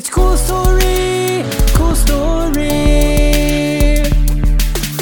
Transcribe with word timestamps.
It's 0.00 0.08
cool 0.08 0.34
story, 0.38 1.44
cool 1.74 1.94
story. 1.94 2.68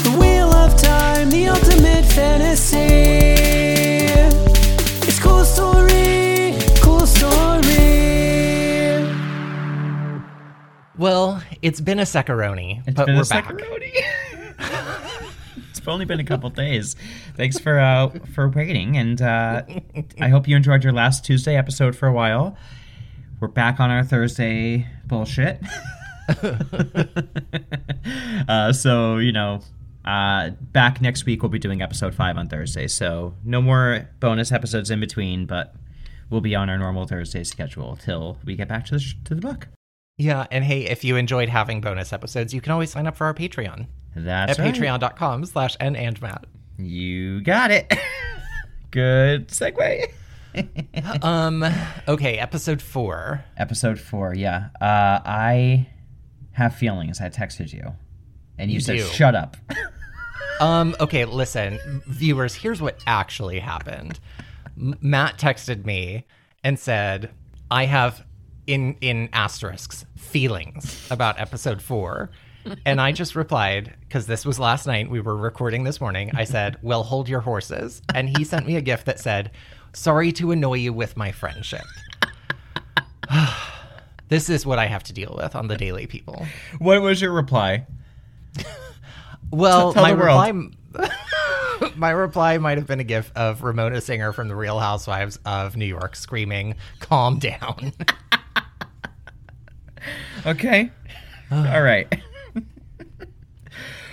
The 0.02 0.16
wheel 0.18 0.52
of 0.52 0.76
time, 0.76 1.30
the 1.30 1.46
ultimate 1.50 2.04
fantasy. 2.04 2.78
It's 5.06 5.20
cool 5.20 5.44
story, 5.44 6.58
cool 6.82 7.06
story. 7.06 7.78
Well, 10.98 11.44
it's 11.62 11.80
been 11.80 12.00
a 12.00 12.06
secaroni, 12.06 12.82
but 12.84 13.06
been 13.06 13.14
we're 13.14 13.22
a 13.22 13.26
back. 13.26 13.54
it's 15.70 15.80
only 15.86 16.06
been 16.06 16.18
a 16.18 16.24
couple 16.24 16.50
days. 16.50 16.96
Thanks 17.36 17.56
for 17.56 17.78
uh, 17.78 18.08
for 18.34 18.48
waiting, 18.48 18.96
and 18.96 19.22
uh, 19.22 19.62
I 20.20 20.28
hope 20.28 20.48
you 20.48 20.56
enjoyed 20.56 20.82
your 20.82 20.92
last 20.92 21.24
Tuesday 21.24 21.56
episode 21.56 21.94
for 21.94 22.08
a 22.08 22.12
while. 22.12 22.56
We're 23.40 23.48
back 23.48 23.78
on 23.78 23.90
our 23.90 24.02
Thursday 24.02 24.86
bullshit. 25.06 25.60
uh, 28.48 28.72
so 28.72 29.18
you 29.18 29.32
know, 29.32 29.60
uh, 30.04 30.50
back 30.72 31.00
next 31.00 31.24
week 31.24 31.42
we'll 31.42 31.50
be 31.50 31.58
doing 31.58 31.80
episode 31.80 32.14
five 32.14 32.36
on 32.36 32.48
Thursday. 32.48 32.88
So 32.88 33.34
no 33.44 33.62
more 33.62 34.08
bonus 34.20 34.50
episodes 34.50 34.90
in 34.90 35.00
between, 35.00 35.46
but 35.46 35.74
we'll 36.30 36.40
be 36.40 36.54
on 36.54 36.68
our 36.68 36.78
normal 36.78 37.06
Thursday 37.06 37.44
schedule 37.44 37.96
till 37.96 38.38
we 38.44 38.56
get 38.56 38.68
back 38.68 38.86
to 38.86 38.94
the 38.94 39.00
sh- 39.00 39.14
to 39.24 39.34
the 39.34 39.40
book. 39.40 39.68
Yeah, 40.16 40.46
and 40.50 40.64
hey, 40.64 40.86
if 40.86 41.04
you 41.04 41.14
enjoyed 41.14 41.48
having 41.48 41.80
bonus 41.80 42.12
episodes, 42.12 42.52
you 42.52 42.60
can 42.60 42.72
always 42.72 42.90
sign 42.90 43.06
up 43.06 43.16
for 43.16 43.26
our 43.26 43.34
Patreon 43.34 43.86
That's 44.16 44.52
at 44.52 44.58
right. 44.58 44.74
patreon.com 44.74 45.44
slash 45.44 45.76
n 45.78 45.94
and 45.94 46.20
Matt. 46.20 46.46
You 46.76 47.40
got 47.40 47.70
it. 47.70 47.92
Good 48.90 49.48
segue. 49.48 50.10
Um, 51.22 51.64
okay, 52.08 52.38
episode 52.38 52.82
four. 52.82 53.44
Episode 53.56 53.98
four, 54.00 54.34
yeah. 54.34 54.68
Uh, 54.80 55.20
I 55.24 55.88
have 56.52 56.74
feelings. 56.74 57.20
I 57.20 57.28
texted 57.28 57.72
you, 57.72 57.94
and 58.58 58.70
you, 58.70 58.76
You 58.76 58.80
said, 58.80 58.96
do. 58.98 59.04
"Shut 59.04 59.34
up." 59.34 59.56
Um, 60.60 60.96
okay, 60.98 61.24
listen, 61.24 61.78
viewers, 62.08 62.52
here's 62.54 62.80
what 62.82 63.00
actually 63.06 63.60
happened. 63.60 64.18
Matt 64.76 65.38
texted 65.38 65.84
me 65.84 66.26
and 66.64 66.76
said, 66.78 67.30
I 67.70 67.84
have 67.84 68.24
in 68.66 68.96
in 69.00 69.28
asterisks 69.32 70.04
feelings 70.16 71.06
about 71.12 71.38
episode 71.40 71.80
four. 71.80 72.30
And 72.84 73.00
I 73.00 73.12
just 73.12 73.34
replied, 73.36 73.94
because 74.00 74.26
this 74.26 74.44
was 74.44 74.58
last 74.58 74.86
night, 74.86 75.08
we 75.08 75.20
were 75.20 75.36
recording 75.36 75.84
this 75.84 76.00
morning. 76.00 76.32
I 76.34 76.42
said, 76.44 76.76
Well, 76.82 77.02
hold 77.04 77.28
your 77.28 77.40
horses. 77.40 78.02
And 78.12 78.28
he 78.36 78.42
sent 78.44 78.66
me 78.66 78.74
a 78.76 78.80
gift 78.82 79.06
that 79.06 79.20
said, 79.20 79.52
Sorry 79.92 80.32
to 80.32 80.52
annoy 80.52 80.74
you 80.74 80.92
with 80.92 81.16
my 81.16 81.32
friendship. 81.32 81.84
this 84.28 84.48
is 84.48 84.64
what 84.66 84.78
I 84.78 84.86
have 84.86 85.02
to 85.04 85.12
deal 85.12 85.34
with 85.36 85.54
on 85.56 85.68
the 85.68 85.76
daily 85.76 86.06
people. 86.06 86.46
what 86.78 87.02
was 87.02 87.20
your 87.20 87.32
reply? 87.32 87.86
Well, 89.50 89.94
Tell 89.94 90.02
my 90.02 90.10
reply, 90.10 90.52
my 91.96 92.10
reply 92.10 92.58
might 92.58 92.76
have 92.76 92.86
been 92.86 93.00
a 93.00 93.04
gif 93.04 93.32
of 93.34 93.62
Ramona 93.62 94.02
Singer 94.02 94.34
from 94.34 94.48
The 94.48 94.54
Real 94.54 94.78
Housewives 94.78 95.38
of 95.46 95.74
New 95.74 95.86
York 95.86 96.16
screaming, 96.16 96.74
"Calm 97.00 97.38
down." 97.38 97.94
Okay. 100.46 100.90
All 101.50 101.82
right. 101.82 102.06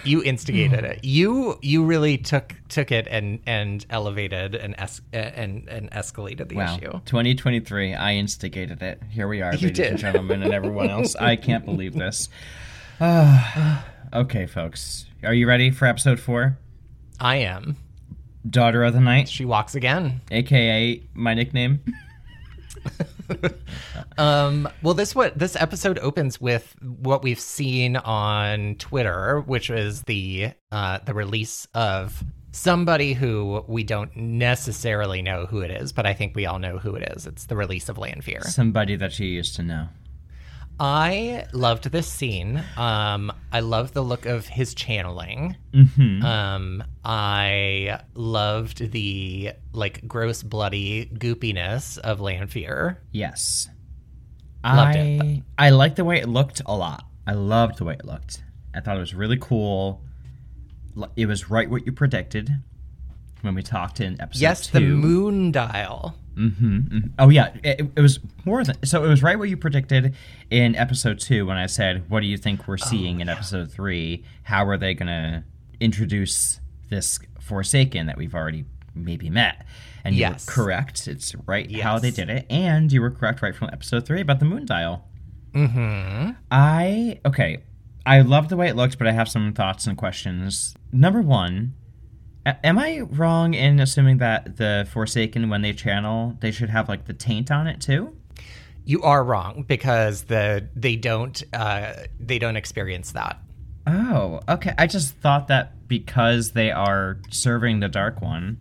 You 0.05 0.23
instigated 0.23 0.79
mm. 0.83 0.91
it. 0.91 1.03
You 1.03 1.57
you 1.61 1.83
really 1.83 2.17
took 2.17 2.55
took 2.69 2.91
it 2.91 3.07
and 3.09 3.39
and 3.45 3.85
elevated 3.89 4.55
and 4.55 4.75
es- 4.77 5.01
and 5.13 5.67
and 5.67 5.89
escalated 5.91 6.49
the 6.49 6.55
Wow. 6.55 6.75
issue. 6.77 6.91
2023. 7.05 7.93
I 7.95 8.13
instigated 8.15 8.81
it. 8.81 9.01
Here 9.09 9.27
we 9.27 9.41
are, 9.41 9.51
You 9.53 9.67
ladies 9.67 9.77
did. 9.77 9.87
and 9.87 9.97
gentlemen, 9.99 10.43
and 10.43 10.53
everyone 10.53 10.89
else. 10.89 11.15
I 11.15 11.35
can't 11.47 11.65
believe 11.65 11.93
this. 11.93 12.29
Okay, 14.13 14.45
folks. 14.45 15.05
Are 15.23 15.33
you 15.33 15.45
ready 15.45 15.71
for 15.71 15.85
episode 15.87 16.19
four? 16.21 16.57
I 17.19 17.37
am. 17.37 17.75
Daughter 18.49 18.83
of 18.83 18.93
the 18.93 19.01
Night, 19.01 19.27
She 19.27 19.43
walks 19.43 19.75
again. 19.75 20.21
aka 20.31 21.01
my 21.13 21.33
nickname. 21.33 21.81
Um, 24.17 24.69
well, 24.81 24.93
this 24.93 25.13
what 25.13 25.37
this 25.37 25.57
episode 25.57 25.99
opens 25.99 26.39
with 26.39 26.73
what 26.81 27.21
we've 27.21 27.39
seen 27.39 27.97
on 27.97 28.75
Twitter, 28.75 29.41
which 29.41 29.69
is 29.69 30.03
the 30.03 30.51
uh, 30.71 30.99
the 31.05 31.13
release 31.13 31.67
of 31.73 32.23
somebody 32.53 33.11
who 33.11 33.65
we 33.67 33.83
don't 33.83 34.15
necessarily 34.15 35.21
know 35.21 35.45
who 35.45 35.59
it 35.59 35.71
is, 35.71 35.91
but 35.91 36.05
I 36.05 36.13
think 36.13 36.33
we 36.35 36.45
all 36.45 36.59
know 36.59 36.77
who 36.77 36.95
it 36.95 37.11
is. 37.15 37.27
It's 37.27 37.45
the 37.47 37.57
release 37.57 37.89
of 37.89 37.97
Lanfear. 37.97 38.41
Somebody 38.43 38.95
that 38.95 39.19
you 39.19 39.27
used 39.27 39.55
to 39.57 39.63
know. 39.63 39.89
I 40.79 41.45
loved 41.53 41.89
this 41.91 42.07
scene. 42.07 42.61
Um, 42.75 43.31
I 43.51 43.61
love 43.61 43.93
the 43.93 44.01
look 44.01 44.25
of 44.25 44.45
his 44.45 44.73
channeling. 44.73 45.55
Mm-hmm. 45.73 46.25
Um, 46.25 46.83
I 47.03 48.01
loved 48.13 48.91
the 48.91 49.51
like 49.71 50.05
gross, 50.07 50.43
bloody 50.43 51.05
goopiness 51.05 51.97
of 51.97 52.19
Lanfear. 52.19 53.01
Yes. 53.11 53.69
Loved 54.65 54.97
I 54.97 54.99
it. 54.99 55.43
I 55.57 55.69
liked 55.69 55.95
the 55.95 56.03
way 56.03 56.19
it 56.19 56.27
looked 56.27 56.61
a 56.65 56.75
lot. 56.75 57.05
I 57.25 57.33
loved 57.33 57.77
the 57.77 57.85
way 57.85 57.93
it 57.93 58.03
looked. 58.05 58.43
I 58.73 58.81
thought 58.81 58.97
it 58.97 58.99
was 58.99 59.15
really 59.15 59.37
cool. 59.39 60.01
It 61.15 61.27
was 61.27 61.49
right 61.49 61.69
what 61.69 61.85
you 61.85 61.91
predicted 61.91 62.49
when 63.41 63.55
we 63.55 63.61
talked 63.63 64.01
in 64.01 64.19
episode 64.19 64.41
Yes, 64.41 64.67
two. 64.67 64.79
the 64.79 64.85
moon 64.87 65.51
dial. 65.51 66.15
Mm-hmm, 66.37 66.97
Oh 67.17 67.29
yeah, 67.29 67.53
it, 67.63 67.81
it 67.95 68.01
was 68.01 68.19
more 68.45 68.63
than 68.63 68.75
so. 68.85 69.03
It 69.03 69.07
was 69.07 69.23
right 69.23 69.37
what 69.39 69.49
you 69.49 69.57
predicted 69.57 70.15
in 70.49 70.75
episode 70.75 71.19
two 71.19 71.45
when 71.45 71.57
I 71.57 71.65
said, 71.67 72.09
"What 72.09 72.19
do 72.21 72.27
you 72.27 72.37
think 72.37 72.61
Oh, 72.61 72.65
we're 72.67 72.77
seeing 72.77 73.21
in 73.21 73.29
episode 73.29 73.71
three? 73.71 74.23
How 74.43 74.65
are 74.67 74.77
they 74.77 74.93
going 74.93 75.07
to 75.07 75.43
introduce 75.79 76.59
this 76.89 77.19
Forsaken 77.39 78.07
that 78.07 78.17
we've 78.17 78.35
already 78.35 78.65
maybe 78.93 79.29
met?" 79.29 79.65
And 80.03 80.13
you 80.13 80.21
Yes. 80.21 80.45
were 80.45 80.53
correct. 80.53 81.07
It's 81.07 81.33
right 81.47 81.73
how 81.81 81.99
they 81.99 82.11
did 82.11 82.29
it, 82.29 82.45
and 82.49 82.91
you 82.91 83.01
were 83.01 83.11
correct 83.11 83.41
right 83.41 83.55
from 83.55 83.69
episode 83.71 84.05
three 84.05 84.21
about 84.21 84.39
the 84.39 84.45
moon 84.45 84.65
dial. 84.65 85.07
Mm-hmm. 85.53 86.31
I 86.51 87.19
okay. 87.25 87.63
I 88.05 88.21
love 88.21 88.49
the 88.49 88.57
way 88.57 88.67
it 88.67 88.75
looks, 88.75 88.95
but 88.95 89.07
I 89.07 89.13
have 89.13 89.27
some 89.29 89.51
thoughts 89.53 89.87
and 89.87 89.97
questions. 89.97 90.75
Number 90.91 91.21
one, 91.21 91.73
a- 92.45 92.65
am 92.65 92.77
I 92.79 93.01
wrong 93.01 93.53
in 93.53 93.79
assuming 93.79 94.17
that 94.19 94.57
the 94.57 94.87
Forsaken, 94.91 95.49
when 95.49 95.61
they 95.61 95.73
channel, 95.73 96.37
they 96.39 96.51
should 96.51 96.69
have 96.69 96.87
like 96.87 97.05
the 97.05 97.13
taint 97.13 97.51
on 97.51 97.67
it 97.67 97.81
too? 97.81 98.15
You 98.85 99.01
are 99.01 99.23
wrong 99.23 99.65
because 99.67 100.23
the 100.23 100.67
they 100.75 100.95
don't 100.95 101.41
uh, 101.53 101.93
they 102.19 102.37
don't 102.39 102.55
experience 102.55 103.11
that. 103.13 103.39
Oh, 103.87 104.39
okay. 104.47 104.73
I 104.77 104.87
just 104.87 105.15
thought 105.17 105.47
that 105.47 105.87
because 105.87 106.51
they 106.51 106.71
are 106.71 107.19
serving 107.29 107.79
the 107.79 107.87
Dark 107.87 108.21
One, 108.21 108.57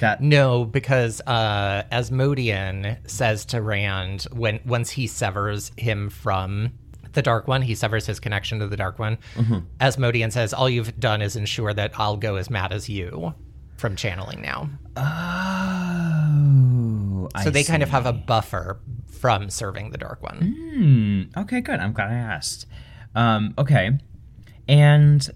that 0.00 0.20
No, 0.20 0.64
because 0.64 1.20
uh, 1.22 1.84
Asmodean 1.90 2.98
says 3.06 3.44
to 3.46 3.62
Rand 3.62 4.26
when 4.32 4.60
once 4.64 4.90
he 4.90 5.06
severs 5.06 5.72
him 5.76 6.10
from 6.10 6.72
the 7.18 7.22
Dark 7.22 7.48
One, 7.48 7.62
he 7.62 7.74
severs 7.74 8.06
his 8.06 8.20
connection 8.20 8.60
to 8.60 8.68
the 8.68 8.76
Dark 8.76 9.00
One. 9.00 9.18
Asmodean 9.80 10.30
says, 10.30 10.54
"All 10.54 10.70
you've 10.70 10.98
done 11.00 11.20
is 11.20 11.34
ensure 11.34 11.74
that 11.74 11.90
I'll 11.98 12.16
go 12.16 12.36
as 12.36 12.48
mad 12.48 12.72
as 12.72 12.88
you 12.88 13.34
from 13.76 13.96
channeling 13.96 14.40
now." 14.40 14.70
oh, 14.96 16.28
So 17.42 17.50
they 17.50 17.64
kind 17.64 17.82
of 17.82 17.90
have 17.90 18.06
a 18.06 18.12
buffer 18.12 18.78
from 19.10 19.50
serving 19.50 19.90
the 19.90 19.98
Dark 19.98 20.22
One. 20.22 21.28
Hmm. 21.34 21.40
Okay, 21.40 21.60
good. 21.60 21.80
I'm 21.80 21.92
glad 21.92 22.10
I 22.10 22.14
asked. 22.14 22.66
Um, 23.16 23.52
okay, 23.58 23.98
and 24.68 25.28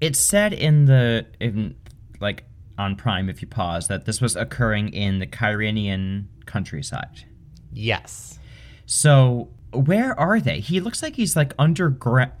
it 0.00 0.16
said 0.16 0.52
in 0.52 0.86
the 0.86 1.26
in 1.38 1.76
like 2.20 2.42
on 2.76 2.96
Prime, 2.96 3.28
if 3.28 3.40
you 3.40 3.46
pause, 3.46 3.86
that 3.86 4.04
this 4.04 4.20
was 4.20 4.34
occurring 4.34 4.92
in 4.92 5.20
the 5.20 5.28
Cairhienin 5.28 6.24
countryside. 6.46 7.24
Yes. 7.72 8.40
So 8.86 9.48
where 9.76 10.18
are 10.18 10.40
they? 10.40 10.60
He 10.60 10.80
looks 10.80 11.02
like 11.02 11.16
he's 11.16 11.36
like 11.36 11.52
underground. 11.58 12.32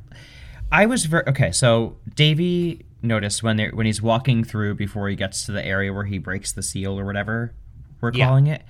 I 0.72 0.86
was 0.86 1.04
very 1.06 1.24
okay. 1.28 1.52
So 1.52 1.96
Davy 2.14 2.84
noticed 3.02 3.42
when 3.42 3.56
they 3.56 3.68
when 3.68 3.86
he's 3.86 4.00
walking 4.02 4.44
through 4.44 4.74
before 4.74 5.08
he 5.08 5.16
gets 5.16 5.46
to 5.46 5.52
the 5.52 5.64
area 5.64 5.92
where 5.92 6.04
he 6.04 6.18
breaks 6.18 6.52
the 6.52 6.62
seal 6.62 6.98
or 6.98 7.04
whatever 7.04 7.54
we're 8.00 8.12
Yeah. 8.12 8.26
calling 8.26 8.46
it. 8.46 8.62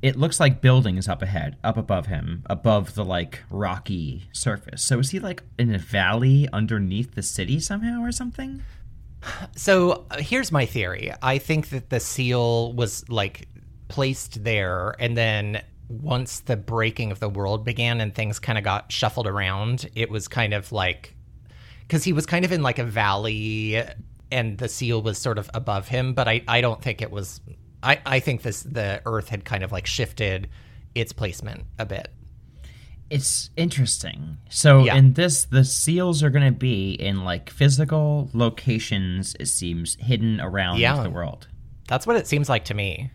It 0.00 0.14
looks 0.16 0.38
like 0.38 0.60
buildings 0.60 1.08
up 1.08 1.22
ahead, 1.22 1.56
up 1.64 1.76
above 1.76 2.06
him, 2.06 2.44
above 2.46 2.94
the 2.94 3.04
like 3.04 3.40
rocky 3.50 4.28
surface. 4.32 4.82
So 4.82 4.98
is 5.00 5.10
he 5.10 5.18
like 5.18 5.42
in 5.58 5.74
a 5.74 5.78
valley 5.78 6.48
underneath 6.52 7.14
the 7.14 7.22
city 7.22 7.58
somehow 7.60 8.00
or 8.02 8.12
something? 8.12 8.62
So 9.56 10.06
uh, 10.10 10.18
here's 10.18 10.52
my 10.52 10.66
theory. 10.66 11.12
I 11.22 11.38
think 11.38 11.70
that 11.70 11.90
the 11.90 11.98
seal 12.00 12.72
was 12.72 13.08
like 13.08 13.48
placed 13.88 14.44
there, 14.44 14.94
and 15.00 15.16
then 15.16 15.62
once 15.88 16.40
the 16.40 16.56
breaking 16.56 17.10
of 17.12 17.20
the 17.20 17.28
world 17.28 17.64
began 17.64 18.00
and 18.00 18.14
things 18.14 18.38
kind 18.38 18.58
of 18.58 18.64
got 18.64 18.92
shuffled 18.92 19.26
around, 19.26 19.88
it 19.94 20.10
was 20.10 20.28
kind 20.28 20.52
of 20.54 20.70
like 20.72 21.14
because 21.82 22.04
he 22.04 22.12
was 22.12 22.26
kind 22.26 22.44
of 22.44 22.52
in 22.52 22.62
like 22.62 22.78
a 22.78 22.84
valley, 22.84 23.82
and 24.30 24.58
the 24.58 24.68
seal 24.68 25.00
was 25.02 25.16
sort 25.18 25.38
of 25.38 25.50
above 25.54 25.88
him. 25.88 26.12
But 26.14 26.28
I 26.28 26.42
I 26.46 26.60
don't 26.60 26.82
think 26.82 27.00
it 27.02 27.10
was. 27.10 27.40
I 27.82 28.00
I 28.04 28.20
think 28.20 28.42
this 28.42 28.62
the 28.62 29.00
Earth 29.06 29.28
had 29.28 29.44
kind 29.44 29.62
of 29.64 29.72
like 29.72 29.86
shifted 29.86 30.48
its 30.94 31.12
placement 31.12 31.64
a 31.78 31.86
bit. 31.86 32.08
it's 33.10 33.48
interesting. 33.56 34.36
So 34.50 34.84
Yeah. 34.84 34.96
in 34.96 35.14
this, 35.14 35.44
the 35.46 35.64
seals 35.64 36.22
are 36.22 36.28
going 36.28 36.44
to 36.44 36.58
be 36.58 36.92
in 36.92 37.24
like 37.24 37.48
physical 37.48 38.28
locations. 38.34 39.34
It 39.40 39.46
seems 39.46 39.96
hidden 39.98 40.40
around 40.42 40.78
Yeah. 40.78 41.02
the 41.02 41.08
world. 41.08 41.48
That's 41.88 42.06
what 42.06 42.16
it 42.16 42.26
seems 42.26 42.50
like 42.50 42.66
to 42.66 42.74
me. 42.74 43.10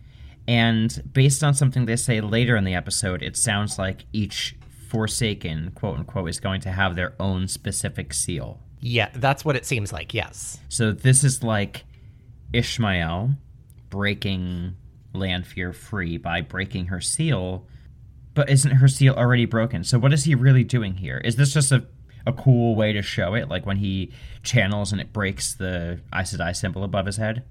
And 0.46 1.02
based 1.12 1.42
on 1.42 1.54
something 1.54 1.86
they 1.86 1.96
say 1.96 2.20
later 2.20 2.56
in 2.56 2.64
the 2.64 2.74
episode, 2.74 3.22
it 3.22 3.36
sounds 3.36 3.78
like 3.78 4.04
each 4.12 4.56
Forsaken, 4.88 5.72
quote 5.74 5.98
unquote, 5.98 6.28
is 6.28 6.38
going 6.38 6.60
to 6.60 6.70
have 6.70 6.94
their 6.94 7.14
own 7.18 7.48
specific 7.48 8.12
seal. 8.14 8.60
Yeah, 8.80 9.08
that's 9.14 9.44
what 9.44 9.56
it 9.56 9.64
seems 9.64 9.92
like. 9.92 10.14
Yes. 10.14 10.60
So 10.68 10.92
this 10.92 11.24
is 11.24 11.42
like 11.42 11.84
Ishamael 12.52 13.36
breaking 13.90 14.76
Lanfear 15.12 15.72
free 15.72 16.18
by 16.18 16.42
breaking 16.42 16.86
her 16.86 17.00
seal, 17.00 17.66
but 18.34 18.50
isn't 18.50 18.72
her 18.72 18.88
seal 18.88 19.14
already 19.14 19.46
broken? 19.46 19.82
So 19.84 19.98
what 19.98 20.12
is 20.12 20.24
he 20.24 20.34
really 20.34 20.64
doing 20.64 20.94
here? 20.94 21.18
Is 21.24 21.36
this 21.36 21.52
just 21.52 21.72
a 21.72 21.86
a 22.26 22.32
cool 22.32 22.74
way 22.74 22.92
to 22.92 23.02
show 23.02 23.34
it, 23.34 23.48
like 23.48 23.66
when 23.66 23.76
he 23.76 24.12
channels 24.42 24.92
and 24.92 25.00
it 25.00 25.12
breaks 25.12 25.54
the 25.54 26.00
Aes 26.14 26.34
Sedai 26.34 26.56
symbol 26.56 26.84
above 26.84 27.06
his 27.06 27.16
head? 27.16 27.44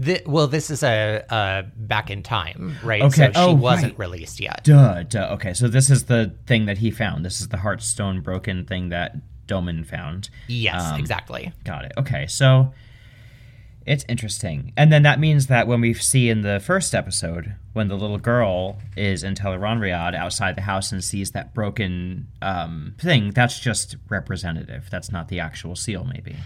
Thi- 0.00 0.22
well, 0.26 0.46
this 0.46 0.70
is 0.70 0.82
a, 0.82 1.22
a 1.28 1.64
back 1.76 2.10
in 2.10 2.22
time, 2.22 2.76
right? 2.82 3.02
Okay. 3.02 3.26
So 3.26 3.32
she 3.32 3.38
Oh, 3.38 3.52
wasn't 3.54 3.92
right. 3.92 3.98
released 4.10 4.40
yet. 4.40 4.64
Duh, 4.64 5.02
duh. 5.02 5.30
Okay, 5.34 5.52
so 5.52 5.68
this 5.68 5.90
is 5.90 6.04
the 6.04 6.34
thing 6.46 6.66
that 6.66 6.78
he 6.78 6.90
found. 6.90 7.24
This 7.24 7.40
is 7.40 7.48
the 7.48 7.58
Heartstone 7.58 8.22
broken 8.22 8.64
thing 8.64 8.88
that 8.88 9.16
Domon 9.46 9.84
found. 9.86 10.30
Yes, 10.48 10.82
Um, 10.92 10.98
exactly. 10.98 11.52
Got 11.64 11.84
it. 11.84 11.92
Okay, 11.98 12.26
so 12.26 12.72
it's 13.84 14.04
interesting. 14.08 14.72
And 14.76 14.92
then 14.92 15.02
that 15.02 15.18
means 15.20 15.48
that 15.48 15.66
when 15.66 15.80
we 15.80 15.92
see 15.92 16.30
in 16.30 16.42
the 16.42 16.60
first 16.60 16.94
episode, 16.94 17.56
when 17.72 17.88
the 17.88 17.96
little 17.96 18.18
girl 18.18 18.78
is 18.96 19.24
in 19.24 19.34
Tel'aran'rhiod 19.34 20.14
outside 20.14 20.56
the 20.56 20.62
house 20.62 20.92
and 20.92 21.02
sees 21.02 21.32
that 21.32 21.52
broken 21.52 22.28
um, 22.40 22.94
thing, 22.98 23.30
that's 23.32 23.58
just 23.58 23.96
representative. 24.08 24.88
That's 24.90 25.10
not 25.10 25.28
the 25.28 25.40
actual 25.40 25.74
seal, 25.76 26.04
maybe. 26.04 26.36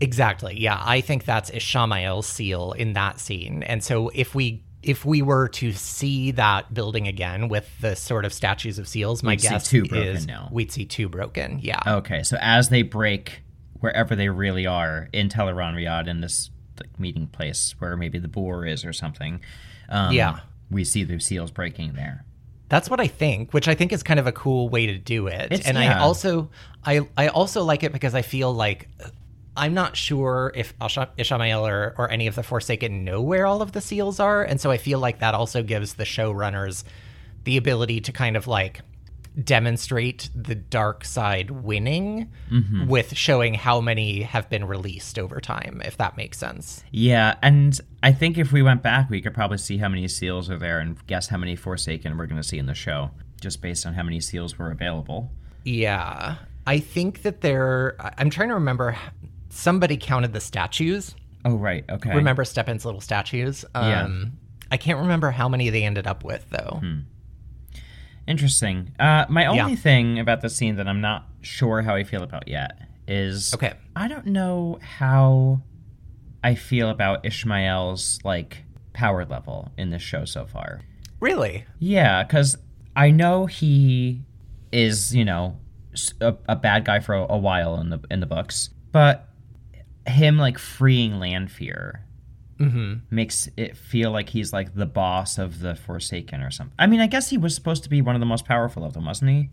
Exactly. 0.00 0.58
Yeah, 0.58 0.80
I 0.84 1.00
think 1.00 1.24
that's 1.24 1.50
Ishamael's 1.50 2.26
seal 2.26 2.72
in 2.72 2.92
that 2.92 3.18
scene. 3.18 3.62
And 3.64 3.82
so 3.82 4.10
if 4.14 4.34
we 4.34 4.62
if 4.80 5.04
we 5.04 5.22
were 5.22 5.48
to 5.48 5.72
see 5.72 6.30
that 6.30 6.72
building 6.72 7.08
again 7.08 7.48
with 7.48 7.68
the 7.80 7.96
sort 7.96 8.24
of 8.24 8.32
statues 8.32 8.78
of 8.78 8.86
seals, 8.86 9.24
my 9.24 9.32
We'd 9.32 9.40
see 9.40 9.48
guess 9.48 9.68
two 9.68 9.84
broken 9.86 10.06
is 10.08 10.26
now. 10.28 10.48
we'd 10.52 10.70
see 10.70 10.84
two 10.84 11.08
broken. 11.08 11.58
Yeah. 11.60 11.80
Okay, 11.84 12.22
so 12.22 12.36
as 12.40 12.68
they 12.68 12.82
break 12.82 13.42
wherever 13.80 14.14
they 14.14 14.28
really 14.28 14.66
are 14.66 15.08
in 15.12 15.28
Tel'aran'rhiod 15.28 16.06
in 16.06 16.20
this 16.20 16.50
like, 16.80 16.98
meeting 17.00 17.26
place 17.26 17.74
where 17.80 17.96
maybe 17.96 18.18
the 18.20 18.28
boar 18.28 18.64
is 18.66 18.84
or 18.84 18.92
something, 18.92 19.40
um, 19.88 20.12
Yeah. 20.12 20.40
we 20.70 20.84
see 20.84 21.02
the 21.02 21.18
seals 21.18 21.50
breaking 21.50 21.94
there. 21.94 22.24
That's 22.68 22.88
what 22.88 23.00
I 23.00 23.08
think, 23.08 23.52
which 23.52 23.66
I 23.66 23.74
think 23.74 23.92
is 23.92 24.04
kind 24.04 24.20
of 24.20 24.28
a 24.28 24.32
cool 24.32 24.68
way 24.68 24.86
to 24.86 24.96
do 24.96 25.26
it. 25.26 25.50
It's- 25.52 25.66
and 25.66 25.76
I 25.76 25.98
also 25.98 26.50
I 26.84 27.00
I 27.16 27.28
also 27.28 27.64
like 27.64 27.82
it 27.82 27.92
because 27.92 28.14
I 28.14 28.22
feel 28.22 28.52
like 28.52 28.88
I'm 29.58 29.74
not 29.74 29.96
sure 29.96 30.52
if 30.54 30.78
Ishamael 30.78 31.68
or, 31.68 31.94
or 31.98 32.10
any 32.10 32.26
of 32.26 32.34
the 32.36 32.42
Forsaken 32.42 33.04
know 33.04 33.20
where 33.20 33.44
all 33.44 33.60
of 33.60 33.72
the 33.72 33.80
seals 33.80 34.20
are, 34.20 34.42
and 34.42 34.60
so 34.60 34.70
I 34.70 34.78
feel 34.78 34.98
like 35.00 35.18
that 35.18 35.34
also 35.34 35.62
gives 35.62 35.94
the 35.94 36.04
showrunners 36.04 36.84
the 37.44 37.56
ability 37.56 38.00
to 38.02 38.12
kind 38.12 38.36
of 38.36 38.46
like 38.46 38.80
demonstrate 39.42 40.30
the 40.34 40.54
dark 40.54 41.04
side 41.04 41.50
winning 41.50 42.28
Mm-hmm. 42.50 42.86
with 42.88 43.14
showing 43.14 43.54
how 43.54 43.80
many 43.80 44.22
have 44.22 44.48
been 44.48 44.64
released 44.66 45.18
over 45.18 45.38
time, 45.40 45.82
if 45.84 45.96
that 45.98 46.16
makes 46.16 46.38
sense. 46.38 46.82
Yeah, 46.90 47.34
and 47.42 47.78
I 48.02 48.12
think 48.12 48.38
if 48.38 48.52
we 48.52 48.62
went 48.62 48.82
back, 48.82 49.10
we 49.10 49.20
could 49.20 49.34
probably 49.34 49.58
see 49.58 49.76
how 49.76 49.88
many 49.88 50.08
seals 50.08 50.48
are 50.50 50.56
there 50.58 50.78
and 50.80 50.96
guess 51.06 51.28
how 51.28 51.36
many 51.36 51.56
Forsaken 51.56 52.16
we're 52.16 52.26
going 52.26 52.40
to 52.40 52.48
see 52.48 52.58
in 52.58 52.66
the 52.66 52.74
show, 52.74 53.10
just 53.40 53.60
based 53.60 53.84
on 53.86 53.94
how 53.94 54.02
many 54.02 54.20
seals 54.20 54.58
were 54.58 54.70
available. 54.70 55.30
Yeah. 55.64 56.36
I 56.66 56.78
think 56.80 57.22
that 57.22 57.42
there, 57.42 57.96
I'm 58.18 58.30
trying 58.30 58.48
to 58.48 58.54
remember, 58.54 58.96
somebody 59.48 59.96
counted 59.96 60.32
the 60.32 60.40
statues. 60.40 61.14
Oh, 61.44 61.56
right. 61.56 61.84
Okay. 61.88 62.14
Remember 62.14 62.44
Stepin's 62.44 62.84
little 62.84 63.00
statues? 63.00 63.64
Yeah. 63.74 64.02
Um, 64.04 64.32
I 64.70 64.76
can't 64.76 64.98
remember 64.98 65.30
how 65.30 65.48
many 65.48 65.70
they 65.70 65.84
ended 65.84 66.06
up 66.06 66.24
with, 66.24 66.48
though. 66.50 66.78
Hmm. 66.80 66.98
Interesting. 68.26 68.92
Uh, 68.98 69.24
my 69.28 69.46
only 69.46 69.72
Yeah. 69.72 69.76
thing 69.78 70.18
about 70.18 70.42
the 70.42 70.50
scene 70.50 70.76
that 70.76 70.86
I'm 70.86 71.00
not 71.00 71.26
sure 71.40 71.80
how 71.82 71.94
I 71.94 72.04
feel 72.04 72.22
about 72.22 72.46
yet 72.46 72.78
is 73.06 73.54
Okay. 73.54 73.72
I 73.96 74.06
don't 74.08 74.26
know 74.26 74.78
how 74.82 75.62
I 76.44 76.54
feel 76.54 76.90
about 76.90 77.24
Ishamael's 77.24 78.18
like 78.24 78.64
power 78.92 79.24
level 79.24 79.72
in 79.78 79.88
this 79.90 80.02
show 80.02 80.24
so 80.26 80.44
far. 80.44 80.82
Really? 81.20 81.64
Yeah, 81.78 82.22
because 82.22 82.56
I 82.94 83.10
know 83.10 83.46
he 83.46 84.20
is, 84.72 85.14
you 85.16 85.24
know, 85.24 85.56
a 86.20 86.54
bad 86.54 86.84
guy 86.84 87.00
for 87.00 87.14
a, 87.14 87.26
a 87.30 87.38
while 87.38 87.80
in 87.80 87.88
the 87.88 87.98
in 88.10 88.20
the 88.20 88.26
books, 88.26 88.70
but 88.92 89.27
him 90.10 90.38
like 90.38 90.58
freeing 90.58 91.18
Lanfear 91.18 92.04
hmm 92.58 92.94
makes 93.10 93.48
it 93.56 93.76
feel 93.76 94.10
like 94.10 94.28
he's 94.30 94.52
like 94.52 94.74
the 94.74 94.84
boss 94.86 95.38
of 95.38 95.60
the 95.60 95.76
Forsaken 95.76 96.40
or 96.42 96.50
something. 96.50 96.74
I 96.78 96.86
mean, 96.88 97.00
I 97.00 97.06
guess 97.06 97.30
he 97.30 97.38
was 97.38 97.54
supposed 97.54 97.84
to 97.84 97.88
be 97.88 98.02
one 98.02 98.16
of 98.16 98.20
the 98.20 98.26
most 98.26 98.44
powerful 98.44 98.84
of 98.84 98.94
them, 98.94 99.04
wasn't 99.06 99.30
he? 99.30 99.50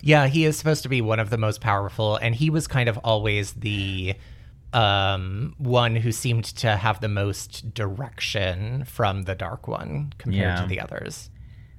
Yeah, 0.00 0.26
he 0.26 0.44
is 0.44 0.56
supposed 0.58 0.82
to 0.82 0.88
be 0.88 1.00
one 1.00 1.20
of 1.20 1.30
the 1.30 1.38
most 1.38 1.60
powerful, 1.60 2.16
and 2.16 2.34
he 2.34 2.50
was 2.50 2.66
kind 2.66 2.88
of 2.88 2.98
always 3.04 3.52
the 3.52 4.14
um, 4.72 5.54
one 5.58 5.94
who 5.94 6.10
seemed 6.10 6.44
to 6.46 6.76
have 6.76 7.00
the 7.00 7.08
most 7.08 7.72
direction 7.74 8.84
from 8.86 9.22
the 9.22 9.34
Dark 9.36 9.68
One 9.68 10.12
compared 10.18 10.40
Yeah. 10.56 10.62
to 10.62 10.66
the 10.66 10.80
others. 10.80 11.30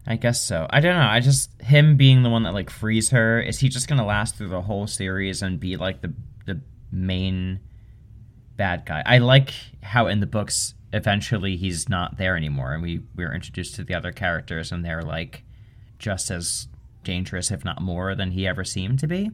I 0.06 0.16
guess 0.18 0.42
so. 0.42 0.68
I 0.70 0.80
don't 0.80 0.96
know. 0.96 1.08
I 1.08 1.20
just 1.20 1.62
him 1.62 1.98
being 1.98 2.24
the 2.24 2.30
one 2.30 2.44
that 2.44 2.54
like 2.54 2.70
frees 2.70 3.10
her. 3.10 3.42
Is 3.42 3.60
he 3.60 3.68
just 3.70 3.88
gonna 3.88 4.06
last 4.06 4.36
through 4.36 4.50
the 4.50 4.62
whole 4.62 4.86
series 4.88 5.42
and 5.42 5.60
be 5.60 5.76
like 5.78 6.02
the 6.02 6.14
the 6.46 6.62
main 6.92 7.60
bad 8.58 8.86
guy? 8.86 9.04
I 9.06 9.18
like 9.20 9.52
how 9.82 10.08
in 10.08 10.20
the 10.20 10.26
books 10.26 10.74
eventually 10.92 11.58
he's 11.58 11.90
not 11.90 12.18
there 12.18 12.36
anymore, 12.38 12.74
and 12.74 12.82
we 12.84 13.02
we're 13.16 13.34
introduced 13.34 13.76
to 13.76 13.84
the 13.84 13.94
other 13.96 14.12
characters, 14.12 14.72
and 14.72 14.84
they're 14.86 15.02
like 15.02 15.44
just 16.00 16.30
as 16.32 16.68
dangerous, 17.04 17.52
if 17.52 17.66
not 17.66 17.82
more, 17.82 18.16
than 18.16 18.32
he 18.32 18.48
ever 18.48 18.64
seemed 18.64 19.00
to 19.00 19.08
be. 19.08 19.32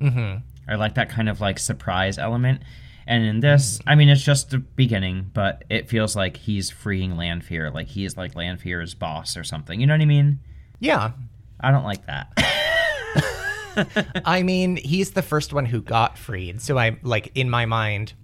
hmm 0.00 0.36
I 0.66 0.76
like 0.76 0.94
that 0.94 1.10
kind 1.10 1.28
of 1.28 1.40
like 1.42 1.58
surprise 1.58 2.18
element. 2.18 2.62
And 3.06 3.22
in 3.26 3.40
this, 3.40 3.80
I 3.86 3.96
mean, 3.96 4.08
it's 4.08 4.22
just 4.22 4.48
the 4.48 4.58
beginning, 4.58 5.30
but 5.34 5.64
it 5.68 5.90
feels 5.90 6.16
like 6.16 6.38
he's 6.38 6.70
freeing 6.70 7.18
Lanfear, 7.18 7.70
like 7.70 7.88
he's 7.88 8.16
like 8.16 8.34
Lanfear's 8.34 8.94
boss 8.94 9.36
or 9.36 9.44
something. 9.44 9.78
You 9.78 9.86
know 9.86 9.92
what 9.92 10.00
I 10.00 10.06
mean? 10.06 10.40
Yeah, 10.80 11.12
I 11.60 11.70
don't 11.70 11.84
like 11.84 12.06
that. 12.06 12.32
I 14.24 14.42
mean, 14.42 14.76
he's 14.76 15.10
the 15.10 15.20
first 15.22 15.52
one 15.52 15.66
who 15.66 15.82
got 15.82 16.16
freed. 16.16 16.62
So 16.62 16.78
I 16.78 16.96
like 17.02 17.30
in 17.34 17.50
my 17.50 17.66
mind, 17.66 18.14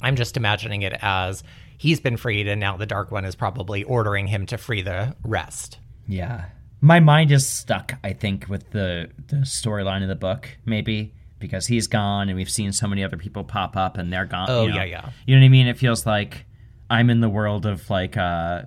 I'm 0.00 0.16
just 0.16 0.36
imagining 0.36 0.82
it 0.82 0.94
as 1.00 1.42
he's 1.78 2.00
been 2.00 2.16
freed 2.16 2.48
and 2.48 2.60
now 2.60 2.76
the 2.76 2.86
dark 2.86 3.10
one 3.10 3.24
is 3.24 3.34
probably 3.34 3.84
ordering 3.84 4.26
him 4.26 4.46
to 4.46 4.58
free 4.58 4.82
the 4.82 5.14
rest. 5.24 5.78
yeah. 6.06 6.46
My 6.82 7.00
mind 7.00 7.32
is 7.32 7.46
stuck, 7.48 7.94
I 8.04 8.12
think, 8.12 8.46
with 8.50 8.70
the, 8.70 9.08
the 9.28 9.36
storyline 9.36 10.02
of 10.02 10.08
the 10.08 10.14
book, 10.14 10.46
maybe, 10.66 11.14
because 11.38 11.66
he's 11.66 11.86
gone 11.86 12.28
and 12.28 12.36
we've 12.36 12.50
seen 12.50 12.70
so 12.70 12.86
many 12.86 13.02
other 13.02 13.16
people 13.16 13.44
pop 13.44 13.76
up 13.78 13.96
and 13.96 14.12
they're 14.12 14.26
gone. 14.26 14.46
Oh, 14.50 14.64
you 14.66 14.70
know. 14.70 14.76
yeah, 14.76 14.84
yeah. 14.84 15.10
You 15.26 15.34
know 15.34 15.40
what 15.40 15.46
I 15.46 15.48
mean? 15.48 15.66
It 15.68 15.78
feels 15.78 16.04
like 16.04 16.44
I'm 16.90 17.08
in 17.08 17.20
the 17.20 17.30
world 17.30 17.64
of 17.64 17.88
like 17.88 18.18
uh, 18.18 18.64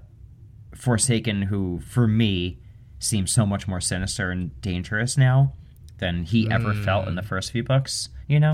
Forsaken, 0.73 1.43
who, 1.43 1.81
for 1.81 2.07
me, 2.07 2.59
seems 2.97 3.31
so 3.31 3.45
much 3.45 3.67
more 3.67 3.79
sinister 3.79 4.31
and 4.31 4.59
dangerous 4.59 5.15
now 5.15 5.53
than 5.99 6.23
he 6.23 6.49
ever 6.49 6.73
felt 6.73 7.07
in 7.07 7.15
the 7.15 7.21
first 7.23 7.51
few 7.51 7.63
books, 7.63 8.09
you 8.27 8.39
know? 8.39 8.53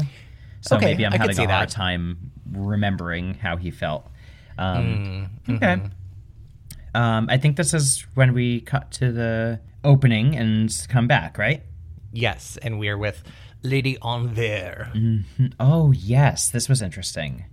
So. 0.67 0.75
Okay, 0.77 0.85
maybe 0.91 1.05
I'm 1.05 1.13
I 1.13 1.17
having 1.17 1.37
a 1.39 1.47
hard 1.47 1.69
that. 1.69 1.73
time 1.73 2.31
remembering 2.51 3.35
how 3.35 3.57
he 3.57 3.71
felt. 3.71 4.07
Um, 4.57 5.29
Mm, 5.47 5.55
Okay. 5.57 5.65
mm-hmm. 5.75 5.87
Um, 7.01 7.27
I 7.29 7.37
think 7.37 7.57
this 7.57 7.73
is 7.73 8.05
when 8.15 8.33
we 8.33 8.61
cut 8.61 8.89
to 8.93 9.11
the 9.11 9.59
opening 9.83 10.35
and 10.35 10.73
come 10.89 11.07
back, 11.07 11.37
right? 11.37 11.61
Yes, 12.13 12.57
and 12.61 12.79
we're 12.79 12.97
with 12.97 13.21
Lady 13.63 13.97
Envers. 14.03 15.25
Oh, 15.59 15.91
yes. 15.91 16.49
This 16.49 16.69
was 16.69 16.81
interesting. 16.81 17.45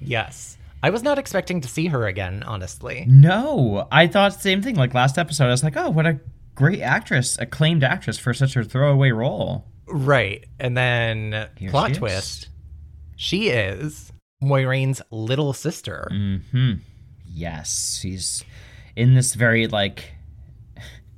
Yes. 0.00 0.56
I 0.82 0.90
was 0.90 1.02
not 1.04 1.18
expecting 1.18 1.60
to 1.60 1.68
see 1.68 1.86
her 1.86 2.06
again, 2.06 2.42
honestly. 2.44 3.04
No, 3.08 3.86
I 3.92 4.06
thought 4.08 4.34
same 4.34 4.62
thing. 4.62 4.74
Like 4.74 4.94
last 4.94 5.16
episode, 5.18 5.44
I 5.46 5.50
was 5.50 5.62
like, 5.62 5.76
oh, 5.76 5.90
what 5.90 6.06
a 6.06 6.18
great 6.56 6.80
actress, 6.80 7.38
acclaimed 7.38 7.84
actress 7.84 8.18
for 8.18 8.34
such 8.34 8.56
a 8.56 8.64
throwaway 8.64 9.10
role. 9.10 9.64
Right. 9.86 10.44
And 10.58 10.76
then 10.76 11.48
Here 11.56 11.70
plot 11.70 11.94
twist. 11.94 12.48
She 13.18 13.48
is 13.48 14.12
Moiraine's 14.42 15.02
little 15.10 15.52
sister. 15.52 16.08
Hmm. 16.08 16.74
Yes, 17.26 17.98
she's 18.00 18.44
in 18.96 19.14
this 19.14 19.34
very 19.34 19.66
like. 19.66 20.14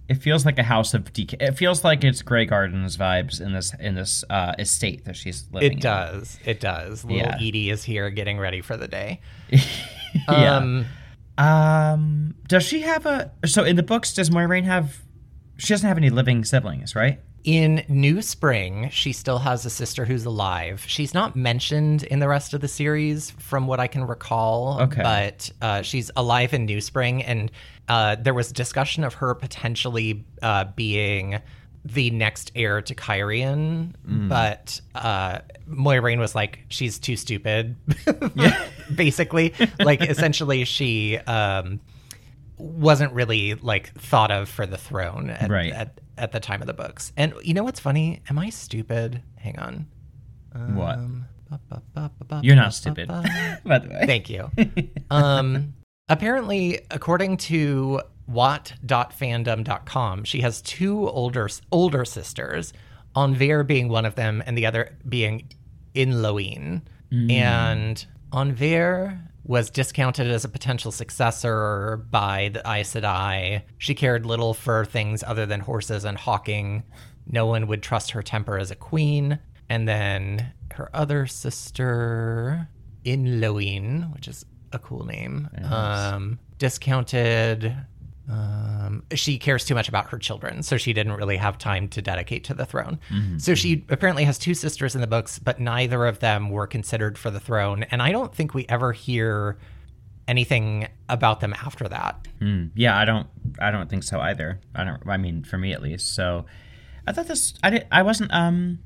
It 0.08 0.14
feels 0.14 0.44
like 0.44 0.58
a 0.58 0.62
house 0.64 0.92
of 0.94 1.12
decay. 1.12 1.36
It 1.38 1.52
feels 1.52 1.84
like 1.84 2.02
it's 2.02 2.22
Grey 2.22 2.46
Gardens 2.46 2.96
vibes 2.96 3.40
in 3.40 3.52
this 3.52 3.74
in 3.78 3.94
this 3.94 4.24
uh, 4.30 4.54
estate 4.58 5.04
that 5.04 5.14
she's 5.14 5.46
living. 5.52 5.76
It 5.78 5.80
does. 5.82 6.38
It 6.44 6.58
does. 6.58 7.04
Little 7.04 7.18
Yeah. 7.18 7.36
Edie 7.36 7.68
is 7.70 7.84
here 7.84 8.08
getting 8.08 8.38
ready 8.38 8.62
for 8.62 8.78
the 8.78 8.88
day. 8.88 9.20
yeah. 10.28 10.56
Um 10.56 10.86
Um, 11.38 12.34
does 12.48 12.64
she 12.64 12.80
have 12.80 13.04
a? 13.04 13.30
So 13.44 13.62
in 13.62 13.76
the 13.76 13.82
books, 13.82 14.14
does 14.14 14.30
Moiraine 14.30 14.64
have 14.64 15.02
she 15.58 15.74
doesn't 15.74 15.86
have 15.86 15.98
any 15.98 16.10
living 16.10 16.44
siblings, 16.44 16.96
right? 16.96 17.20
In 17.44 17.84
New 17.88 18.20
Spring, 18.20 18.90
she 18.90 19.12
still 19.12 19.38
has 19.38 19.64
a 19.64 19.70
sister 19.70 20.04
who's 20.04 20.26
alive. 20.26 20.84
She's 20.86 21.14
not 21.14 21.36
mentioned 21.36 22.02
in 22.02 22.18
the 22.18 22.28
rest 22.28 22.52
of 22.52 22.60
the 22.60 22.68
series, 22.68 23.30
from 23.30 23.66
what 23.66 23.80
I 23.80 23.86
can 23.86 24.06
recall. 24.06 24.78
Okay. 24.82 25.02
But 25.02 25.50
uh, 25.62 25.82
she's 25.82 26.10
alive 26.16 26.52
in 26.52 26.66
New 26.66 26.82
Spring, 26.82 27.22
and 27.22 27.50
uh, 27.88 28.16
there 28.16 28.34
was 28.34 28.52
discussion 28.52 29.04
of 29.04 29.14
her 29.14 29.34
potentially 29.34 30.24
uh, 30.42 30.64
being 30.76 31.40
the 31.82 32.10
next 32.10 32.52
heir 32.54 32.82
to 32.82 32.94
Cairhien. 32.94 33.94
But 34.28 34.80
uh, 34.94 35.38
Moiraine 35.66 36.18
was 36.18 36.34
like, 36.34 36.58
she's 36.68 36.98
too 36.98 37.16
stupid. 37.16 37.74
Basically, 38.94 39.54
like 39.78 40.02
essentially, 40.02 40.64
she. 40.64 41.16
Um, 41.16 41.80
wasn't 42.60 43.12
really 43.12 43.54
like 43.54 43.92
thought 43.94 44.30
of 44.30 44.48
for 44.48 44.66
the 44.66 44.76
throne 44.76 45.30
at, 45.30 45.50
Right. 45.50 45.72
at, 45.72 46.00
at 46.18 46.32
the 46.32 46.40
time 46.40 46.60
of 46.60 46.66
the 46.66 46.74
books. 46.74 47.12
And 47.16 47.32
you 47.42 47.54
know 47.54 47.64
what's 47.64 47.80
funny? 47.80 48.22
Am 48.28 48.38
I 48.38 48.50
stupid? 48.50 49.22
Hang 49.36 49.58
on. 49.58 49.86
what? 50.74 50.98
Um, 50.98 51.26
ba, 51.48 51.60
ba, 51.68 51.82
ba, 51.94 52.10
ba, 52.26 52.40
You're 52.44 52.56
not 52.56 52.74
stupid, 52.74 53.08
by 53.64 53.78
the 53.78 53.88
way. 53.88 54.02
Thank 54.06 54.28
you. 54.30 54.50
um, 55.10 55.74
apparently, 56.08 56.80
according 56.90 57.38
to 57.38 58.00
wot.fandom.com, 58.28 60.24
she 60.24 60.40
has 60.40 60.62
two 60.62 61.08
older 61.08 61.48
older 61.72 62.04
sisters, 62.04 62.72
Anvaere 63.16 63.66
being 63.66 63.88
one 63.88 64.04
of 64.04 64.14
them, 64.14 64.42
and 64.46 64.56
the 64.56 64.66
other 64.66 64.96
being 65.08 65.48
Inloine. 65.94 66.82
And 67.12 68.06
Anvaere 68.32 69.18
was 69.44 69.70
discounted 69.70 70.28
as 70.28 70.44
a 70.44 70.48
potential 70.48 70.92
successor 70.92 72.04
by 72.10 72.50
the 72.52 72.60
Aes 72.60 72.94
Sedai. 72.94 73.62
She 73.78 73.94
cared 73.94 74.26
little 74.26 74.54
for 74.54 74.84
things 74.84 75.22
other 75.22 75.46
than 75.46 75.60
horses 75.60 76.04
and 76.04 76.16
hawking. 76.16 76.82
No 77.26 77.46
one 77.46 77.66
would 77.66 77.82
trust 77.82 78.10
her 78.12 78.22
temper 78.22 78.58
as 78.58 78.70
a 78.70 78.76
queen. 78.76 79.38
And 79.68 79.88
then 79.88 80.52
her 80.72 80.90
other 80.94 81.26
sister, 81.26 82.68
Inloine, 83.04 84.12
which 84.12 84.28
is 84.28 84.44
a 84.72 84.78
cool 84.78 85.04
name, 85.04 85.48
um, 85.64 86.38
discounted. 86.58 87.74
Um, 88.30 89.02
she 89.14 89.38
cares 89.38 89.64
too 89.64 89.74
much 89.74 89.88
about 89.88 90.10
her 90.10 90.18
children, 90.18 90.62
so 90.62 90.76
she 90.76 90.92
didn't 90.92 91.14
really 91.14 91.36
have 91.36 91.58
time 91.58 91.88
to 91.88 92.00
dedicate 92.02 92.44
to 92.44 92.54
the 92.54 92.64
throne. 92.64 93.00
So 93.38 93.54
she 93.54 93.84
apparently 93.88 94.24
has 94.24 94.38
two 94.38 94.54
sisters 94.54 94.94
in 94.94 95.00
the 95.00 95.06
books, 95.08 95.38
but 95.40 95.58
neither 95.58 96.06
of 96.06 96.20
them 96.20 96.50
were 96.50 96.66
considered 96.68 97.18
for 97.18 97.30
the 97.30 97.40
throne. 97.40 97.84
And 97.90 98.00
I 98.00 98.12
don't 98.12 98.32
think 98.32 98.54
we 98.54 98.66
ever 98.68 98.92
hear 98.92 99.58
anything 100.28 100.86
about 101.08 101.40
them 101.40 101.52
after 101.54 101.88
that. 101.88 102.28
Hmm. 102.38 102.66
Yeah, 102.74 102.96
I 102.96 103.04
don't. 103.04 103.26
I 103.58 103.72
don't 103.72 103.90
think 103.90 104.04
so 104.04 104.20
either. 104.20 104.60
I 104.74 104.84
don't. 104.84 105.02
I 105.08 105.16
mean, 105.16 105.42
for 105.42 105.58
me 105.58 105.72
at 105.72 105.82
least. 105.82 106.14
So, 106.14 106.46
I 107.06 107.12
thought 107.12 107.26
this. 107.26 107.54
I 107.64 107.70
did. 107.70 107.86
I 107.90 108.02
wasn't 108.02 108.32
um 108.32 108.78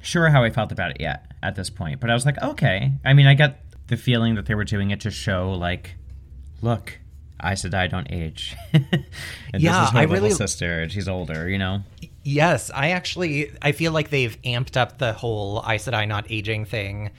sure 0.00 0.28
how 0.28 0.42
I 0.42 0.50
felt 0.50 0.72
about 0.72 0.90
it 0.90 0.96
yet 1.00 1.30
at 1.42 1.54
this 1.54 1.70
point, 1.70 2.00
but 2.00 2.10
I 2.10 2.14
was 2.14 2.26
like, 2.26 2.40
okay. 2.42 2.92
I 3.04 3.14
mean, 3.14 3.26
I 3.26 3.34
got 3.34 3.56
the 3.86 3.96
feeling 3.96 4.34
that 4.34 4.46
they 4.46 4.54
were 4.54 4.64
doing 4.64 4.90
it 4.90 5.00
to 5.02 5.10
show, 5.10 5.52
like, 5.52 5.94
look, 6.62 6.98
Aes 7.42 7.62
Sedai 7.64 7.88
don't 7.90 8.10
age. 8.10 8.56
and 8.72 8.84
Yeah, 9.54 9.80
this 9.80 9.88
is 9.88 9.92
her 9.92 9.98
I 9.98 10.04
little 10.04 10.14
really- 10.14 10.30
sister, 10.30 10.80
and 10.82 10.90
she's 10.92 11.08
older. 11.08 11.48
You 11.48 11.58
know. 11.58 11.82
Yes, 12.24 12.70
I 12.74 12.90
actually 12.90 13.50
I 13.62 13.72
feel 13.72 13.92
like 13.92 14.10
they've 14.10 14.36
amped 14.42 14.76
up 14.76 14.98
the 14.98 15.12
whole 15.12 15.62
Aes 15.66 15.86
Sedai 15.86 16.06
not 16.06 16.26
aging 16.30 16.64
thing 16.66 17.10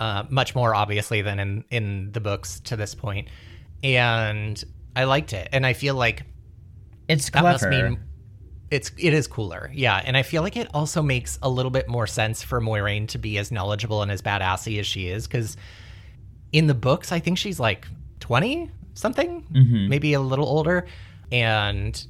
uh, 0.00 0.24
much 0.28 0.54
more 0.54 0.74
obviously 0.74 1.22
than 1.22 1.38
in 1.38 1.64
in 1.70 2.12
the 2.12 2.20
books 2.20 2.60
to 2.60 2.76
this 2.76 2.94
point, 2.94 3.28
and 3.82 4.62
I 4.96 5.04
liked 5.04 5.32
it, 5.32 5.48
and 5.52 5.64
I 5.64 5.72
feel 5.72 5.94
like 5.94 6.24
It's 7.08 7.30
that 7.30 7.40
clever. 7.40 7.52
must 7.52 7.68
mean 7.68 8.00
it's 8.70 8.90
it 8.98 9.14
is 9.14 9.26
cooler, 9.26 9.70
yeah, 9.74 10.00
and 10.04 10.16
I 10.16 10.22
feel 10.22 10.42
like 10.42 10.56
it 10.56 10.68
also 10.74 11.02
makes 11.02 11.38
a 11.42 11.48
little 11.48 11.70
bit 11.72 11.88
more 11.88 12.06
sense 12.06 12.42
for 12.42 12.60
Moiraine 12.60 13.08
to 13.08 13.18
be 13.18 13.36
as 13.38 13.50
knowledgeable 13.50 14.02
and 14.02 14.10
as 14.12 14.20
badassy 14.22 14.78
as 14.78 14.86
she 14.86 15.08
is 15.08 15.26
because 15.26 15.56
in 16.52 16.66
the 16.66 16.74
books 16.74 17.12
I 17.12 17.18
think 17.20 17.38
she's 17.38 17.58
like 17.60 17.86
twenty 18.20 18.70
something, 19.00 19.44
maybe 19.88 20.12
a 20.12 20.20
little 20.20 20.46
older, 20.46 20.86
and 21.32 22.06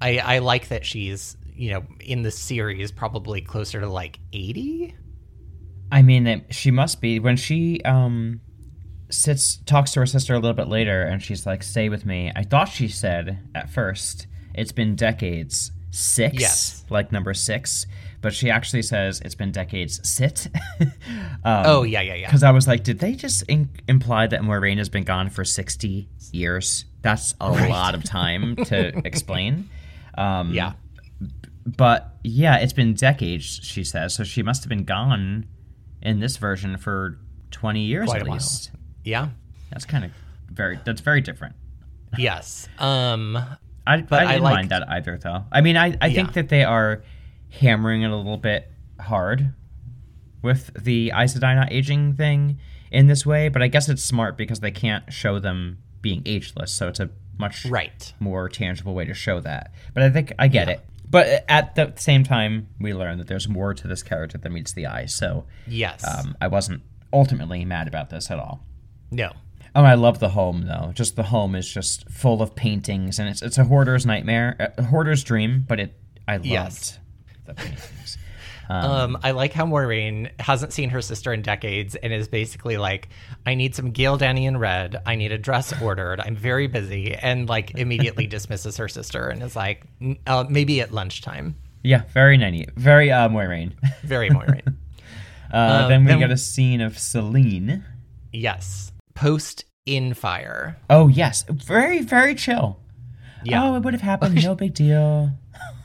I 0.00 0.18
I 0.18 0.38
like 0.38 0.68
that 0.68 0.84
she's 0.84 1.36
you 1.54 1.70
know 1.72 1.84
in 2.00 2.22
the 2.22 2.30
series 2.30 2.90
probably 2.92 3.40
closer 3.40 3.80
to 3.80 3.88
like 3.88 4.18
eighty. 4.32 4.94
I 5.90 6.02
mean, 6.02 6.26
it, 6.26 6.54
she 6.54 6.70
must 6.70 7.00
be 7.00 7.18
when 7.18 7.36
she 7.36 7.80
um 7.82 8.40
sits 9.10 9.58
talks 9.66 9.92
to 9.92 10.00
her 10.00 10.06
sister 10.06 10.32
a 10.34 10.38
little 10.38 10.54
bit 10.56 10.68
later, 10.68 11.02
and 11.02 11.22
she's 11.22 11.46
like, 11.46 11.62
"Stay 11.62 11.88
with 11.88 12.04
me." 12.06 12.32
I 12.34 12.42
thought 12.44 12.68
she 12.68 12.88
said 12.88 13.38
at 13.54 13.70
first, 13.70 14.26
"It's 14.54 14.72
been 14.72 14.96
decades." 14.96 15.70
Six, 15.94 16.40
Yes. 16.40 16.84
like 16.88 17.12
number 17.12 17.34
six, 17.34 17.84
but 18.22 18.32
she 18.32 18.48
actually 18.50 18.82
says 18.82 19.20
it's 19.24 19.34
been 19.34 19.52
decades. 19.52 20.00
Sit. 20.08 20.46
um, 20.80 20.88
Oh 21.44 21.82
yeah 21.82 22.00
yeah 22.00 22.14
yeah. 22.14 22.26
because 22.26 22.42
I 22.42 22.50
was 22.52 22.66
like, 22.66 22.82
did 22.84 22.98
they 23.00 23.14
just 23.14 23.42
in- 23.44 23.68
imply 23.88 24.26
that 24.28 24.40
Moiraine 24.40 24.78
has 24.78 24.88
been 24.88 25.04
gone 25.04 25.28
for 25.28 25.44
sixty 25.44 26.08
years? 26.32 26.86
That's 27.02 27.34
a 27.40 27.50
lot 27.50 27.94
of 27.94 28.04
time 28.04 28.56
to 28.66 28.96
explain. 29.04 29.68
Um, 30.16 30.52
Yeah. 30.54 30.72
but 31.66 32.16
yeah, 32.22 32.56
it's 32.58 32.72
been 32.72 32.94
decades, 32.94 33.44
she 33.62 33.84
says. 33.84 34.14
So 34.14 34.24
she 34.24 34.42
must 34.42 34.62
have 34.62 34.68
been 34.68 34.84
gone 34.84 35.46
in 36.00 36.20
this 36.20 36.36
version 36.36 36.76
for 36.76 37.18
20 37.50 37.80
years 37.80 38.08
Quite 38.08 38.20
at 38.20 38.26
a 38.26 38.30
while. 38.30 38.36
least. 38.38 38.70
Yeah. 39.04 39.28
That's 39.70 39.84
kind 39.84 40.04
of 40.04 40.10
very, 40.50 40.78
that's 40.84 41.00
very 41.00 41.20
different. 41.20 41.54
Yes. 42.18 42.68
Um 42.78 43.36
I, 43.84 44.00
But 44.02 44.20
I 44.20 44.24
I 44.24 44.26
didn't 44.34 44.42
liked- 44.44 44.54
mind 44.56 44.68
that 44.70 44.88
either, 44.88 45.18
though. 45.18 45.44
I 45.50 45.60
mean, 45.60 45.76
I, 45.76 45.96
I 46.00 46.12
think 46.12 46.34
that 46.34 46.48
they 46.48 46.62
are 46.62 47.02
hammering 47.60 48.02
it 48.02 48.10
a 48.10 48.16
little 48.16 48.36
bit 48.36 48.70
hard 49.00 49.52
with 50.42 50.70
the 50.82 51.12
Aes 51.14 51.36
not 51.40 51.72
aging 51.72 52.14
thing 52.14 52.58
in 52.90 53.06
this 53.06 53.24
way, 53.24 53.48
but 53.48 53.62
I 53.62 53.68
guess 53.68 53.88
it's 53.88 54.02
smart 54.02 54.36
because 54.36 54.60
they 54.60 54.70
can't 54.70 55.12
show 55.12 55.38
them 55.38 55.78
being 56.00 56.22
ageless, 56.26 56.72
so 56.72 56.88
it's 56.88 57.00
a 57.00 57.10
much 57.38 57.64
right. 57.66 58.12
more 58.20 58.48
tangible 58.48 58.94
way 58.94 59.04
to 59.04 59.14
show 59.14 59.40
that. 59.40 59.72
But 59.94 60.02
I 60.02 60.10
think 60.10 60.32
I 60.38 60.48
get 60.48 60.68
it. 60.68 60.80
But 61.08 61.44
at 61.48 61.74
the 61.74 61.92
same 61.96 62.24
time, 62.24 62.68
we 62.80 62.94
learn 62.94 63.18
that 63.18 63.28
there's 63.28 63.48
more 63.48 63.74
to 63.74 63.86
this 63.86 64.02
character 64.02 64.38
than 64.38 64.52
meets 64.52 64.72
the 64.72 64.86
eye. 64.86 65.06
So 65.06 65.44
Yes. 65.66 66.04
um, 66.06 66.36
I 66.40 66.48
wasn't 66.48 66.82
ultimately 67.12 67.64
mad 67.64 67.86
about 67.88 68.10
this 68.10 68.30
at 68.30 68.38
all. 68.38 68.64
no. 69.10 69.32
Oh, 69.74 69.84
I 69.84 69.94
love 69.94 70.18
the 70.18 70.28
home 70.28 70.66
though. 70.66 70.92
Just 70.94 71.16
the 71.16 71.22
home 71.22 71.54
is 71.54 71.66
just 71.66 72.06
full 72.10 72.42
of 72.42 72.54
paintings, 72.54 73.18
and 73.18 73.26
it's 73.26 73.40
it's 73.40 73.56
a 73.56 73.64
hoarder's 73.64 74.04
nightmare, 74.04 74.74
a 74.76 74.82
hoarder's 74.82 75.24
dream. 75.24 75.64
But 75.66 75.80
it, 75.80 75.98
I 76.28 76.34
loved 76.36 76.44
Yes. 76.46 76.98
Paintings. 77.54 78.18
Um, 78.70 79.18
I 79.22 79.32
like 79.32 79.52
how 79.52 79.66
Moiraine 79.66 80.30
hasn't 80.40 80.72
seen 80.72 80.88
her 80.90 81.02
sister 81.02 81.30
in 81.30 81.42
decades 81.42 81.94
and 81.94 82.10
is 82.10 82.26
basically 82.26 82.78
like, 82.78 83.10
I 83.44 83.54
need 83.54 83.74
some 83.74 83.92
Ghealdanin 83.92 84.58
red. 84.58 85.02
I 85.04 85.14
need 85.16 85.30
a 85.30 85.36
dress 85.36 85.78
ordered. 85.82 86.20
I'm 86.20 86.36
very 86.36 86.68
busy. 86.68 87.12
And 87.14 87.48
like 87.50 87.72
immediately 87.76 88.26
dismisses 88.26 88.78
her 88.78 88.88
sister 88.88 89.28
and 89.28 89.42
is 89.42 89.54
like, 89.56 89.82
uh, 90.26 90.44
maybe 90.48 90.80
at 90.80 90.90
lunchtime. 90.90 91.56
Yeah, 91.82 92.04
very 92.14 92.38
ninety, 92.38 92.66
very 92.76 93.10
uh, 93.10 93.28
Moiraine. 93.28 93.72
Very 94.04 94.30
Moiraine. 94.30 94.74
Uh, 95.52 95.56
Um, 95.82 95.88
then 95.90 96.04
we 96.04 96.10
then- 96.12 96.20
get 96.20 96.30
a 96.30 96.38
scene 96.38 96.80
of 96.80 96.98
Selene. 96.98 97.84
yes. 98.32 98.90
Post 99.14 99.64
in 99.84 100.14
fire. 100.14 100.78
Oh 100.88 101.08
yes, 101.08 101.44
very 101.50 102.00
very 102.00 102.34
chill. 102.36 102.78
Yeah. 103.44 103.64
Oh, 103.64 103.74
it 103.76 103.80
would 103.82 103.92
have 103.92 104.00
happened. 104.02 104.42
No 104.42 104.54
big 104.54 104.72
deal. 104.72 105.32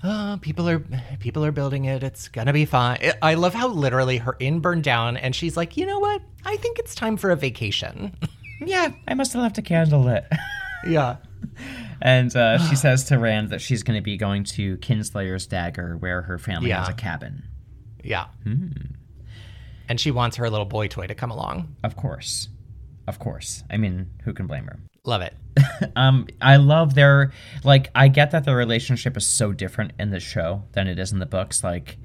Uh, 0.03 0.37
people 0.37 0.69
are 0.69 0.83
people 1.19 1.43
are 1.43 1.51
building 1.51 1.85
it. 1.85 2.03
It's 2.03 2.27
gonna 2.27 2.53
be 2.53 2.65
fine. 2.65 2.99
I 3.21 3.33
love 3.33 3.53
how 3.53 3.67
literally 3.67 4.17
her 4.17 4.37
inn 4.39 4.59
burned 4.59 4.83
down, 4.83 5.17
and 5.17 5.35
she's 5.35 5.57
like, 5.57 5.75
you 5.75 5.85
know 5.85 5.99
what? 5.99 6.21
I 6.45 6.55
think 6.57 6.79
it's 6.79 6.95
time 6.95 7.17
for 7.17 7.31
a 7.31 7.35
vacation. 7.35 8.15
Yeah, 8.59 8.89
I 9.07 9.13
must 9.13 9.33
have 9.33 9.43
left 9.43 9.59
a 9.59 9.61
candle 9.61 10.01
lit. 10.01 10.25
yeah. 10.87 11.17
and 12.01 12.35
uh, 12.35 12.57
she 12.67 12.75
says 12.75 13.03
to 13.03 13.19
Rand 13.19 13.51
that 13.51 13.61
she's 13.61 13.83
going 13.83 13.99
to 13.99 14.03
be 14.03 14.17
going 14.17 14.43
to 14.45 14.77
Kinslayer's 14.77 15.45
Dagger, 15.45 15.95
where 15.97 16.23
her 16.23 16.39
family 16.39 16.71
has 16.71 16.89
a 16.89 16.93
cabin. 16.93 17.43
Yeah. 18.03 18.25
And 18.43 19.99
she 19.99 20.09
wants 20.09 20.37
her 20.37 20.49
little 20.49 20.65
boy 20.65 20.87
toy 20.87 21.05
to 21.07 21.13
come 21.13 21.29
along. 21.29 21.75
Of 21.83 21.95
course, 21.95 22.49
of 23.07 23.19
course. 23.19 23.63
I 23.69 23.77
mean, 23.77 24.09
who 24.23 24.33
can 24.33 24.47
blame 24.47 24.65
her? 24.65 24.79
Love 25.05 25.21
it. 25.21 25.35
um, 25.95 26.27
I 26.41 26.57
love 26.57 26.93
their 26.93 27.31
like. 27.63 27.89
I 27.95 28.07
get 28.07 28.31
that 28.31 28.45
their 28.45 28.55
relationship 28.55 29.17
is 29.17 29.25
so 29.25 29.51
different 29.51 29.93
in 29.99 30.09
the 30.09 30.19
show 30.19 30.63
than 30.73 30.87
it 30.87 30.99
is 30.99 31.11
in 31.11 31.19
the 31.19 31.25
books. 31.25 31.63
Like, 31.63 31.97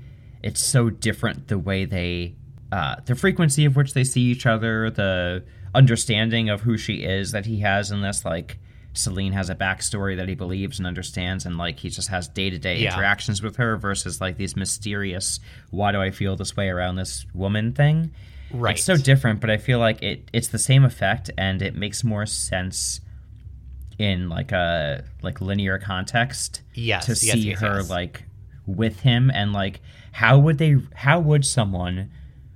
it's 0.43 0.63
so 0.63 0.91
different 0.91 1.49
the 1.49 1.59
way 1.59 1.85
they, 1.85 2.35
uh, 2.71 2.97
the 3.05 3.15
frequency 3.15 3.65
of 3.65 3.77
which 3.77 3.95
they 3.95 4.05
see 4.05 4.23
each 4.23 4.47
other, 4.47 4.91
the 4.91 5.45
understanding 5.75 6.49
of 6.51 6.63
who 6.63 6.77
she 6.77 6.97
is 6.97 7.33
that 7.33 7.47
he 7.47 7.61
has 7.61 7.91
in 7.91 8.03
this. 8.03 8.25
Like, 8.25 8.59
Selene 8.95 9.33
has 9.33 9.49
a 9.49 9.55
backstory 9.55 10.17
that 10.17 10.29
he 10.29 10.35
believes 10.35 10.79
and 10.79 10.87
understands, 10.87 11.47
and 11.47 11.57
like 11.57 11.79
he 11.79 11.89
just 11.89 12.09
has 12.09 12.29
day 12.29 12.51
to 12.51 12.59
day 12.59 12.85
interactions 12.85 13.43
with 13.43 13.57
her 13.57 13.77
versus 13.77 14.21
like 14.21 14.37
these 14.37 14.57
mysterious, 14.57 15.41
why 15.71 15.93
do 15.93 16.01
I 16.01 16.11
feel 16.11 16.37
this 16.37 16.57
way 16.57 16.69
around 16.69 16.97
this 16.97 17.25
woman 17.33 17.73
thing. 17.73 18.13
Right. 18.53 18.77
It's 18.77 18.85
so 18.85 18.97
different, 18.97 19.41
but 19.41 19.51
I 19.51 19.57
feel 19.57 19.79
like 19.79 20.03
it 20.03 20.29
it's 20.33 20.49
the 20.49 20.59
same 20.59 20.85
effect 20.85 21.31
and 21.39 21.63
it 21.63 21.75
makes 21.75 22.05
more 22.05 22.27
sense 22.27 23.01
in 23.99 24.29
like 24.29 24.53
a 24.53 25.05
like 25.23 25.41
linear 25.41 25.79
context 25.79 26.63
Yes, 26.75 27.07
to 27.07 27.13
yes, 27.13 27.21
see 27.21 27.51
yes, 27.51 27.61
her 27.61 27.83
like 27.83 28.25
with 28.67 29.01
him 29.01 29.31
and 29.33 29.53
like 29.53 29.81
how 30.13 30.39
would 30.39 30.59
they 30.59 30.77
how 30.95 31.19
would 31.21 31.45
someone 31.45 32.11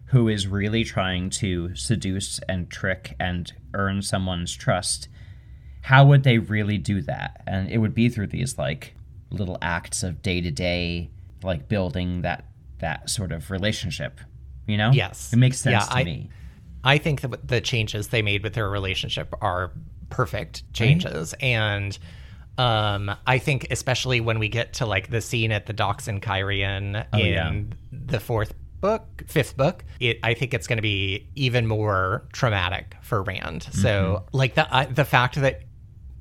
who 0.07 0.29
is 0.29 0.47
really 0.47 0.85
trying 0.85 1.29
to 1.31 1.75
seduce 1.75 2.39
and 2.49 2.71
trick 2.71 3.15
and 3.19 3.53
earn 3.75 4.03
someone's 4.03 4.55
trust 4.55 5.09
how 5.83 6.05
would 6.05 6.25
they 6.25 6.39
really 6.39 6.79
do 6.79 7.01
that? 7.03 7.43
And 7.47 7.71
it 7.71 7.79
would 7.79 7.95
be 7.95 8.09
through 8.09 8.27
these 8.27 8.59
like 8.59 8.95
little 9.31 9.57
acts 9.63 10.03
of 10.03 10.21
day 10.21 10.41
to 10.41 10.51
day 10.51 11.11
like 11.45 11.69
building 11.69 12.23
that 12.23 12.45
that 12.79 13.09
sort 13.09 13.31
of 13.33 13.51
relationship 13.51 14.21
you 14.67 14.77
know? 14.77 14.91
Yes. 14.91 15.33
it 15.33 15.37
makes 15.37 15.61
sense 15.61 15.85
Yeah, 15.85 15.89
to 15.89 15.95
I- 16.01 16.05
me. 16.05 16.31
I 16.83 16.99
think 16.99 17.21
that 17.23 17.47
the 17.49 17.61
changes 17.61 18.09
they 18.09 18.23
made 18.23 18.43
with 18.45 18.55
their 18.55 18.69
relationship 18.71 19.33
are 19.41 19.73
perfect 20.11 20.71
changes, 20.73 21.35
and 21.41 21.99
um, 22.59 23.11
I 23.27 23.39
think 23.39 23.67
especially 23.71 24.21
when 24.21 24.39
we 24.39 24.49
get 24.49 24.75
to 24.75 24.87
like 24.87 25.11
the 25.11 25.21
scene 25.21 25.53
at 25.53 25.67
the 25.67 25.73
docks 25.73 26.09
in 26.09 26.21
Cairhien 26.21 27.05
Oh, 27.13 27.19
in 27.19 27.27
yeah. 27.27 27.53
the 27.93 28.19
fourth 28.21 28.55
book, 28.81 29.25
fifth 29.27 29.57
book, 29.57 29.85
it 30.01 30.19
I 30.23 30.35
think 30.35 30.55
it's 30.55 30.67
going 30.67 30.79
to 30.79 30.83
be 30.83 31.29
even 31.35 31.67
more 31.67 32.27
traumatic 32.33 32.95
for 33.03 33.23
Rand. 33.23 33.65
So 33.73 34.25
Mm-hmm. 34.29 34.37
like 34.37 34.55
the 34.55 34.75
I, 34.75 34.87
the 34.87 35.05
fact 35.05 35.35
that 35.41 35.63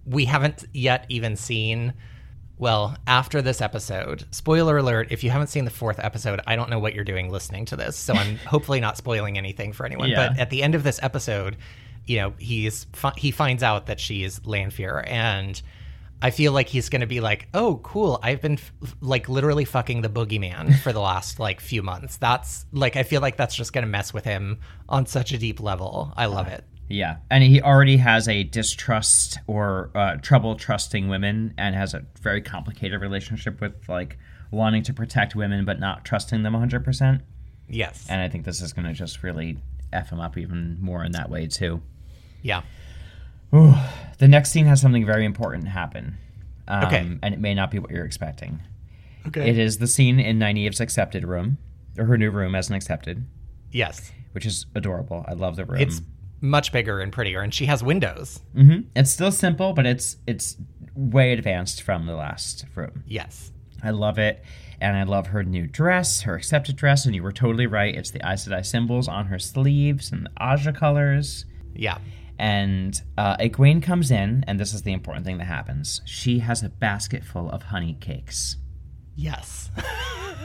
we 0.05 0.25
haven't 0.25 0.65
yet 0.73 1.05
even 1.09 1.35
seen. 1.35 1.93
Well, 2.57 2.95
after 3.05 3.41
this 3.41 3.59
episode, 3.59 4.23
spoiler 4.31 4.77
alert, 4.77 5.07
if 5.11 5.25
you 5.25 5.29
haven't 5.29 5.47
seen 5.47 5.65
the 5.65 5.71
fourth 5.71 5.99
episode, 5.99 6.39
I 6.47 6.55
don't 6.55 6.69
know 6.69 6.79
what 6.79 6.93
you're 6.93 7.03
doing 7.03 7.29
listening 7.29 7.65
to 7.65 7.75
this. 7.75 7.97
So 7.97 8.13
I'm 8.13 8.37
hopefully 8.47 8.79
not 8.79 8.95
spoiling 8.95 9.37
anything 9.37 9.73
for 9.73 9.85
anyone. 9.85 10.09
Yeah. 10.09 10.29
But 10.29 10.39
at 10.39 10.49
the 10.51 10.63
end 10.63 10.73
of 10.73 10.83
this 10.83 10.97
episode, 11.03 11.57
you 12.07 12.17
know, 12.17 12.33
he's 12.37 12.87
he 13.17 13.31
finds 13.31 13.63
out 13.63 13.87
that 13.87 13.99
she's 13.99 14.39
Lanfear 14.45 15.03
and 15.07 15.61
I 16.21 16.31
feel 16.31 16.53
like 16.53 16.69
he's 16.69 16.89
going 16.89 17.01
to 17.01 17.07
be 17.07 17.19
like, 17.19 17.47
"Oh, 17.53 17.79
cool. 17.83 18.19
I've 18.23 18.41
been 18.41 18.53
f- 18.53 18.71
like 19.01 19.27
literally 19.27 19.65
fucking 19.65 20.01
the 20.01 20.09
boogeyman 20.09 20.79
for 20.79 20.93
the 20.93 21.01
last 21.01 21.39
like 21.39 21.59
few 21.59 21.83
months." 21.83 22.17
That's 22.17 22.65
like 22.71 22.95
I 22.95 23.03
feel 23.03 23.21
like 23.21 23.37
that's 23.37 23.55
just 23.55 23.73
going 23.73 23.83
to 23.83 23.89
mess 23.89 24.13
with 24.13 24.23
him 24.23 24.59
on 24.87 25.05
such 25.05 25.33
a 25.33 25.37
deep 25.37 25.59
level. 25.59 26.13
I 26.15 26.25
love 26.27 26.47
it. 26.47 26.63
Yeah, 26.87 27.17
and 27.29 27.43
he 27.43 27.61
already 27.61 27.97
has 27.97 28.27
a 28.27 28.43
distrust 28.43 29.39
or 29.47 29.91
uh, 29.93 30.15
trouble 30.17 30.55
trusting 30.55 31.09
women, 31.09 31.53
and 31.57 31.75
has 31.75 31.93
a 31.93 32.05
very 32.21 32.41
complicated 32.41 33.01
relationship 33.01 33.59
with 33.59 33.73
like 33.89 34.17
wanting 34.51 34.83
to 34.83 34.93
protect 34.93 35.35
women 35.35 35.65
but 35.65 35.79
not 35.79 36.05
trusting 36.05 36.43
them 36.43 36.53
100. 36.53 36.83
percent 36.83 37.21
Yes. 37.67 38.05
And 38.09 38.21
I 38.21 38.29
think 38.29 38.45
this 38.45 38.61
is 38.61 38.73
going 38.73 38.85
to 38.85 38.93
just 38.93 39.23
really 39.23 39.57
f 39.91 40.09
him 40.09 40.19
up 40.19 40.37
even 40.37 40.77
more 40.79 41.03
in 41.03 41.11
that 41.13 41.29
way 41.29 41.47
too. 41.47 41.81
Yeah. 42.45 42.61
The 43.51 44.27
next 44.27 44.51
scene 44.51 44.65
has 44.65 44.81
something 44.81 45.05
very 45.05 45.25
important 45.25 45.67
happen. 45.67 46.17
Um, 46.67 46.85
Okay. 46.85 47.17
And 47.21 47.33
it 47.33 47.39
may 47.39 47.53
not 47.53 47.71
be 47.71 47.79
what 47.79 47.91
you're 47.91 48.05
expecting. 48.05 48.59
Okay. 49.27 49.49
It 49.49 49.57
is 49.57 49.77
the 49.77 49.87
scene 49.87 50.19
in 50.19 50.39
Nynaeve's 50.39 50.79
accepted 50.79 51.23
room, 51.25 51.57
or 51.97 52.05
her 52.05 52.17
new 52.17 52.29
room 52.31 52.55
as 52.55 52.69
an 52.69 52.75
accepted, 52.75 53.25
Yes. 53.71 54.11
which 54.33 54.45
is 54.45 54.65
adorable. 54.75 55.25
I 55.27 55.33
love 55.33 55.55
the 55.55 55.65
room. 55.65 55.81
It's 55.81 56.01
much 56.41 56.71
bigger 56.71 56.99
and 56.99 57.11
prettier 57.11 57.41
and 57.41 57.53
she 57.53 57.65
has 57.65 57.83
windows. 57.83 58.41
hmm 58.53 58.79
It's 58.95 59.09
still 59.09 59.31
simple, 59.31 59.73
but 59.73 59.85
it's 59.85 60.17
it's 60.27 60.57
way 60.95 61.31
advanced 61.33 61.81
from 61.81 62.05
the 62.05 62.15
last 62.15 62.65
room. 62.75 63.03
Yes. 63.07 63.51
I 63.83 63.89
love 63.91 64.17
it. 64.19 64.43
And 64.81 64.95
I 64.97 65.03
love 65.03 65.27
her 65.27 65.43
new 65.43 65.65
dress, 65.67 66.21
her 66.21 66.35
accepted 66.35 66.75
dress. 66.75 67.05
And 67.05 67.15
you 67.15 67.23
were 67.23 67.31
totally 67.31 67.65
right. 67.67 67.95
It's 67.95 68.11
the 68.11 68.19
Aes 68.27 68.47
Sedai 68.47 68.65
symbols 68.65 69.07
on 69.07 69.27
her 69.27 69.39
sleeves 69.39 70.11
and 70.11 70.25
the 70.25 70.29
Ajah 70.39 70.73
colors. 70.75 71.45
Yeah. 71.73 71.97
And 72.37 73.01
uh, 73.17 73.37
Egwene 73.37 73.81
comes 73.81 74.11
in, 74.11 74.43
and 74.47 74.59
this 74.59 74.73
is 74.73 74.81
the 74.81 74.91
important 74.91 75.25
thing 75.25 75.37
that 75.37 75.45
happens. 75.45 76.01
She 76.05 76.39
has 76.39 76.63
a 76.63 76.69
basket 76.69 77.23
full 77.23 77.49
of 77.49 77.63
honey 77.63 77.97
cakes. 77.99 78.57
Yes. 79.15 79.69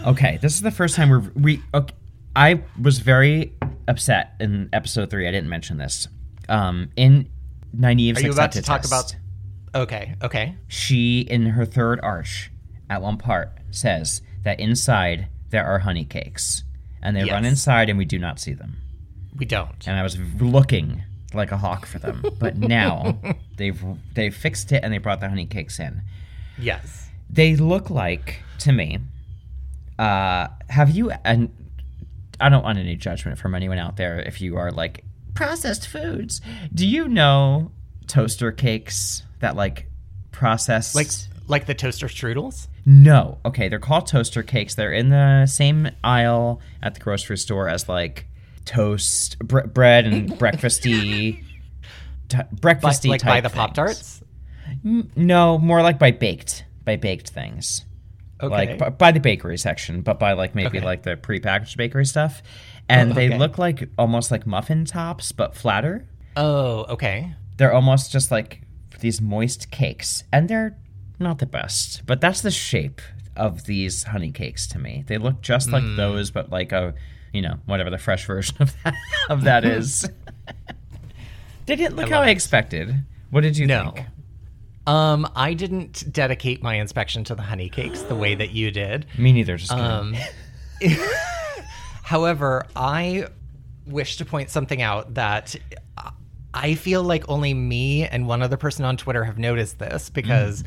Okay, 0.06 0.38
this 0.40 0.54
is 0.54 0.62
the 0.62 0.70
first 0.70 0.97
time 0.97 1.11
we're 1.11 1.30
we. 1.35 1.62
Okay, 1.75 1.94
I 2.35 2.62
was 2.80 3.00
very 3.00 3.52
upset 3.87 4.32
in 4.40 4.71
episode 4.73 5.10
three. 5.10 5.28
I 5.28 5.30
didn't 5.30 5.50
mention 5.50 5.76
this. 5.76 6.08
Um, 6.49 6.88
in 6.97 7.28
Nynaeve's 7.76 8.19
Are 8.19 8.23
you 8.23 8.32
about 8.32 8.52
to 8.52 8.62
talk 8.62 8.80
test, 8.80 8.91
about 8.93 9.82
Okay. 9.82 10.15
Okay. 10.23 10.56
she 10.69 11.21
in 11.21 11.47
her 11.47 11.67
third 11.67 12.00
arch 12.02 12.50
at 12.88 13.02
one 13.02 13.19
part 13.19 13.52
says 13.71 14.23
that 14.43 14.58
inside 14.58 15.28
there 15.50 15.67
are 15.67 15.80
honey 15.80 16.04
cakes 16.06 16.65
and 17.02 17.15
they 17.15 17.25
run 17.25 17.45
inside 17.45 17.88
and 17.91 17.99
we 17.99 18.04
do 18.06 18.19
not 18.19 18.41
see 18.41 18.52
them 18.54 18.78
We 19.36 19.45
don't. 19.45 19.86
and 19.86 19.97
i 19.99 20.02
was 20.02 20.19
looking 20.41 21.02
like 21.34 21.52
a 21.52 21.56
hawk 21.56 21.86
for 21.86 21.99
them 21.99 22.25
but 22.38 22.56
now 22.56 23.19
they've 23.56 23.82
they've 24.14 24.34
fixed 24.34 24.73
it 24.73 24.82
and 24.82 24.93
they 24.93 24.99
brought 24.99 25.21
the 25.21 25.28
honey 25.28 25.47
cakes 25.47 25.78
in 25.78 26.02
Yes. 26.58 27.08
they 27.28 27.56
look 27.56 27.88
like 27.90 28.43
to 28.58 28.73
me 28.73 28.99
uh 29.99 30.49
have 30.69 30.90
you 30.90 31.10
and 31.25 31.50
i 32.40 32.49
don't 32.49 32.62
want 32.64 32.78
any 32.78 32.97
judgment 32.97 33.38
from 33.38 33.54
anyone 33.54 33.78
out 33.78 33.97
there 33.97 34.19
if 34.21 34.40
you 34.40 34.56
are 34.56 34.71
like 34.71 35.04
processed 35.34 35.86
foods 35.86 36.40
do 36.75 36.86
you 36.86 37.06
know 37.08 37.71
toaster 38.06 38.50
cakes 38.52 39.23
that 39.40 39.56
like 39.56 39.86
processed 40.32 40.95
Like 40.95 41.08
like 41.47 41.66
the 41.66 41.75
toaster 41.75 42.06
strudels? 42.06 42.69
no. 42.86 43.38
Okay, 43.45 43.69
they're 43.69 43.78
called 43.80 44.06
toaster 44.06 44.43
cakes. 44.45 44.75
They're 44.76 44.93
in 44.93 45.10
the 45.10 45.47
same 45.47 45.90
aisle 46.04 46.60
at 46.82 46.95
the 46.95 47.00
grocery 47.00 47.36
store 47.38 47.69
as 47.69 47.88
like 47.88 48.26
toast, 48.71 49.39
bre- 49.41 49.67
bread, 49.67 50.06
and 50.06 50.30
breakfasty, 50.39 51.43
t- 52.28 52.39
breakfasty 52.54 53.09
like 53.11 53.21
type 53.21 53.28
by 53.30 53.41
the. 53.49 53.50
Pop 53.54 53.75
Tarts? 53.75 54.23
No, 54.85 55.59
more 55.59 55.83
like 55.83 55.99
by 55.99 56.13
baked, 56.13 56.65
by 56.85 56.97
baked 56.97 57.30
things. 57.30 57.85
Okay. 58.43 58.54
Like 58.54 58.78
b- 58.78 58.97
by 58.97 59.13
the 59.13 59.21
bakery 59.21 59.59
section, 59.59 60.02
but 60.02 60.19
by 60.19 60.33
like 60.33 60.54
maybe 60.54 60.78
Okay. 60.78 60.87
like 60.87 61.02
the 61.02 61.17
prepackaged 61.17 61.76
bakery 61.76 62.06
stuff, 62.06 62.43
and 62.89 63.11
Oh, 63.11 63.15
they 63.15 63.37
look 63.37 63.59
like 63.59 63.89
almost 63.99 64.30
like 64.30 64.47
muffin 64.47 64.85
tops, 64.85 65.33
but 65.33 65.54
flatter. 65.54 66.06
oh, 66.37 66.85
okay. 66.89 67.35
They're 67.56 67.73
almost 67.75 68.11
just 68.13 68.30
like 68.30 68.63
these 69.00 69.21
moist 69.21 69.71
cakes, 69.71 70.25
and 70.33 70.49
they're 70.49 70.76
not 71.19 71.39
the 71.39 71.47
best. 71.47 72.06
But 72.06 72.21
that's 72.21 72.41
the 72.41 72.50
shape 72.50 73.02
of 73.37 73.65
these 73.65 74.04
honey 74.04 74.33
cakes 74.33 74.67
to 74.69 74.78
me. 74.78 75.04
They 75.06 75.19
look 75.19 75.41
just 75.43 75.71
like 75.71 75.83
Hmm. 75.83 75.97
those, 75.97 76.30
but 76.30 76.50
like 76.50 76.73
a, 76.73 76.95
you 77.32 77.43
know, 77.43 77.56
whatever 77.66 77.90
the 77.90 77.99
fresh 77.99 78.26
version 78.26 78.56
of 78.60 78.75
that 78.84 78.95
of 79.28 79.45
that 79.45 79.64
is. 79.76 80.08
they 81.66 81.76
didn't 81.76 81.97
look 81.97 82.06
I 82.06 82.10
how 82.10 82.16
love 82.21 82.26
I 82.26 82.30
it. 82.30 82.32
expected. 82.32 83.04
What 83.30 83.43
did 83.43 83.56
you 83.56 83.66
No. 83.66 83.93
think? 83.95 84.06
Um, 84.86 85.30
I 85.36 85.54
didn't 85.54 86.10
dedicate 86.12 86.62
my 86.62 86.75
inspection 86.76 87.23
to 87.25 87.34
the 87.34 87.43
honey 87.43 87.69
cakes 87.69 88.02
the 88.02 88.16
way 88.16 88.34
that 88.34 88.50
you 88.50 88.71
did. 88.71 89.06
Me 89.19 89.32
neither. 89.32 89.56
Just. 89.56 89.71
Um, 89.73 90.16
however, 92.02 92.66
I 92.75 93.26
wish 93.86 94.16
to 94.16 94.25
point 94.25 94.50
something 94.50 94.82
out 94.82 95.14
that 95.14 95.54
I 96.52 96.75
feel 96.75 97.02
like 97.02 97.28
only 97.28 97.54
me 97.54 98.04
and 98.06 98.26
one 98.26 98.43
other 98.43 98.56
person 98.56 98.84
on 98.84 98.97
Twitter 98.97 99.25
have 99.25 99.38
noticed 99.38 99.78
this 99.78 100.10
because 100.10 100.64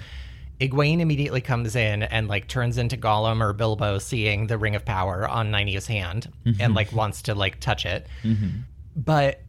Egwene 0.59 0.99
immediately 0.99 1.41
comes 1.41 1.75
in 1.75 2.03
and 2.03 2.27
like 2.27 2.47
turns 2.47 2.77
into 2.77 2.95
Gollum 2.95 3.41
or 3.41 3.53
Bilbo 3.53 3.97
seeing 3.99 4.47
the 4.47 4.57
Ring 4.57 4.75
of 4.75 4.85
Power 4.85 5.27
on 5.27 5.51
Nynaeve's 5.51 5.87
hand 5.87 6.31
and 6.45 6.55
mm-hmm. 6.55 6.73
like 6.73 6.93
wants 6.93 7.23
to 7.23 7.35
like 7.35 7.59
touch 7.59 7.85
it. 7.85 8.07
Mm-hmm. 8.23 8.59
But 8.95 9.41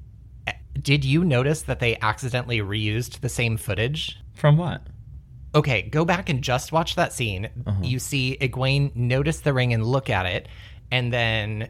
eh, 0.46 0.52
did 0.80 1.04
you 1.04 1.24
notice 1.24 1.62
that 1.62 1.78
they 1.80 1.96
accidentally 2.00 2.58
reused 2.60 3.20
the 3.20 3.28
same 3.28 3.56
footage? 3.56 4.18
From 4.34 4.56
what? 4.56 4.82
Okay, 5.54 5.82
go 5.82 6.04
back 6.04 6.28
and 6.28 6.42
just 6.42 6.72
watch 6.72 6.96
that 6.96 7.12
scene. 7.12 7.48
Uh-huh. 7.66 7.80
You 7.82 7.98
see 8.00 8.36
Egwene 8.40 8.94
notice 8.96 9.40
the 9.40 9.52
ring 9.52 9.72
and 9.72 9.86
look 9.86 10.10
at 10.10 10.26
it, 10.26 10.48
and 10.90 11.12
then, 11.12 11.68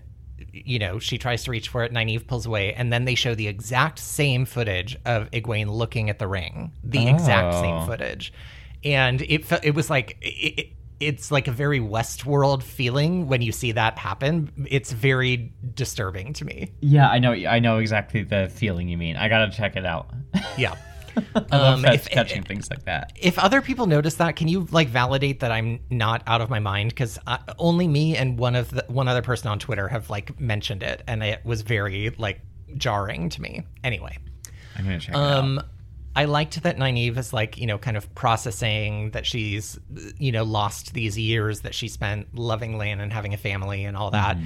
you 0.53 0.79
know, 0.79 0.99
she 0.99 1.19
tries 1.19 1.45
to 1.45 1.51
reach 1.51 1.69
for 1.69 1.85
it. 1.85 1.93
Nynaeve 1.93 2.27
pulls 2.27 2.47
away, 2.47 2.73
and 2.73 2.91
then 2.91 3.05
they 3.05 3.15
show 3.15 3.35
the 3.35 3.47
exact 3.47 3.99
same 3.99 4.47
footage 4.47 4.97
of 5.05 5.31
Egwene 5.33 5.69
looking 5.69 6.09
at 6.09 6.19
the 6.19 6.27
ring, 6.27 6.73
the 6.83 7.09
exact 7.09 7.55
Oh. 7.57 7.61
same 7.61 7.87
footage, 7.87 8.33
and 8.85 9.23
it 9.23 9.45
fe- 9.45 9.61
it 9.63 9.75
was 9.75 9.89
like 9.91 10.17
it, 10.21 10.27
it, 10.61 10.67
it's 11.01 11.31
like 11.31 11.49
a 11.49 11.53
very 11.53 11.81
Westworld 11.81 12.63
feeling 12.63 13.27
when 13.27 13.43
you 13.43 13.53
see 13.53 13.73
that 13.73 13.99
happen. 13.99 14.51
It's 14.71 14.93
very 14.93 15.53
disturbing 15.75 16.33
to 16.35 16.45
me. 16.45 16.71
Yeah, 16.81 17.09
I 17.11 17.19
know. 17.19 17.33
I 17.33 17.59
know 17.59 17.79
exactly 17.79 18.23
the 18.23 18.49
feeling 18.55 18.89
you 18.89 18.97
mean. 18.97 19.17
I 19.17 19.29
gotta 19.29 19.51
check 19.51 19.77
it 19.77 19.85
out. 19.87 20.11
Yeah. 20.57 20.75
I 21.17 21.57
love 21.57 21.85
Um, 21.85 21.93
if- 21.93 22.09
catching 22.11 22.43
things 22.43 22.69
like 22.71 22.85
that. 22.87 23.13
if 23.15 23.39
other 23.39 23.61
people 23.63 23.87
notice 23.87 24.15
that, 24.17 24.35
can 24.35 24.49
you 24.49 24.67
like 24.73 24.89
validate 24.89 25.41
that 25.41 25.53
I'm 25.53 25.79
not 25.91 26.23
out 26.27 26.41
of 26.41 26.51
my 26.51 26.59
mind? 26.59 26.91
Because 26.91 27.19
only 27.59 27.87
me 27.87 28.17
and 28.17 28.37
one 28.39 28.57
of 28.57 28.71
the 28.71 28.85
one 28.89 29.07
other 29.07 29.23
person 29.23 29.49
on 29.49 29.61
Twitter 29.61 29.87
have 29.89 30.11
like 30.11 30.41
mentioned 30.41 30.83
it, 30.83 31.03
and 31.07 31.23
it 31.23 31.45
was 31.45 31.63
very 31.63 32.11
like 32.19 32.41
jarring 32.77 33.29
to 33.31 33.41
me. 33.43 33.63
Anyway, 33.85 34.17
I'm 34.77 34.85
gonna 34.85 34.99
check 34.99 35.15
it 35.15 35.19
out. 35.19 35.65
I 36.17 36.27
liked 36.27 36.63
that 36.63 36.77
Nynaeve 36.79 37.17
is 37.19 37.33
like 37.33 37.59
you 37.59 37.67
know 37.67 37.79
kind 37.79 37.97
of 37.97 38.13
processing 38.15 39.11
that 39.11 39.27
she's 39.27 39.79
you 40.19 40.33
know 40.33 40.45
lost 40.45 40.95
these 40.95 41.19
years 41.19 41.61
that 41.63 41.75
she 41.75 41.89
spent 41.89 42.35
loving 42.37 42.79
Lan 42.79 43.01
and 43.01 43.13
having 43.13 43.35
a 43.35 43.37
family 43.37 43.85
and 43.85 43.97
all 43.97 44.11
that. 44.13 44.37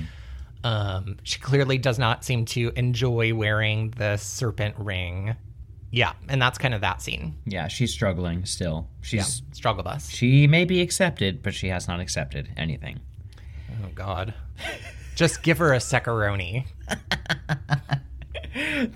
Um, 0.64 1.18
she 1.22 1.38
clearly 1.38 1.78
does 1.78 1.98
not 1.98 2.24
seem 2.24 2.44
to 2.46 2.72
enjoy 2.74 3.32
wearing 3.32 3.90
the 3.96 4.16
serpent 4.16 4.74
ring 4.76 5.36
Yeah, 5.92 6.12
and 6.28 6.42
that's 6.42 6.58
kind 6.58 6.74
of 6.74 6.80
that 6.80 7.00
scene. 7.00 7.36
Yeah, 7.46 7.68
she's 7.68 7.92
struggling 7.92 8.44
still. 8.44 8.88
Yeah, 9.04 9.22
She's 9.22 9.42
struggle 9.52 9.84
bus. 9.84 10.10
she 10.10 10.48
may 10.48 10.64
be 10.64 10.80
accepted, 10.80 11.42
but 11.42 11.54
she 11.54 11.68
has 11.68 11.86
not 11.86 12.00
accepted 12.00 12.48
anything. 12.56 12.98
Oh 13.84 13.88
God. 13.94 14.34
Just 15.14 15.42
give 15.42 15.58
her 15.58 15.72
a 15.72 15.80
secaroni. 15.80 16.66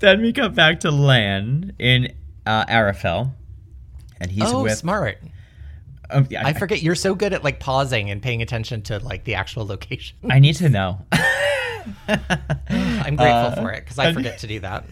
then 0.01 0.21
we 0.21 0.33
come 0.33 0.55
back 0.55 0.81
to 0.81 0.91
Lan 0.91 1.75
in 1.79 2.13
uh, 2.47 2.65
Arafel, 2.67 3.33
and 4.21 4.31
he's 4.31 4.53
oh, 4.53 4.63
with. 4.63 4.77
smart. 4.77 5.19
Um, 6.11 6.27
yeah, 6.31 6.47
I 6.47 6.53
forget 6.53 6.83
you're 6.83 6.95
so 6.95 7.15
good 7.15 7.33
at 7.33 7.43
like 7.43 7.59
pausing 7.59 8.11
and 8.11 8.23
paying 8.23 8.43
attention 8.43 8.83
to 8.83 8.99
like 8.99 9.25
the 9.25 9.35
actual 9.37 9.67
location. 9.67 10.17
I 10.29 10.39
need 10.39 10.57
to 10.57 10.69
know. 10.69 11.07
I'm 12.09 13.17
grateful 13.17 13.63
for 13.63 13.73
it 13.73 13.85
because 13.85 13.99
I 13.99 14.13
forget 14.13 14.39
to 14.39 14.47
do 14.47 14.61
that. 14.61 14.85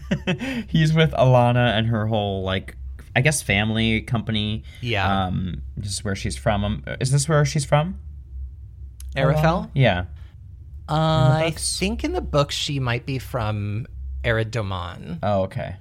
he's 0.69 0.93
with 0.93 1.11
Alanna 1.11 1.77
and 1.77 1.87
her 1.87 2.07
whole 2.07 2.43
like 2.43 2.75
I 3.15 3.21
guess 3.21 3.41
family 3.41 4.01
company. 4.01 4.63
Yeah. 4.81 5.25
Um, 5.25 5.61
this 5.77 5.91
is 5.91 6.03
where 6.03 6.15
she's 6.15 6.37
from. 6.37 6.63
Um, 6.63 6.83
is 6.99 7.11
this 7.11 7.27
where 7.27 7.45
she's 7.45 7.65
from? 7.65 7.99
Arafel? 9.15 9.69
Yeah. 9.73 10.05
Uh, 10.87 11.39
I 11.43 11.53
think 11.55 12.03
in 12.03 12.13
the 12.13 12.21
book 12.21 12.51
she 12.51 12.79
might 12.79 13.05
be 13.05 13.19
from 13.19 13.87
Eridomon. 14.23 15.19
Oh, 15.21 15.43
okay. 15.43 15.75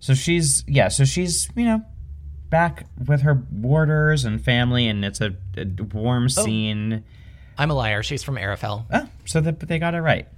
So 0.00 0.14
she's 0.14 0.64
yeah. 0.66 0.88
So 0.88 1.04
she's 1.04 1.48
you 1.56 1.64
know 1.64 1.82
back 2.50 2.86
with 3.06 3.22
her 3.22 3.42
warders 3.52 4.24
and 4.24 4.42
family, 4.42 4.86
and 4.86 5.04
it's 5.04 5.20
a, 5.20 5.36
a 5.56 5.66
warm 5.92 6.28
scene. 6.28 7.04
I'm 7.56 7.70
a 7.70 7.74
liar. 7.74 8.02
She's 8.02 8.22
from 8.22 8.36
Arafel. 8.36 8.86
Oh, 8.92 9.08
so 9.24 9.40
that 9.40 9.60
they 9.60 9.78
got 9.78 9.94
it 9.94 10.00
right. 10.00 10.28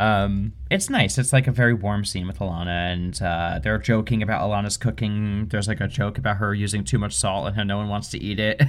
Um, 0.00 0.52
it's 0.70 0.90
nice. 0.90 1.18
It's 1.18 1.32
like 1.32 1.46
a 1.46 1.52
very 1.52 1.72
warm 1.72 2.04
scene 2.04 2.26
with 2.26 2.40
Alanna, 2.40 2.92
and 2.92 3.22
uh, 3.22 3.60
they're 3.62 3.78
joking 3.78 4.22
about 4.22 4.42
Alanna's 4.42 4.76
cooking. 4.76 5.46
There's 5.48 5.68
like 5.68 5.80
a 5.80 5.86
joke 5.86 6.18
about 6.18 6.38
her 6.38 6.52
using 6.52 6.82
too 6.82 6.98
much 6.98 7.14
salt 7.14 7.46
and 7.46 7.56
how 7.56 7.62
no 7.62 7.76
one 7.76 7.88
wants 7.88 8.08
to 8.08 8.18
eat 8.18 8.40
it. 8.40 8.60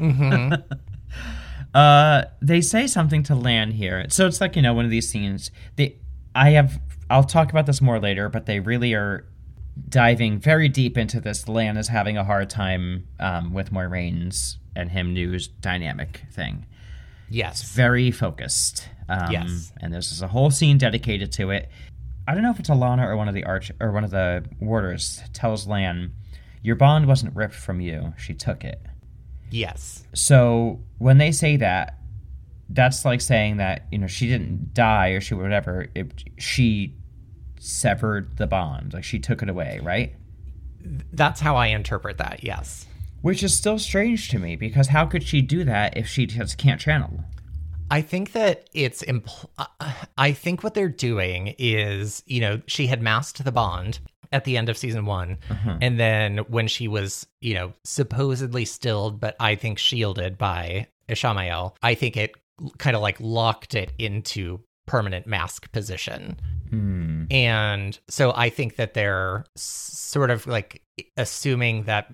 uh, 1.74 2.24
they 2.40 2.60
say 2.60 2.86
something 2.88 3.22
to 3.24 3.34
Lan 3.34 3.70
here, 3.70 4.06
so 4.08 4.26
it's 4.26 4.40
like 4.40 4.56
you 4.56 4.62
know 4.62 4.74
one 4.74 4.84
of 4.84 4.90
these 4.90 5.08
scenes. 5.08 5.52
They, 5.76 5.98
I 6.34 6.50
have, 6.50 6.80
I'll 7.08 7.24
talk 7.24 7.50
about 7.50 7.66
this 7.66 7.80
more 7.80 8.00
later, 8.00 8.28
but 8.28 8.46
they 8.46 8.58
really 8.58 8.94
are 8.94 9.24
diving 9.88 10.38
very 10.38 10.68
deep 10.68 10.98
into 10.98 11.20
this. 11.20 11.48
Lan 11.48 11.76
is 11.76 11.88
having 11.88 12.16
a 12.16 12.24
hard 12.24 12.50
time 12.50 13.06
um, 13.20 13.52
with 13.52 13.70
Moiraine's 13.72 14.58
and 14.76 14.90
him 14.90 15.12
news 15.12 15.48
dynamic 15.48 16.22
thing 16.32 16.64
Yes. 17.28 17.72
very 17.72 18.10
focused. 18.10 18.88
Um, 19.08 19.30
Yes. 19.30 19.72
And 19.80 19.92
there's 19.92 20.08
just 20.10 20.22
a 20.22 20.28
whole 20.28 20.50
scene 20.50 20.78
dedicated 20.78 21.32
to 21.32 21.50
it. 21.50 21.68
I 22.26 22.34
don't 22.34 22.42
know 22.42 22.50
if 22.50 22.60
it's 22.60 22.70
Alanna 22.70 23.04
or 23.06 23.16
one 23.16 23.28
of 23.28 23.34
the 23.34 23.44
arch 23.44 23.70
or 23.80 23.90
one 23.92 24.04
of 24.04 24.10
the 24.10 24.44
warders 24.60 25.20
tells 25.32 25.66
Lan, 25.66 26.12
"Your 26.62 26.76
bond 26.76 27.06
wasn't 27.06 27.34
ripped 27.34 27.54
from 27.54 27.80
you; 27.80 28.14
she 28.16 28.32
took 28.32 28.64
it." 28.64 28.80
Yes. 29.50 30.04
So 30.14 30.80
when 30.98 31.18
they 31.18 31.32
say 31.32 31.56
that, 31.56 31.98
that's 32.70 33.04
like 33.04 33.20
saying 33.20 33.56
that 33.58 33.86
you 33.90 33.98
know 33.98 34.06
she 34.06 34.28
didn't 34.28 34.72
die 34.72 35.08
or 35.10 35.20
she 35.20 35.34
whatever. 35.34 35.88
It, 35.94 36.24
she 36.38 36.94
severed 37.62 38.36
the 38.38 38.46
bond, 38.46 38.92
like 38.92 39.04
she 39.04 39.20
took 39.20 39.40
it 39.42 39.48
away, 39.48 39.78
right? 39.82 40.14
That's 41.12 41.40
how 41.40 41.54
I 41.54 41.68
interpret 41.68 42.18
that. 42.18 42.42
Yes. 42.42 42.86
Which 43.20 43.44
is 43.44 43.56
still 43.56 43.78
strange 43.78 44.28
to 44.30 44.38
me 44.38 44.56
because 44.56 44.88
how 44.88 45.06
could 45.06 45.22
she 45.22 45.42
do 45.42 45.62
that 45.64 45.96
if 45.96 46.08
she 46.08 46.26
just 46.26 46.58
can't 46.58 46.80
channel? 46.80 47.24
I 47.88 48.00
think 48.00 48.32
that 48.32 48.68
it's 48.74 49.04
impl- 49.04 49.50
I 50.18 50.32
think 50.32 50.64
what 50.64 50.74
they're 50.74 50.88
doing 50.88 51.54
is, 51.58 52.22
you 52.26 52.40
know, 52.40 52.60
she 52.66 52.88
had 52.88 53.00
masked 53.00 53.44
the 53.44 53.52
bond 53.52 54.00
at 54.32 54.44
the 54.44 54.56
end 54.56 54.68
of 54.68 54.78
season 54.78 55.04
1 55.04 55.38
mm-hmm. 55.48 55.76
and 55.80 56.00
then 56.00 56.38
when 56.38 56.66
she 56.66 56.88
was, 56.88 57.26
you 57.40 57.54
know, 57.54 57.74
supposedly 57.84 58.64
stilled 58.64 59.20
but 59.20 59.36
I 59.38 59.54
think 59.54 59.78
shielded 59.78 60.36
by 60.38 60.88
Ishamael, 61.08 61.76
I 61.82 61.94
think 61.94 62.16
it 62.16 62.34
kind 62.78 62.96
of 62.96 63.02
like 63.02 63.18
locked 63.20 63.74
it 63.74 63.92
into 63.98 64.60
permanent 64.92 65.26
mask 65.26 65.72
position. 65.72 66.38
Hmm. 66.68 67.24
And 67.30 67.98
so 68.08 68.30
I 68.36 68.50
think 68.50 68.76
that 68.76 68.92
they're 68.92 69.46
sort 69.56 70.30
of 70.30 70.46
like 70.46 70.82
assuming 71.16 71.84
that 71.84 72.12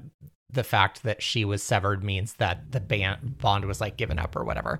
the 0.49 0.63
fact 0.63 1.03
that 1.03 1.21
she 1.21 1.45
was 1.45 1.61
severed 1.61 2.05
means 2.05 2.35
that 2.35 2.71
the 2.71 2.79
ban- 2.79 3.35
bond 3.41 3.65
was 3.65 3.81
like 3.81 3.97
given 3.97 4.21
up 4.21 4.37
or 4.37 4.45
whatever. 4.45 4.79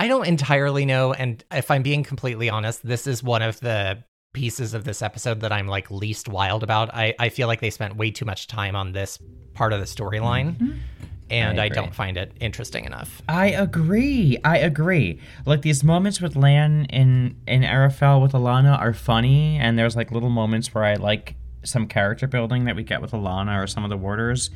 I 0.00 0.08
don't 0.08 0.26
entirely 0.26 0.84
know. 0.84 1.12
And 1.12 1.44
if 1.52 1.70
I'm 1.70 1.84
being 1.84 2.02
completely 2.02 2.50
honest, 2.50 2.84
this 2.84 3.06
is 3.06 3.22
one 3.22 3.42
of 3.42 3.60
the 3.60 4.02
pieces 4.34 4.74
of 4.74 4.82
this 4.82 5.00
episode 5.00 5.38
that 5.42 5.52
I'm 5.52 5.68
like 5.68 5.92
least 5.92 6.28
wild 6.28 6.64
about. 6.64 6.92
I, 6.92 7.14
I 7.20 7.28
feel 7.28 7.46
like 7.46 7.60
they 7.60 7.70
spent 7.70 7.94
way 7.94 8.10
too 8.10 8.24
much 8.24 8.48
time 8.48 8.74
on 8.74 8.90
this 8.90 9.16
part 9.54 9.72
of 9.72 9.78
the 9.78 9.86
storyline. 9.86 10.80
And 11.30 11.60
I 11.60 11.64
I, 11.64 11.68
don't 11.68 11.94
find 11.94 12.16
it 12.16 12.32
interesting 12.40 12.84
enough. 12.84 13.22
I 13.28 13.48
agree. 13.48 14.38
I 14.44 14.58
agree. 14.58 15.20
Like 15.44 15.62
these 15.62 15.84
moments 15.84 16.20
with 16.20 16.36
Lan 16.36 16.86
in 16.86 17.36
in 17.46 17.62
Arafel 17.62 18.22
with 18.22 18.32
Alanna 18.32 18.78
are 18.78 18.94
funny, 18.94 19.58
and 19.58 19.78
there's 19.78 19.96
like 19.96 20.10
little 20.10 20.30
moments 20.30 20.74
where 20.74 20.84
I 20.84 20.94
like 20.94 21.34
some 21.64 21.86
character 21.86 22.26
building 22.26 22.64
that 22.64 22.76
we 22.76 22.82
get 22.82 23.02
with 23.02 23.12
Alanna 23.12 23.62
or 23.62 23.66
some 23.66 23.84
of 23.84 23.90
the 23.90 23.96
warders. 23.96 24.50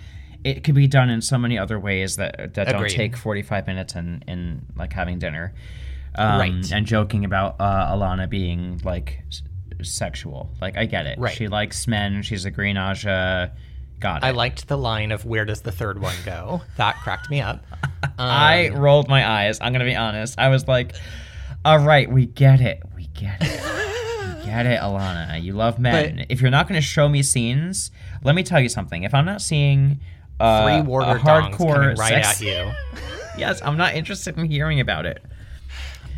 It 0.45 0.65
could 0.65 0.75
be 0.75 0.87
done 0.89 1.11
in 1.11 1.23
so 1.23 1.39
many 1.39 1.59
other 1.59 1.79
ways 1.79 2.17
that 2.17 2.55
that 2.55 2.69
don't 2.69 2.89
take 2.89 3.17
45 3.17 3.67
minutes 3.67 3.95
in 3.95 4.25
in 4.27 4.67
like 4.77 4.93
having 4.93 5.19
dinner, 5.19 5.55
um, 6.15 6.39
Right. 6.39 6.73
And 6.73 6.87
joking 6.87 7.25
about 7.25 7.57
uh, 7.61 7.95
Alanna 7.95 8.29
being 8.29 8.81
like 8.85 9.23
sexual. 9.83 10.51
Like 10.61 10.77
I 10.77 10.87
get 10.87 11.07
it. 11.07 11.19
Right. 11.19 11.35
She 11.35 11.49
likes 11.49 11.87
men. 11.87 12.23
She's 12.23 12.45
a 12.45 12.51
Green 12.51 12.77
Ajah. 12.77 13.53
Got 14.03 14.23
it. 14.23 14.27
I 14.27 14.31
liked 14.33 14.67
the 14.69 14.77
line 14.77 15.13
of 15.13 15.25
where 15.25 15.45
does 15.45 15.63
the 15.63 15.73
third 15.73 16.01
one 16.01 16.17
go? 16.27 16.61
That 16.77 16.97
cracked 16.97 17.31
me 17.31 17.41
up. 17.41 17.65
I 18.19 18.69
Um, 18.75 18.81
rolled 18.81 19.09
my 19.09 19.27
eyes. 19.27 19.59
I'm 19.61 19.73
gonna 19.73 19.85
be 19.85 19.95
honest. 19.97 20.39
I 20.39 20.49
was 20.49 20.67
like, 20.69 20.95
"All 21.65 21.79
right, 21.79 22.11
we 22.11 22.27
get 22.27 22.61
it. 22.61 22.83
We 22.97 23.07
get 23.15 23.39
it. 23.41 23.61
we 24.41 24.45
get 24.45 24.67
it, 24.67 24.81
Alanna. 24.81 25.41
You 25.43 25.53
love 25.53 25.79
men. 25.79 26.17
But- 26.17 26.27
if 26.29 26.41
you're 26.41 26.51
not 26.51 26.67
gonna 26.69 26.81
show 26.81 27.09
me 27.09 27.23
scenes, 27.23 27.91
let 28.25 28.35
me 28.35 28.43
tell 28.43 28.61
you 28.61 28.69
something. 28.69 29.05
If 29.05 29.15
I'm 29.15 29.25
not 29.25 29.41
seeing 29.41 30.01
uh, 30.41 30.65
Three 30.65 30.79
a 30.81 30.83
warder 30.83 31.19
dongs 31.21 31.55
hardcore 31.55 31.97
right 31.97 32.25
sex, 32.25 32.41
at 32.41 32.47
you. 32.47 32.73
yes, 33.39 33.63
I'm 33.65 33.77
not 33.77 33.95
interested 33.95 34.37
in 34.37 34.45
hearing 34.47 34.81
about 34.81 35.07
it. 35.07 35.23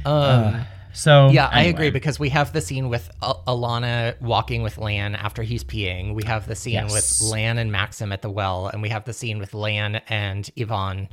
Um, 0.07 0.65
So 0.95 1.29
Yeah, 1.31 1.49
I 1.53 1.65
agree 1.65 1.91
because 1.91 2.19
we 2.19 2.29
have 2.31 2.53
the 2.53 2.61
scene 2.61 2.89
with 2.89 3.11
Al- 3.23 3.43
Alanna 3.47 4.19
walking 4.21 4.63
with 4.63 4.79
Lan 4.79 5.15
after 5.17 5.43
he's 5.43 5.65
peeing. 5.65 6.15
We 6.15 6.23
have 6.25 6.47
the 6.47 6.55
scene 6.55 6.75
Yes. 6.75 7.21
with 7.21 7.31
Lan 7.31 7.59
and 7.59 7.71
Maxim 7.73 8.13
at 8.13 8.23
the 8.23 8.31
well, 8.31 8.69
and 8.69 8.81
we 8.81 8.89
have 8.89 9.05
the 9.05 9.13
scene 9.13 9.39
with 9.39 9.55
Lan 9.55 9.97
and 10.09 10.49
Ihvon 10.57 11.09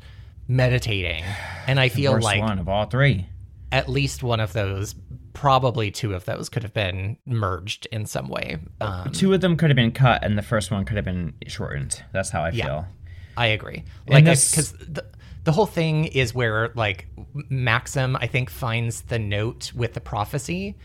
meditating. 0.48 1.24
And 1.68 1.80
I 1.80 1.90
feel 1.90 2.14
Worst 2.14 2.24
like 2.26 2.42
one 2.42 2.60
of 2.60 2.70
all 2.70 2.86
three. 2.86 3.28
at 3.72 3.90
least 3.90 4.22
one 4.22 4.40
of 4.40 4.54
those, 4.54 4.96
probably 5.34 5.90
two 5.92 6.14
of 6.14 6.26
those, 6.26 6.50
could 6.50 6.64
have 6.64 6.74
been 6.74 7.18
merged 7.26 7.88
in 7.92 8.06
some 8.06 8.28
way. 8.28 8.58
Um, 8.82 9.12
Two 9.12 9.34
of 9.34 9.42
them 9.42 9.56
could 9.58 9.70
have 9.70 9.76
been 9.78 9.92
cut, 9.94 10.24
and 10.24 10.38
the 10.38 10.42
first 10.42 10.72
one 10.72 10.84
could 10.86 10.98
have 10.98 11.06
been 11.06 11.34
shortened. 11.48 12.04
That's 12.12 12.30
how 12.30 12.44
I 12.44 12.50
Yeah. 12.52 12.66
feel. 12.66 12.88
I 13.38 13.48
agree. 13.48 13.84
Like, 14.08 14.26
because 14.26 14.74
the, 15.44 15.52
whole 15.52 15.66
thing 15.66 16.06
is 16.06 16.34
where, 16.34 16.72
like, 16.76 17.08
Maxim, 17.50 18.16
I 18.16 18.28
think, 18.28 18.50
finds 18.50 19.02
the 19.02 19.20
note 19.20 19.72
with 19.76 19.94
the 19.94 20.02
prophecy. 20.02 20.76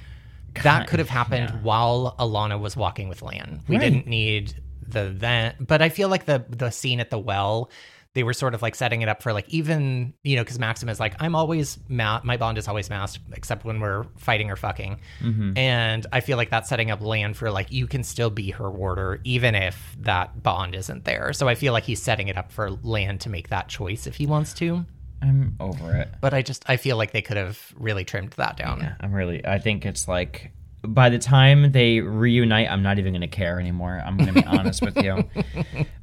That 0.62 0.86
could 0.88 0.98
have 1.00 1.10
happened 1.10 1.62
while 1.62 2.14
Alanna 2.18 2.58
was 2.58 2.76
walking 2.76 3.08
with 3.08 3.20
Lan. 3.22 3.62
We 3.68 3.76
Right. 3.76 3.82
didn't 3.84 4.06
need 4.06 4.54
the 4.88 5.12
then, 5.14 5.54
but 5.60 5.82
I 5.82 5.88
feel 5.90 6.08
like 6.08 6.24
the 6.24 6.44
the 6.48 6.70
scene 6.70 7.00
at 7.00 7.10
the 7.10 7.18
well, 7.18 7.70
they 8.16 8.22
were 8.24 8.33
sort 8.33 8.55
of 8.55 8.62
like 8.62 8.74
setting 8.74 9.02
it 9.02 9.09
up 9.09 9.22
for 9.22 9.33
like 9.35 9.46
even 9.50 10.14
you 10.24 10.35
know 10.37 10.42
because 10.42 10.59
Maxim 10.59 10.88
is 10.88 10.98
like 10.98 11.14
I'm 11.20 11.35
always 11.37 11.79
ma- 11.88 12.20
my 12.24 12.37
bond 12.38 12.57
is 12.59 12.66
always 12.66 12.88
masked 12.88 13.22
except 13.33 13.64
when 13.64 13.79
we're 13.79 14.05
fighting 14.16 14.50
or 14.50 14.57
fucking, 14.57 14.98
Mm-hmm. 15.22 15.57
and 15.59 16.07
I 16.12 16.20
feel 16.20 16.37
like 16.38 16.48
that's 16.50 16.68
setting 16.68 16.90
up 16.90 17.02
Lan 17.02 17.35
for 17.35 17.50
like 17.50 17.70
you 17.70 17.87
can 17.87 18.02
still 18.02 18.31
be 18.31 18.50
her 18.52 18.70
warder 18.70 19.20
even 19.24 19.55
if 19.55 19.96
that 20.00 20.42
bond 20.42 20.74
isn't 20.74 21.05
there. 21.05 21.33
So 21.35 21.46
I 21.46 21.55
feel 21.55 21.72
like 21.74 21.85
he's 21.85 22.00
setting 22.02 22.29
it 22.29 22.37
up 22.38 22.50
for 22.50 22.70
Lan 22.83 23.18
to 23.18 23.29
make 23.29 23.50
that 23.50 23.68
choice 23.68 24.07
if 24.07 24.16
he 24.16 24.26
wants 24.26 24.55
to. 24.55 24.85
I'm 25.22 25.57
over 25.61 25.94
it. 25.94 26.09
But 26.20 26.33
I 26.35 26.42
just 26.42 26.64
I 26.68 26.76
feel 26.79 26.96
like 26.96 27.12
they 27.12 27.22
could 27.22 27.37
have 27.37 27.61
really 27.76 28.05
trimmed 28.05 28.33
that 28.33 28.57
down. 28.57 28.81
Yeah, 28.81 28.94
I'm 29.00 29.12
really. 29.12 29.44
I 29.46 29.59
think 29.59 29.85
it's 29.87 30.09
like 30.09 30.52
by 30.83 31.09
the 31.09 31.18
time 31.18 31.72
they 31.72 32.00
reunite, 32.00 32.70
I'm 32.70 32.83
not 32.83 32.98
even 32.98 33.12
gonna 33.12 33.29
care 33.29 33.59
anymore. 33.61 34.00
I'm 34.05 34.16
gonna 34.16 34.33
be 34.33 34.44
honest 34.46 34.83
with 34.83 34.96
you. 35.02 35.24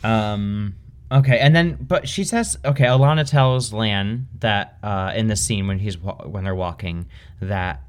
Um. 0.04 0.76
Okay, 1.14 1.38
and 1.38 1.56
then 1.56 1.78
but 1.80 2.10
she 2.10 2.24
says, 2.24 2.58
okay, 2.66 2.86
Alanna 2.86 3.30
tells 3.30 3.72
Lan 3.72 4.28
that 4.40 4.78
uh, 4.82 5.12
in 5.16 5.28
the 5.28 5.36
scene 5.36 5.68
when 5.68 5.78
he's 5.80 5.98
wa- 5.98 6.26
when 6.26 6.44
they're 6.44 6.56
walking 6.56 7.06
that 7.40 7.82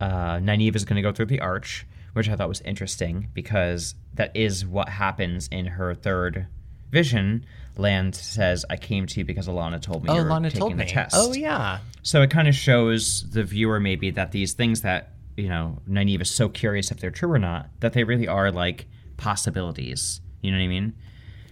uh, 0.00 0.38
Nynaeve 0.38 0.74
is 0.74 0.84
gonna 0.84 1.02
go 1.02 1.12
through 1.12 1.26
the 1.26 1.40
arch, 1.40 1.86
which 2.14 2.28
I 2.28 2.34
thought 2.34 2.48
was 2.48 2.60
interesting 2.62 3.28
because 3.34 3.94
that 4.14 4.36
is 4.36 4.66
what 4.66 4.88
happens 4.88 5.48
in 5.52 5.66
her 5.66 5.94
third 5.94 6.46
vision. 6.90 7.46
Lan 7.76 8.12
says, 8.12 8.64
"I 8.68 8.76
came 8.76 9.06
to 9.06 9.20
you 9.20 9.24
because 9.24 9.46
Alanna 9.48 9.80
told 9.80 10.02
me 10.02 10.10
Oh, 10.10 10.16
you 10.16 10.24
were 10.24 10.30
Lana 10.30 10.50
taking 10.50 10.60
told 10.60 10.78
the 10.78 10.84
test." 10.84 11.14
Oh 11.16 11.32
yeah. 11.32 11.78
So 12.02 12.20
it 12.22 12.30
kind 12.30 12.48
of 12.48 12.54
shows 12.54 13.30
the 13.30 13.44
viewer 13.44 13.78
maybe 13.78 14.10
that 14.10 14.32
these 14.32 14.54
things 14.54 14.80
that, 14.80 15.12
you 15.36 15.48
know, 15.48 15.78
Nynaeve 15.88 16.20
is 16.22 16.34
so 16.34 16.48
curious 16.48 16.90
if 16.90 16.98
they're 16.98 17.12
true 17.12 17.30
or 17.30 17.38
not, 17.38 17.68
that 17.80 17.92
they 17.92 18.02
really 18.02 18.26
are 18.26 18.50
like 18.50 18.86
possibilities 19.16 20.20
You 20.42 20.50
know 20.50 20.58
what 20.58 20.64
I 20.64 20.68
mean? 20.68 20.94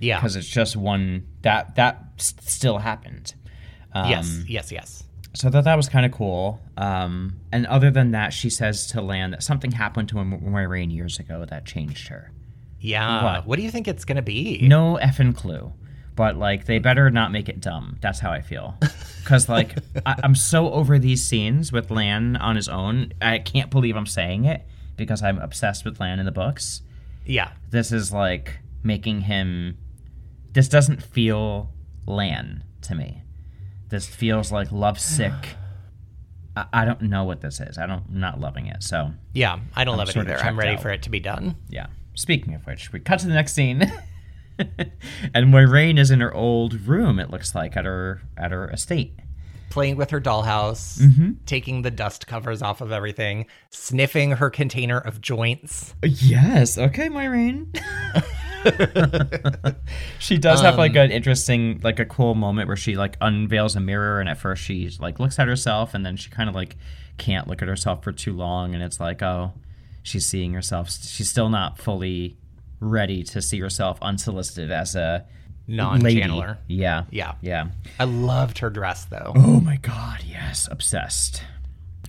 Yeah. 0.00 0.18
Because 0.18 0.34
it's 0.36 0.48
just 0.48 0.76
one 0.76 1.26
that 1.42 1.76
that 1.76 2.02
still 2.16 2.78
happened. 2.78 3.34
Um, 3.92 4.10
yes. 4.10 4.42
Yes. 4.48 4.72
Yes. 4.72 5.04
So 5.34 5.46
I 5.46 5.50
thought 5.52 5.64
that 5.64 5.76
was 5.76 5.88
kind 5.88 6.04
of 6.04 6.10
cool. 6.12 6.60
Um, 6.76 7.38
and 7.52 7.64
other 7.66 7.90
than 7.92 8.10
that, 8.12 8.32
she 8.32 8.50
says 8.50 8.88
to 8.88 9.00
Lan 9.00 9.30
that 9.30 9.42
something 9.44 9.70
happened 9.70 10.08
to 10.08 10.16
Moiraine 10.16 10.92
years 10.92 11.18
ago 11.20 11.44
that 11.48 11.66
changed 11.66 12.08
her. 12.08 12.32
Yeah. 12.80 13.22
What? 13.22 13.46
What, 13.46 13.56
do 13.56 13.62
you 13.62 13.70
think 13.70 13.86
it's 13.86 14.04
gonna 14.04 14.22
be? 14.22 14.58
No 14.62 14.98
effing 15.00 15.36
clue. 15.36 15.72
But 16.16 16.36
like, 16.36 16.64
they 16.66 16.78
better 16.80 17.08
not 17.10 17.30
make 17.30 17.48
it 17.48 17.60
dumb. 17.60 17.98
That's 18.00 18.18
how 18.18 18.30
I 18.32 18.40
feel. 18.40 18.76
Because 19.22 19.48
like, 19.48 19.76
I- 20.04 20.16
I'm 20.24 20.34
so 20.34 20.72
over 20.72 20.98
these 20.98 21.24
scenes 21.24 21.70
with 21.70 21.90
Lan 21.92 22.34
on 22.36 22.56
his 22.56 22.68
own. 22.68 23.12
I 23.22 23.38
can't 23.38 23.70
believe 23.70 23.94
I'm 23.94 24.06
saying 24.06 24.46
it 24.46 24.66
because 24.96 25.22
I'm 25.22 25.38
obsessed 25.38 25.84
with 25.84 26.00
Lan 26.00 26.18
in 26.18 26.24
the 26.26 26.32
books. 26.32 26.82
Yeah. 27.26 27.52
This 27.70 27.92
is 27.92 28.12
like 28.12 28.58
making 28.82 29.20
him. 29.20 29.76
This 30.52 30.68
doesn't 30.68 31.02
feel 31.02 31.70
Lan 32.06 32.64
to 32.82 32.94
me. 32.94 33.22
This 33.88 34.06
feels 34.06 34.50
like 34.52 34.70
lovesick. 34.72 35.32
I, 36.56 36.66
I 36.72 36.84
don't 36.84 37.02
know 37.02 37.24
what 37.24 37.40
this 37.40 37.60
is. 37.60 37.78
I 37.78 37.86
don't. 37.86 38.04
I'm 38.08 38.20
not 38.20 38.40
loving 38.40 38.66
it. 38.66 38.82
So 38.82 39.12
Yeah. 39.32 39.58
I 39.76 39.84
don't 39.84 39.96
love 39.96 40.08
it 40.08 40.16
either. 40.16 40.36
I'm 40.38 40.58
ready 40.58 40.76
out. 40.76 40.82
for 40.82 40.90
it 40.90 41.02
to 41.02 41.10
be 41.10 41.20
done. 41.20 41.56
yeah. 41.68 41.86
Speaking 42.14 42.54
of 42.54 42.66
which, 42.66 42.92
we 42.92 43.00
cut 43.00 43.20
to 43.20 43.28
the 43.28 43.32
next 43.34 43.52
scene, 43.54 43.80
and 44.58 45.52
Moiraine 45.54 45.98
is 45.98 46.10
in 46.10 46.20
her 46.20 46.34
old 46.34 46.74
room. 46.86 47.18
It 47.18 47.30
looks 47.30 47.54
like 47.54 47.76
at 47.76 47.84
her 47.84 48.22
at 48.36 48.50
her 48.50 48.68
estate. 48.70 49.18
Playing 49.70 49.96
with 49.96 50.10
her 50.10 50.20
dollhouse, 50.20 51.00
Mm-hmm. 51.00 51.30
taking 51.46 51.82
the 51.82 51.90
dust 51.92 52.26
covers 52.26 52.60
off 52.60 52.80
of 52.80 52.90
everything, 52.90 53.46
sniffing 53.70 54.32
her 54.32 54.50
container 54.50 54.98
of 54.98 55.20
joints. 55.20 55.94
Yes. 56.02 56.76
Okay, 56.76 57.08
Moiraine. 57.08 57.68
she 60.18 60.38
does 60.38 60.60
have 60.60 60.76
like 60.76 60.96
an 60.96 61.10
interesting, 61.10 61.80
like 61.82 61.98
a 61.98 62.04
cool 62.04 62.34
moment 62.34 62.68
where 62.68 62.76
she 62.76 62.96
like 62.96 63.16
unveils 63.20 63.76
a 63.76 63.80
mirror, 63.80 64.20
and 64.20 64.28
at 64.28 64.38
first 64.38 64.62
she 64.62 64.90
like 65.00 65.18
looks 65.20 65.38
at 65.38 65.48
herself, 65.48 65.94
and 65.94 66.04
then 66.04 66.16
she 66.16 66.30
kind 66.30 66.48
of 66.48 66.54
like 66.54 66.76
can't 67.18 67.48
look 67.48 67.62
at 67.62 67.68
herself 67.68 68.02
for 68.02 68.12
too 68.12 68.32
long, 68.32 68.74
and 68.74 68.82
it's 68.82 69.00
like, 69.00 69.22
oh, 69.22 69.52
she's 70.02 70.26
seeing 70.26 70.52
herself. 70.52 70.90
She's 70.90 71.30
still 71.30 71.48
not 71.48 71.78
fully 71.78 72.36
ready 72.80 73.22
to 73.24 73.42
see 73.42 73.60
herself 73.60 73.98
unsolicited 74.02 74.70
as 74.70 74.94
a 74.94 75.26
Non 75.70 76.00
lady. 76.00 76.20
Yeah. 76.66 77.04
Yeah. 77.10 77.34
Yeah. 77.40 77.68
I 78.00 78.04
loved 78.04 78.58
her 78.58 78.70
dress 78.70 79.04
though. 79.04 79.32
Oh 79.36 79.60
my 79.60 79.76
god, 79.76 80.24
yes, 80.26 80.68
obsessed. 80.70 81.44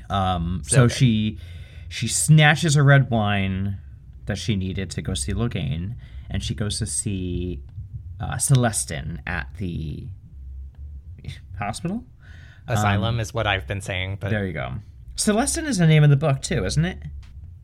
Um, 0.09 0.63
so 0.65 0.87
good. 0.87 0.95
she 0.95 1.39
she 1.87 2.07
snatches 2.07 2.75
a 2.75 2.81
red 2.81 3.11
wine 3.11 3.77
that 4.25 4.37
she 4.37 4.55
needed 4.55 4.89
to 4.91 5.01
go 5.01 5.13
see 5.13 5.33
Logain, 5.33 5.95
and 6.31 6.41
she 6.43 6.55
goes 6.55 6.79
to 6.79 6.85
see 6.85 7.61
uh, 8.19 8.35
Celestin 8.35 9.19
at 9.27 9.53
the 9.57 10.07
hospital. 11.59 12.03
Asylum 12.67 13.19
is 13.19 13.33
what 13.33 13.45
I've 13.45 13.67
been 13.67 13.81
saying, 13.81 14.17
but 14.19 14.31
There 14.31 14.45
you 14.47 14.53
go. 14.53 14.73
Celestin 15.15 15.65
is 15.65 15.77
the 15.77 15.87
name 15.87 16.03
of 16.03 16.09
the 16.09 16.15
book 16.15 16.41
too, 16.41 16.65
isn't 16.65 16.85
it? 16.85 16.97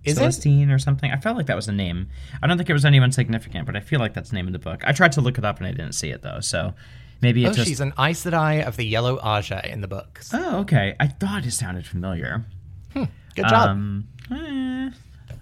Is 0.04 0.18
it? 0.18 0.22
Celestine 0.22 0.70
or 0.70 0.80
something? 0.80 1.12
I 1.12 1.18
felt 1.18 1.38
like 1.38 1.48
that 1.48 1.56
was 1.56 1.68
a 1.68 1.72
name. 1.72 2.10
I 2.42 2.48
don't 2.48 2.58
think 2.58 2.70
it 2.70 2.74
was 2.74 2.86
anyone 2.86 3.12
significant, 3.12 3.66
but 3.66 3.76
I 3.76 3.80
feel 3.80 4.00
like 4.00 4.14
that's 4.14 4.30
the 4.30 4.36
name 4.36 4.48
of 4.48 4.54
the 4.54 4.60
book. 4.60 4.84
I 4.86 4.92
tried 4.92 5.14
to 5.14 5.22
look 5.22 5.38
it 5.38 5.46
up 5.46 5.58
and 5.58 5.68
I 5.68 5.72
didn't 5.72 5.94
see 5.94 6.10
it 6.10 6.22
though, 6.22 6.40
so 6.42 6.74
maybe 7.22 7.46
it's 7.46 7.54
oh, 7.54 7.56
just. 7.56 7.68
she's 7.68 7.80
an 7.80 7.94
Aes 7.98 8.24
Sedai 8.24 8.66
of 8.66 8.76
the 8.76 8.86
Yellow 8.86 9.18
Ajah 9.18 9.66
in 9.66 9.82
the 9.82 9.88
books. 9.88 10.32
Oh, 10.34 10.60
okay. 10.60 10.96
I 11.00 11.08
thought 11.08 11.46
it 11.46 11.52
sounded 11.52 11.88
familiar. 11.88 12.46
Good 12.94 13.10
job. 13.38 13.70
Um, 13.70 14.08
eh, 14.32 14.90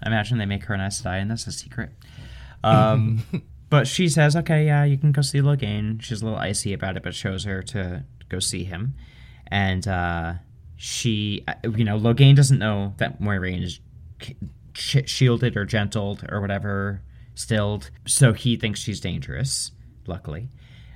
I 0.02 0.06
imagine 0.06 0.38
they 0.38 0.46
make 0.46 0.64
her 0.64 0.74
an 0.74 0.80
Aes 0.80 1.02
Sedai, 1.02 1.20
and 1.20 1.30
that's 1.30 1.46
a 1.46 1.52
secret. 1.52 1.90
Um, 2.64 3.22
but 3.70 3.86
she 3.86 4.08
says, 4.08 4.36
"Okay, 4.36 4.66
yeah, 4.66 4.84
you 4.84 4.96
can 4.98 5.12
go 5.12 5.22
see 5.22 5.40
Logain." 5.40 6.00
She's 6.02 6.22
a 6.22 6.24
little 6.24 6.38
icy 6.38 6.72
about 6.72 6.96
it, 6.96 7.02
but 7.02 7.14
shows 7.14 7.44
her 7.44 7.62
to 7.64 8.04
go 8.28 8.38
see 8.38 8.64
him, 8.64 8.94
and 9.48 9.86
uh, 9.86 10.34
she, 10.76 11.44
uh, 11.48 11.54
you 11.76 11.84
know, 11.84 11.98
Logain 11.98 12.34
doesn't 12.36 12.58
know 12.58 12.94
that 12.98 13.20
Moiraine 13.20 13.62
is 13.62 13.80
sh- 14.74 14.96
shielded 15.06 15.56
or 15.56 15.64
gentled 15.64 16.24
or 16.28 16.40
whatever, 16.40 17.02
stilled, 17.34 17.90
so 18.06 18.32
he 18.32 18.56
thinks 18.56 18.80
she's 18.80 19.00
dangerous. 19.00 19.72
Luckily. 20.06 20.48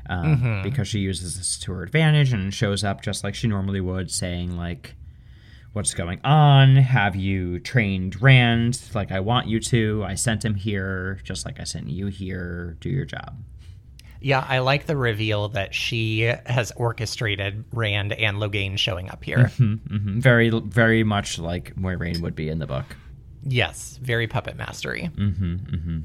Um, 0.09 0.63
Because 0.65 0.89
she 0.89 0.99
uses 1.01 1.37
this 1.37 1.57
to 1.61 1.73
her 1.73 1.83
advantage 1.85 2.33
and 2.33 2.53
shows 2.53 2.83
up 2.83 3.01
just 3.03 3.23
like 3.23 3.35
she 3.37 3.47
normally 3.47 3.81
would, 3.81 4.11
saying 4.11 4.57
like, 4.57 4.95
what's 5.73 5.95
going 5.95 6.21
on? 6.25 6.77
Have 6.77 7.17
you 7.17 7.59
trained 7.61 8.21
Rand 8.21 8.81
like 8.95 9.13
I 9.13 9.21
want 9.21 9.47
you 9.49 9.61
to? 9.61 10.05
I 10.07 10.15
sent 10.15 10.45
him 10.45 10.55
here 10.55 11.21
just 11.25 11.45
like 11.47 11.61
I 11.61 11.65
sent 11.65 11.89
you 11.89 12.07
here. 12.07 12.77
Do 12.81 12.89
your 12.91 13.05
job. 13.05 13.37
yeah, 14.21 14.45
I 14.47 14.59
like 14.59 14.87
the 14.87 14.97
reveal 14.97 15.49
that 15.51 15.75
she 15.75 16.21
has 16.47 16.73
orchestrated 16.77 17.65
Rand 17.73 18.13
and 18.13 18.37
Logain 18.39 18.77
showing 18.79 19.09
up 19.11 19.25
here. 19.25 19.49
hmm 19.57 19.77
Very, 20.21 20.51
very 20.51 21.05
much 21.05 21.39
like 21.39 21.75
Moiraine 21.77 22.21
would 22.21 22.35
be 22.35 22.49
in 22.49 22.59
the 22.59 22.67
book. 22.67 22.85
Yes, 23.43 23.99
very 24.03 24.27
puppet 24.27 24.57
mastery. 24.57 25.11
Mm-hmm, 25.17 26.01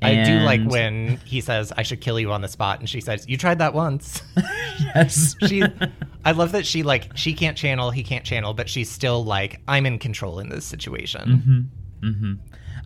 mm-hmm. 0.00 0.20
I 0.20 0.24
do 0.24 0.40
like 0.40 0.64
when 0.64 1.16
he 1.18 1.40
says, 1.40 1.72
"I 1.76 1.82
should 1.82 2.00
kill 2.00 2.18
you 2.18 2.32
on 2.32 2.40
the 2.40 2.48
spot," 2.48 2.80
and 2.80 2.88
she 2.88 3.00
says, 3.00 3.28
"You 3.28 3.36
tried 3.36 3.58
that 3.58 3.74
once." 3.74 4.22
yes, 4.36 5.34
she, 5.46 5.62
I 6.24 6.32
love 6.32 6.52
that 6.52 6.66
she 6.66 6.82
like 6.82 7.16
she 7.16 7.34
can't 7.34 7.56
channel, 7.56 7.90
he 7.90 8.02
can't 8.02 8.24
channel, 8.24 8.54
but 8.54 8.68
she's 8.68 8.90
still 8.90 9.24
like, 9.24 9.60
"I'm 9.66 9.86
in 9.86 9.98
control 9.98 10.38
in 10.38 10.48
this 10.48 10.64
situation." 10.64 11.70
Mm-hmm. 12.02 12.34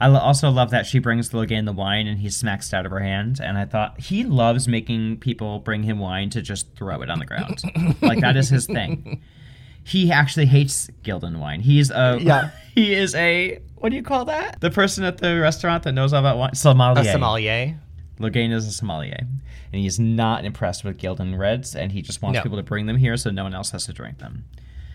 I 0.01 0.09
lo- 0.09 0.18
also 0.18 0.51
love 0.51 0.70
that 0.70 0.87
she 0.87 0.98
brings 0.98 1.31
Logain 1.31 1.64
the 1.64 1.72
wine 1.72 2.09
and 2.09 2.18
he 2.18 2.29
smacks 2.29 2.72
it 2.72 2.77
out 2.77 2.87
of 2.87 2.92
her 2.92 2.98
hand. 2.98 3.40
And 3.40 3.57
I 3.57 3.66
thought 3.66 4.01
he 4.01 4.25
loves 4.25 4.66
making 4.66 5.18
people 5.18 5.61
bring 5.61 5.85
him 5.85 6.01
wine 6.01 6.29
to 6.31 6.42
just 6.42 6.75
throw 6.75 7.03
it 7.03 7.11
on 7.11 7.20
the 7.20 7.27
ground. 7.27 7.62
like 8.03 8.20
that 8.20 8.37
is 8.37 8.48
his 8.48 8.66
thing. 8.66 9.22
He 9.85 10.12
actually 10.12 10.47
hates 10.47 10.88
Ghealdan 11.03 11.38
wine. 11.38 11.61
He's 11.61 11.90
a 11.90 12.18
Yeah. 12.21 12.51
He 12.75 12.95
is 12.95 13.14
a 13.14 13.61
what 13.77 13.90
do 13.90 13.97
you 13.97 14.03
call 14.03 14.25
that? 14.27 14.61
The 14.61 14.71
person 14.71 15.05
at 15.05 15.18
the 15.18 15.38
restaurant 15.40 15.83
that 15.83 15.92
knows 15.92 16.12
all 16.12 16.21
about 16.21 16.38
wine. 16.38 16.55
Sommelier. 16.55 17.03
A 17.03 17.05
sommelier. 17.12 17.79
Logain 18.21 18.53
is 18.53 18.66
a 18.66 18.71
sommelier, 18.71 19.27
and 19.73 19.83
he's 19.83 19.99
not 19.99 20.45
impressed 20.45 20.85
with 20.85 20.99
Ghealdan 20.99 21.37
reds, 21.37 21.75
and 21.75 21.90
he 21.90 22.01
just 22.01 22.23
wants 22.23 22.37
No. 22.37 22.42
people 22.45 22.59
to 22.59 22.62
bring 22.62 22.87
them 22.87 22.97
here 22.97 23.16
so 23.16 23.31
no 23.31 23.42
one 23.42 23.55
else 23.55 23.71
has 23.73 23.87
to 23.87 23.92
drink 23.92 24.18
them. 24.18 24.45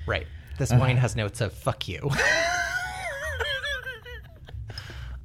Right. 0.05 0.25
This 0.57 0.71
uh-huh. 0.71 0.79
wine 0.79 0.97
has 0.97 1.15
notes 1.15 1.41
of 1.41 1.53
"fuck 1.53 1.87
you." 1.87 2.09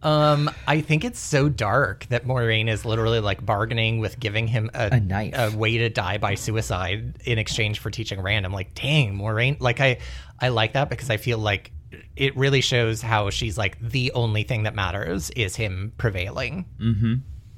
Um, 0.03 0.51
I 0.67 0.81
think 0.81 1.05
it's 1.05 1.21
so 1.21 1.49
dark 1.49 2.07
that 2.09 2.25
Moiraine 2.27 2.69
is 2.69 2.85
literally 2.85 3.21
like 3.21 3.45
bargaining 3.45 4.01
with 4.01 4.19
giving 4.19 4.47
him 4.49 4.71
a, 4.75 4.89
A 4.93 5.01
knife. 5.01 5.35
a 5.37 5.57
way 5.57 5.79
to 5.79 5.89
die 5.89 6.19
by 6.19 6.35
suicide 6.35 7.17
in 7.25 7.39
exchange 7.39 7.79
for 7.79 7.91
teaching 7.91 8.21
Rand. 8.21 8.45
I'm 8.45 8.53
like, 8.53 8.75
dang, 8.75 9.17
Moiraine. 9.17 9.61
Like 9.61 9.81
I, 9.81 9.99
I 10.41 10.49
like 10.49 10.73
that 10.73 10.91
because 10.91 11.09
I 11.11 11.19
feel 11.19 11.39
like 11.39 11.71
it 12.17 12.37
really 12.37 12.63
shows 12.63 13.01
how 13.03 13.31
she's 13.31 13.57
like 13.57 13.79
the 13.81 14.11
only 14.13 14.43
thing 14.43 14.65
that 14.65 14.75
matters 14.75 15.31
is 15.31 15.55
him 15.57 15.93
prevailing. 15.99 16.65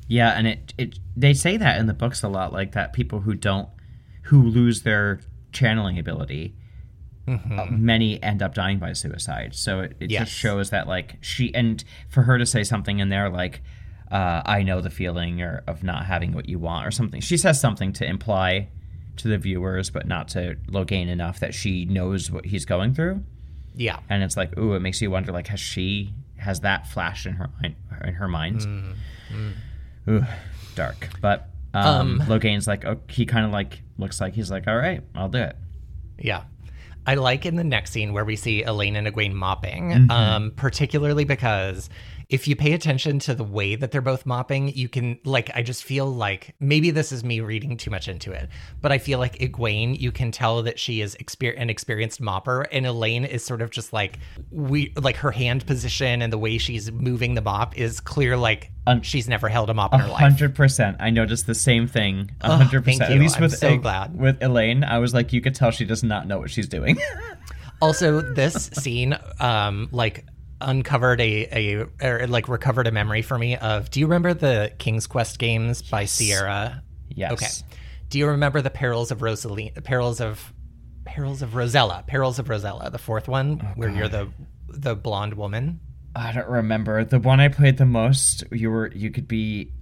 Yeah, 0.08 0.30
and 0.36 0.46
it 0.46 0.74
it 0.76 0.98
they 1.16 1.32
say 1.34 1.56
that 1.56 1.78
in 1.78 1.86
the 1.86 1.94
books 1.94 2.22
a 2.22 2.28
lot, 2.28 2.52
like 2.52 2.72
that 2.72 2.92
people 2.92 3.20
who 3.20 3.34
don't 3.34 3.68
who 4.24 4.42
lose 4.42 4.82
their 4.82 5.20
channeling 5.52 5.98
ability, 5.98 6.54
uh, 7.28 7.66
many 7.70 8.22
end 8.22 8.42
up 8.42 8.54
dying 8.54 8.78
by 8.78 8.92
suicide. 8.92 9.54
So 9.54 9.80
it, 9.80 9.96
it 10.00 10.10
Yes. 10.10 10.28
just 10.28 10.32
shows 10.38 10.70
that 10.70 10.86
like 10.88 11.16
she 11.20 11.54
and 11.54 11.82
for 12.08 12.22
her 12.22 12.38
to 12.38 12.46
say 12.46 12.62
something 12.64 12.98
in 12.98 13.08
there 13.08 13.28
like. 13.28 13.62
Uh, 14.12 14.42
I 14.46 14.62
know 14.62 14.80
the 14.80 14.90
feeling 14.90 15.40
or 15.42 15.64
of 15.66 15.82
not 15.82 16.04
having 16.04 16.32
what 16.34 16.48
you 16.48 16.58
want, 16.60 16.86
or 16.86 16.92
something. 16.92 17.20
She 17.20 17.36
says 17.36 17.58
something 17.60 17.92
to 17.94 18.04
imply 18.06 18.68
to 19.16 19.28
the 19.28 19.38
viewers, 19.38 19.90
but 19.90 20.06
not 20.06 20.28
to 20.28 20.56
Logain 20.68 21.08
enough 21.08 21.40
that 21.40 21.52
she 21.54 21.84
knows 21.86 22.30
what 22.30 22.44
he's 22.44 22.64
going 22.64 22.94
through. 22.94 23.24
Yeah. 23.74 23.98
and 24.08 24.22
it's 24.22 24.36
like 24.36 24.56
ooh 24.56 24.74
it 24.74 24.80
makes 24.80 25.00
you 25.02 25.10
wonder 25.10 25.32
like 25.32 25.48
has 25.48 25.58
she 25.58 26.14
has 26.36 26.60
that 26.60 26.86
flashed 26.86 27.26
in 27.26 27.32
her 27.34 27.50
mind 27.60 27.74
in 28.04 28.14
her 28.14 28.28
mind 28.28 28.64
ooh 30.08 30.24
dark 30.76 31.08
but 31.20 31.48
um, 31.72 32.20
Logain's 32.26 32.68
like 32.68 32.84
oh, 32.84 33.00
he 33.08 33.26
kind 33.26 33.44
of 33.44 33.50
like 33.50 33.80
looks 33.98 34.20
like 34.20 34.34
he's 34.34 34.48
like 34.50 34.68
all 34.68 34.76
right 34.76 35.02
I'll 35.16 35.28
do 35.28 35.38
it 35.38 35.56
Yeah. 36.20 36.44
I 37.06 37.14
like 37.16 37.44
in 37.46 37.56
the 37.56 37.64
next 37.64 37.90
scene 37.90 38.12
where 38.12 38.24
we 38.24 38.36
see 38.36 38.62
Elayne 38.64 38.96
and 38.96 39.06
Egwene 39.06 39.32
mopping, 39.34 39.90
Mm-hmm. 39.90 40.10
um, 40.10 40.52
particularly 40.56 41.24
because 41.24 41.90
if 42.28 42.48
you 42.48 42.56
pay 42.56 42.72
attention 42.72 43.18
to 43.20 43.34
the 43.34 43.44
way 43.44 43.76
that 43.76 43.90
they're 43.90 44.00
both 44.00 44.24
mopping, 44.26 44.68
you 44.68 44.88
can, 44.88 45.18
like, 45.24 45.50
I 45.54 45.62
just 45.62 45.84
feel 45.84 46.06
like 46.06 46.54
maybe 46.60 46.90
this 46.90 47.12
is 47.12 47.22
me 47.22 47.40
reading 47.40 47.76
too 47.76 47.90
much 47.90 48.08
into 48.08 48.32
it, 48.32 48.48
but 48.80 48.92
I 48.92 48.98
feel 48.98 49.18
like 49.18 49.38
Egwene, 49.38 49.98
you 49.98 50.10
can 50.12 50.30
tell 50.32 50.62
that 50.62 50.78
she 50.78 51.00
is 51.00 51.16
exper- 51.20 51.54
an 51.60 51.70
experienced 51.70 52.20
mopper, 52.20 52.64
and 52.72 52.86
Elayne 52.86 53.24
is 53.28 53.44
sort 53.44 53.60
of 53.62 53.70
just 53.70 53.92
like, 53.92 54.18
we, 54.50 54.92
like 55.00 55.16
her 55.16 55.30
hand 55.30 55.66
position 55.66 56.22
and 56.22 56.32
the 56.32 56.38
way 56.38 56.58
she's 56.58 56.90
moving 56.90 57.34
the 57.34 57.42
mop 57.42 57.76
is 57.78 58.00
clear, 58.00 58.36
like, 58.36 58.70
Un- 58.86 59.00
she's 59.02 59.28
never 59.28 59.48
held 59.48 59.70
a 59.70 59.74
mop 59.74 59.94
in 59.94 60.00
her 60.00 60.08
life. 60.08 60.20
hundred 60.20 60.54
percent 60.54 60.98
I 61.00 61.08
noticed 61.08 61.46
the 61.46 61.54
same 61.54 61.86
thing 61.86 62.30
a 62.42 62.54
hundred 62.54 62.84
percent. 62.84 63.10
at 63.10 63.18
least 63.18 63.36
I'm 63.36 63.42
with 63.44 63.56
so 63.56 63.78
glad. 63.78 64.14
with 64.14 64.38
Elayne 64.40 64.84
I 64.84 64.98
was 64.98 65.14
like 65.14 65.32
you 65.32 65.40
could 65.40 65.54
tell 65.54 65.70
she 65.70 65.86
does 65.86 66.02
not 66.02 66.26
know 66.26 66.38
what 66.38 66.50
she's 66.50 66.68
doing 66.68 66.98
Also, 67.80 68.20
this 68.20 68.66
scene, 68.74 69.18
um, 69.40 69.88
like 69.90 70.26
uncovered 70.60 71.20
a, 71.20 71.48
a 71.52 71.86
or 72.02 72.26
like 72.26 72.48
recovered 72.48 72.86
a 72.86 72.92
memory 72.92 73.22
for 73.22 73.38
me 73.38 73.56
of 73.56 73.90
do 73.90 74.00
you 74.00 74.06
remember 74.06 74.34
the 74.34 74.72
King's 74.78 75.06
Quest 75.06 75.38
games 75.38 75.82
by 75.82 76.04
Sierra? 76.04 76.82
Yes. 77.08 77.32
Okay. 77.32 77.76
Do 78.08 78.18
you 78.18 78.28
remember 78.28 78.62
the 78.62 78.70
Perils 78.70 79.10
of 79.10 79.22
Rosaline 79.22 79.72
Perils 79.82 80.20
of 80.20 80.52
Perils 81.04 81.42
of 81.42 81.54
Rosella? 81.54 82.04
Perils 82.06 82.38
of 82.38 82.48
Rosella, 82.48 82.90
the 82.90 82.98
fourth 82.98 83.28
one 83.28 83.60
oh, 83.62 83.66
where 83.74 83.90
you're 83.90 84.08
the 84.08 84.28
the 84.68 84.94
blonde 84.94 85.34
woman? 85.34 85.80
I 86.16 86.32
don't 86.32 86.48
remember 86.48 87.04
the 87.04 87.18
one 87.18 87.40
I 87.40 87.48
played 87.48 87.76
the 87.76 87.86
most. 87.86 88.44
You 88.52 88.70
were 88.70 88.90
you 88.94 89.10
could 89.10 89.26
be. 89.26 89.72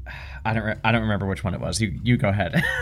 I 0.44 0.54
don't. 0.54 0.64
Re- 0.64 0.78
I 0.82 0.92
don't 0.92 1.02
remember 1.02 1.26
which 1.26 1.44
one 1.44 1.54
it 1.54 1.60
was. 1.60 1.80
You 1.80 1.98
you 2.02 2.16
go 2.16 2.28
ahead. 2.28 2.62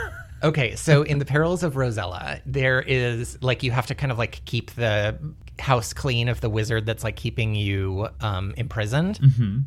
Okay, 0.42 0.74
so 0.74 1.02
in 1.02 1.18
the 1.18 1.26
Perils 1.26 1.62
of 1.62 1.76
Rosella, 1.76 2.40
there 2.46 2.80
is 2.80 3.36
like 3.42 3.62
you 3.62 3.72
have 3.72 3.86
to 3.88 3.94
kind 3.94 4.10
of 4.10 4.16
like 4.16 4.42
keep 4.46 4.70
the 4.70 5.18
house 5.60 5.92
clean 5.92 6.28
of 6.28 6.40
the 6.40 6.50
wizard 6.50 6.86
that's 6.86 7.04
like 7.04 7.16
keeping 7.16 7.54
you 7.54 8.08
um, 8.20 8.54
imprisoned. 8.56 9.18
Mm-hmm. 9.20 9.60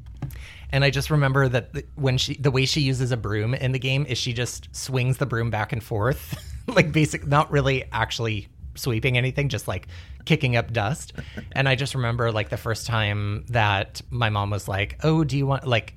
And 0.72 0.84
I 0.84 0.90
just 0.90 1.12
remember 1.12 1.48
that 1.48 1.74
the, 1.74 1.86
when 1.96 2.18
she, 2.18 2.36
the 2.36 2.52
way 2.52 2.66
she 2.66 2.82
uses 2.82 3.12
a 3.12 3.18
broom 3.18 3.54
in 3.54 3.72
the 3.72 3.80
game 3.80 4.06
is 4.08 4.18
she 4.18 4.34
just 4.34 4.76
swings 4.76 5.18
the 5.18 5.26
broom 5.26 5.52
back 5.52 5.72
and 5.72 5.84
forth, 5.84 6.36
like 6.68 6.92
basic, 6.92 7.28
not 7.28 7.52
really 7.52 7.86
actually 7.92 8.48
sweeping 8.76 9.18
anything, 9.18 9.50
just 9.50 9.68
like 9.68 9.88
kicking 10.26 10.56
up 10.56 10.74
dust. 10.74 11.14
And 11.52 11.70
I 11.70 11.76
just 11.76 11.94
remember 11.96 12.32
like 12.32 12.50
the 12.50 12.58
first 12.58 12.88
time 12.88 13.46
that 13.50 14.02
my 14.10 14.30
mom 14.30 14.50
was 14.50 14.68
like, 14.68 15.00
"Oh, 15.04 15.24
do 15.24 15.38
you 15.38 15.46
want 15.46 15.68
like?" 15.68 15.96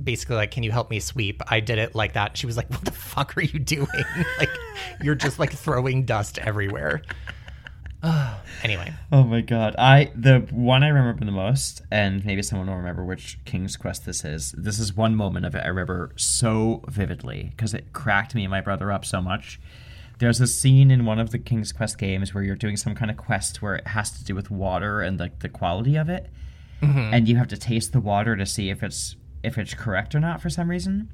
basically 0.00 0.36
like 0.36 0.52
can 0.52 0.62
you 0.62 0.70
help 0.70 0.90
me 0.90 1.00
sweep 1.00 1.42
i 1.48 1.58
did 1.58 1.76
it 1.76 1.92
like 1.92 2.12
that 2.12 2.36
she 2.36 2.46
was 2.46 2.56
like 2.56 2.70
what 2.70 2.84
the 2.84 2.92
fuck 2.92 3.36
are 3.36 3.40
you 3.42 3.58
doing 3.58 3.88
like 4.38 4.48
you're 5.02 5.16
just 5.16 5.40
like 5.40 5.52
throwing 5.52 6.04
dust 6.04 6.38
everywhere 6.38 7.02
anyway 8.62 8.92
oh 9.10 9.24
my 9.24 9.40
god! 9.40 9.74
I 9.76 10.12
the 10.14 10.40
one 10.50 10.84
I 10.84 10.88
remember 10.88 11.24
the 11.24 11.32
most, 11.32 11.82
and 11.90 12.24
maybe 12.24 12.42
someone 12.42 12.68
will 12.68 12.76
remember 12.76 13.04
which 13.04 13.38
King's 13.44 13.76
Quest 13.76 14.06
this 14.06 14.24
is. 14.24 14.52
This 14.52 14.78
is 14.78 14.94
one 14.94 15.16
moment 15.16 15.46
of 15.46 15.54
it 15.54 15.64
I 15.64 15.68
remember 15.68 16.12
so 16.16 16.84
vividly 16.88 17.52
because 17.56 17.74
it 17.74 17.92
cracked 17.92 18.34
me 18.34 18.44
and 18.44 18.50
my 18.50 18.60
brother 18.60 18.92
up 18.92 19.04
so 19.04 19.20
much. 19.20 19.60
There's 20.18 20.40
a 20.40 20.46
scene 20.46 20.90
in 20.90 21.04
one 21.04 21.18
of 21.18 21.30
the 21.30 21.38
King's 21.38 21.72
Quest 21.72 21.98
games 21.98 22.34
where 22.34 22.42
you're 22.42 22.56
doing 22.56 22.76
some 22.76 22.94
kind 22.94 23.10
of 23.10 23.16
quest 23.16 23.62
where 23.62 23.76
it 23.76 23.86
has 23.88 24.10
to 24.12 24.24
do 24.24 24.34
with 24.34 24.50
water 24.50 25.00
and 25.00 25.18
like 25.18 25.40
the 25.40 25.48
quality 25.48 25.96
of 25.96 26.08
it, 26.08 26.28
mm-hmm. 26.80 27.12
and 27.12 27.28
you 27.28 27.36
have 27.36 27.48
to 27.48 27.56
taste 27.56 27.92
the 27.92 28.00
water 28.00 28.36
to 28.36 28.46
see 28.46 28.70
if 28.70 28.82
it's 28.82 29.16
if 29.42 29.58
it's 29.58 29.74
correct 29.74 30.14
or 30.14 30.20
not 30.20 30.40
for 30.40 30.50
some 30.50 30.70
reason. 30.70 31.10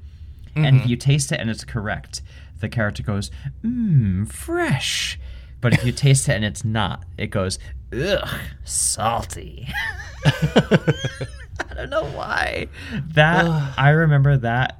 And 0.57 0.77
if 0.77 0.87
you 0.87 0.95
taste 0.95 1.33
it 1.33 1.39
and 1.41 1.49
it's 1.49 1.65
correct, 1.65 2.21
the 2.61 2.69
character 2.69 3.03
goes, 3.03 3.29
mmm, 3.61 4.31
fresh. 4.31 5.19
But 5.65 5.73
if 5.73 5.83
you 5.83 5.91
taste 5.91 6.29
it 6.29 6.33
and 6.33 6.45
it's 6.45 6.63
not, 6.63 7.05
it 7.17 7.31
goes, 7.31 7.57
ugh, 7.91 8.29
salty. 8.65 9.67
I 10.23 11.73
don't 11.73 11.89
know 11.89 12.05
why. 12.05 12.67
That, 12.93 13.73
I 13.75 13.89
remember 13.89 14.37
that, 14.37 14.79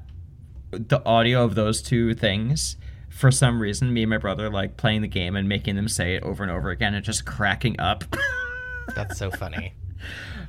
the 0.69 1.04
audio 1.04 1.43
of 1.43 1.56
those 1.56 1.82
two 1.82 2.13
things, 2.13 2.78
for 3.10 3.32
some 3.32 3.63
reason, 3.63 3.95
me 3.95 4.04
and 4.04 4.12
my 4.12 4.19
brother 4.19 4.48
like 4.48 4.78
playing 4.78 5.02
the 5.02 5.08
game 5.08 5.36
and 5.36 5.50
making 5.50 5.76
them 5.76 5.88
say 5.88 6.13
it 6.13 6.21
over 6.21 6.43
and 6.43 6.52
over 6.52 6.69
again 6.69 6.93
and 6.93 7.04
just 7.04 7.26
cracking 7.26 7.80
up. 7.80 8.04
that's 8.95 9.17
so 9.17 9.32
funny 9.32 9.74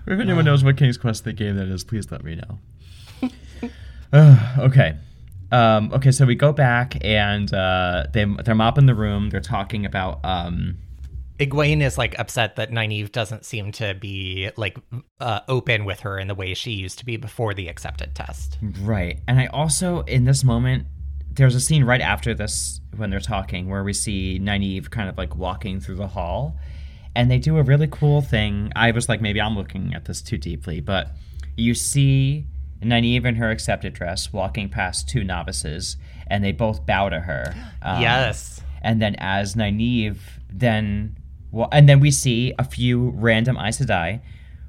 If 0.07 0.21
anyone 0.21 0.45
knows 0.45 0.63
what 0.63 0.77
King's 0.77 0.99
Quest 0.99 1.25
the 1.25 1.33
game 1.33 1.57
that 1.57 1.69
is, 1.69 1.83
please 1.83 2.11
let 2.11 2.23
me 2.23 2.35
know. 2.35 3.31
Ugh, 4.13 4.59
okay. 4.59 4.97
Um, 5.57 5.91
okay, 5.95 6.13
so 6.13 6.27
we 6.27 6.35
go 6.35 6.53
back 6.53 6.99
and 7.01 7.53
uh, 7.55 8.05
they 8.13 8.27
they're 8.45 8.55
mopping 8.55 8.85
the 8.85 8.95
room. 8.95 9.31
They're 9.31 9.41
talking 9.41 9.87
about 9.87 10.21
um, 10.23 10.77
Egwene 11.39 11.83
is 11.83 11.97
like 11.97 12.19
upset 12.19 12.57
that 12.57 12.71
Nynaeve 12.71 13.11
doesn't 13.11 13.47
seem 13.47 13.73
to 13.73 13.95
be 13.95 14.51
like 14.59 14.77
uh, 15.19 15.41
open 15.49 15.87
with 15.87 16.01
her 16.01 16.19
in 16.19 16.29
the 16.29 16.35
way 16.35 16.53
she 16.53 16.73
used 16.73 16.99
to 16.99 17.07
be 17.07 17.17
before 17.17 17.55
the 17.55 17.69
accepted 17.69 18.15
test. 18.15 18.59
right. 18.83 19.21
And 19.27 19.41
I 19.41 19.47
also 19.47 20.03
in 20.03 20.25
this 20.25 20.45
moment 20.45 20.89
there's 21.33 21.55
a 21.55 21.61
scene 21.61 21.85
right 21.85 22.03
after 22.03 22.35
this 22.35 22.83
when 22.95 23.09
they're 23.09 23.19
talking 23.19 23.71
where 23.71 23.83
we 23.83 23.95
see 23.95 24.39
Nynaeve 24.39 24.91
kind 24.91 25.09
of 25.09 25.17
like 25.17 25.37
walking 25.37 25.81
through 25.81 25.97
the 25.97 26.09
hall, 26.09 26.59
and 27.15 27.31
they 27.31 27.39
do 27.39 27.57
a 27.57 27.63
really 27.63 27.89
cool 27.91 28.21
thing. 28.21 28.73
I 28.77 28.91
was 28.91 29.09
like, 29.09 29.23
maybe 29.23 29.41
I'm 29.41 29.57
looking 29.57 29.95
at 29.95 30.05
this 30.05 30.21
too 30.21 30.37
deeply, 30.37 30.83
but 30.83 31.13
you 31.57 31.73
see 31.73 32.47
Nynaeve 32.83 33.25
in 33.25 33.37
her 33.37 33.51
accepted 33.51 33.93
dress 33.95 34.33
walking 34.33 34.69
past 34.69 35.09
two 35.09 35.25
novices, 35.25 35.97
and 36.27 36.45
they 36.45 36.53
both 36.53 36.85
bow 36.87 37.09
to 37.09 37.21
her. 37.21 37.55
Um, 37.83 38.03
yes. 38.03 38.61
and 38.83 39.01
then 39.01 39.15
as 39.19 39.55
Nynaeve 39.55 40.19
then 40.51 41.17
well, 41.53 41.69
and 41.71 41.89
then 41.89 42.01
we 42.01 42.11
see 42.11 42.53
a 42.59 42.65
few 42.65 43.11
random 43.11 43.57
Aes 43.57 43.79
Sedai 43.81 44.21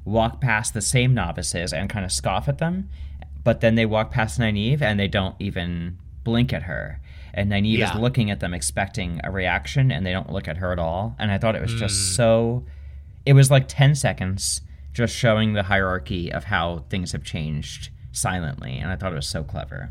walk 0.05 0.39
past 0.39 0.73
the 0.75 0.81
same 0.81 1.13
novices 1.15 1.73
and 1.73 1.89
kind 1.89 2.05
of 2.05 2.11
scoff 2.11 2.47
at 2.47 2.59
them, 2.59 2.89
but 3.43 3.61
then 3.61 3.73
they 3.75 3.85
walk 3.87 4.11
past 4.11 4.39
Nynaeve 4.39 4.81
and 4.81 4.99
they 4.99 5.07
don't 5.07 5.35
even 5.39 5.97
blink 6.23 6.53
at 6.53 6.63
her. 6.63 6.99
And 7.33 7.51
Nynaeve 7.51 7.77
Yeah. 7.79 7.93
is 7.93 7.99
looking 7.99 8.29
at 8.29 8.39
them 8.39 8.53
expecting 8.53 9.19
a 9.23 9.31
reaction 9.31 9.91
and 9.91 10.05
they 10.05 10.11
don't 10.11 10.31
look 10.31 10.47
at 10.47 10.57
her 10.57 10.71
at 10.71 10.79
all. 10.79 11.15
And 11.17 11.31
I 11.31 11.37
thought 11.39 11.55
it 11.55 11.61
was 11.61 11.73
just 11.73 12.15
so 12.15 12.63
it 13.25 13.33
was 13.33 13.49
like 13.51 13.67
10 13.67 13.95
seconds 13.95 14.61
just 14.93 15.15
showing 15.15 15.53
the 15.53 15.63
hierarchy 15.63 16.31
of 16.31 16.45
how 16.45 16.85
things 16.89 17.11
have 17.13 17.23
changed 17.23 17.89
silently 18.17 18.77
and 18.77 18.89
I 18.91 18.95
thought 18.95 19.11
it 19.13 19.15
was 19.15 19.27
so 19.27 19.43
clever. 19.43 19.89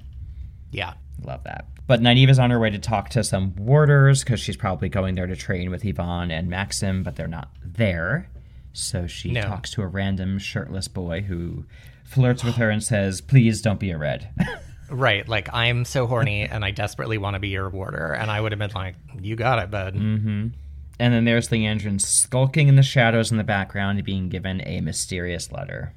Yeah. 0.70 0.94
Love 1.24 1.44
that. 1.44 1.66
But 1.86 2.00
Nynaeve 2.00 2.28
is 2.30 2.38
on 2.38 2.50
her 2.50 2.58
way 2.58 2.70
to 2.70 2.78
talk 2.78 3.10
to 3.10 3.22
some 3.24 3.54
warders 3.56 4.22
because 4.24 4.40
she's 4.40 4.56
probably 4.56 4.88
going 4.88 5.14
there 5.14 5.26
to 5.26 5.36
train 5.36 5.70
with 5.70 5.82
Ihvon 5.84 6.30
and 6.32 6.50
Maksim, 6.50 7.04
but 7.04 7.16
they're 7.16 7.28
not 7.28 7.50
there. 7.64 8.28
So 8.72 9.06
she 9.06 9.30
No. 9.32 9.42
talks 9.42 9.70
to 9.72 9.82
a 9.82 9.86
random 9.86 10.38
shirtless 10.38 10.88
boy 10.88 11.22
who 11.22 11.64
flirts 12.04 12.42
with 12.44 12.56
her 12.56 12.68
and 12.70 12.82
says, 12.82 13.20
Please 13.20 13.62
don't 13.62 13.80
be 13.80 13.90
a 13.90 13.98
red. 13.98 14.28
Right. 14.88 15.28
Like 15.28 15.52
I'm 15.52 15.84
so 15.84 16.06
horny 16.06 16.42
and 16.42 16.64
I 16.64 16.70
desperately 16.70 17.18
want 17.18 17.34
to 17.34 17.40
be 17.40 17.48
your 17.48 17.68
warder. 17.68 18.12
And 18.12 18.30
I 18.30 18.40
would 18.40 18.52
have 18.52 18.60
been 18.60 18.70
like, 18.72 18.94
you 19.20 19.34
got 19.34 19.58
it, 19.58 19.68
bud. 19.68 19.96
and 19.96 20.52
then 21.00 21.24
there's 21.24 21.48
Liandrin 21.48 22.00
skulking 22.00 22.68
in 22.68 22.76
the 22.76 22.84
shadows 22.84 23.32
in 23.32 23.36
the 23.36 23.42
background, 23.42 24.04
being 24.04 24.28
given 24.28 24.62
a 24.64 24.80
mysterious 24.82 25.50
letter. 25.50 25.92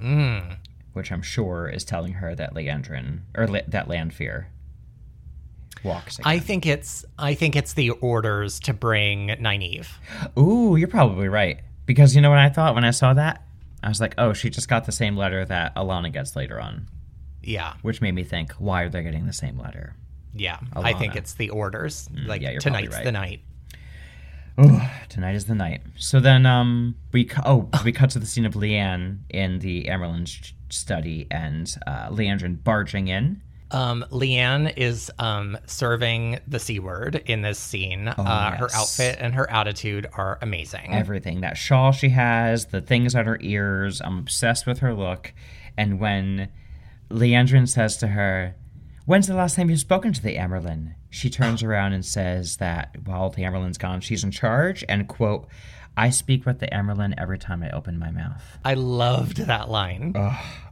Mm. 0.00 0.56
Which 0.92 1.10
I'm 1.10 1.22
sure 1.22 1.68
is 1.68 1.84
telling 1.84 2.14
her 2.14 2.34
that 2.34 2.54
Liandrin, 2.54 3.20
or 3.36 3.48
Le- 3.48 3.62
that 3.68 3.88
Lanfear, 3.88 4.48
walks 5.84 6.18
again. 6.18 6.30
I 6.30 6.38
think 6.38 6.66
it's 6.66 7.04
I 7.18 7.34
think 7.34 7.56
it's 7.56 7.72
the 7.74 7.90
orders 7.90 8.60
to 8.60 8.74
bring 8.74 9.28
Nynaeve. 9.28 9.88
Ooh, 10.38 10.76
you're 10.76 10.88
probably 10.88 11.28
right. 11.28 11.60
Because 11.86 12.14
you 12.14 12.20
know 12.20 12.30
what 12.30 12.38
I 12.38 12.48
thought 12.48 12.74
when 12.74 12.84
I 12.84 12.90
saw 12.90 13.14
that? 13.14 13.42
I 13.82 13.88
was 13.88 14.00
like, 14.00 14.14
oh, 14.18 14.32
she 14.32 14.50
just 14.50 14.68
got 14.68 14.84
the 14.84 14.92
same 14.92 15.16
letter 15.16 15.44
that 15.44 15.74
Alanna 15.74 16.12
gets 16.12 16.36
later 16.36 16.60
on. 16.60 16.86
Yeah. 17.42 17.74
Which 17.82 18.00
made 18.00 18.14
me 18.14 18.22
think, 18.22 18.52
why 18.52 18.82
are 18.82 18.88
they 18.88 19.02
getting 19.02 19.26
the 19.26 19.32
same 19.32 19.58
letter? 19.58 19.96
Yeah. 20.34 20.58
I 20.74 20.92
think 20.92 21.16
it's 21.16 21.34
the 21.34 21.50
orders. 21.50 22.08
like 22.26 22.42
yeah, 22.42 22.58
tonight's 22.58 22.94
right. 22.94 23.04
the 23.04 23.12
night. 23.12 23.40
Oh, 24.58 24.90
tonight 25.08 25.34
is 25.34 25.46
the 25.46 25.54
night. 25.54 25.82
So 25.96 26.20
then 26.20 26.46
um 26.46 26.94
we 27.10 27.24
cu- 27.24 27.42
oh 27.44 27.68
we 27.84 27.92
cut 27.92 28.10
to 28.10 28.18
the 28.18 28.26
scene 28.26 28.44
of 28.44 28.54
Leane 28.54 29.24
in 29.30 29.58
the 29.60 29.88
sh- 30.26 30.52
study 30.72 31.26
and 31.30 31.74
uh, 31.86 32.08
Liandrin 32.08 32.62
barging 32.62 33.08
in. 33.08 33.42
Um, 33.70 34.04
Leane 34.10 34.66
is 34.76 35.10
um, 35.18 35.56
serving 35.66 36.38
the 36.46 36.58
C 36.58 36.78
word 36.78 37.22
in 37.26 37.40
this 37.40 37.58
scene. 37.58 38.06
uh, 38.08 38.50
Her 38.56 38.68
outfit 38.74 39.16
and 39.18 39.34
her 39.34 39.50
attitude 39.50 40.06
are 40.12 40.38
amazing. 40.42 40.92
Everything 40.92 41.40
that 41.40 41.56
shawl 41.56 41.92
she 41.92 42.10
has, 42.10 42.66
the 42.66 42.82
things 42.82 43.14
on 43.14 43.24
her 43.24 43.38
ears. 43.40 44.02
I'm 44.02 44.18
obsessed 44.18 44.66
with 44.66 44.80
her 44.80 44.92
look. 44.92 45.32
And 45.78 45.98
when 45.98 46.50
Liandrin 47.10 47.68
says 47.68 47.96
to 47.98 48.08
her, 48.08 48.56
When's 49.04 49.26
the 49.26 49.34
last 49.34 49.56
time 49.56 49.68
you've 49.68 49.80
spoken 49.80 50.12
to 50.12 50.22
the 50.22 50.36
Amyrlin? 50.36 50.94
She 51.10 51.28
turns 51.28 51.62
around 51.64 51.92
and 51.94 52.04
says 52.04 52.58
that 52.58 52.94
while 53.04 53.30
the 53.30 53.42
Amyrlin's 53.42 53.78
gone, 53.78 54.00
she's 54.00 54.22
in 54.22 54.30
charge. 54.30 54.84
And, 54.88 55.08
quote, 55.08 55.48
I 55.96 56.10
speak 56.10 56.46
with 56.46 56.58
the 56.60 56.66
Amyrlin 56.68 57.14
every 57.18 57.38
time 57.38 57.62
I 57.62 57.70
open 57.70 57.98
my 57.98 58.10
mouth. 58.10 58.42
I 58.64 58.74
loved 58.74 59.36
that 59.38 59.68
line. 59.70 60.14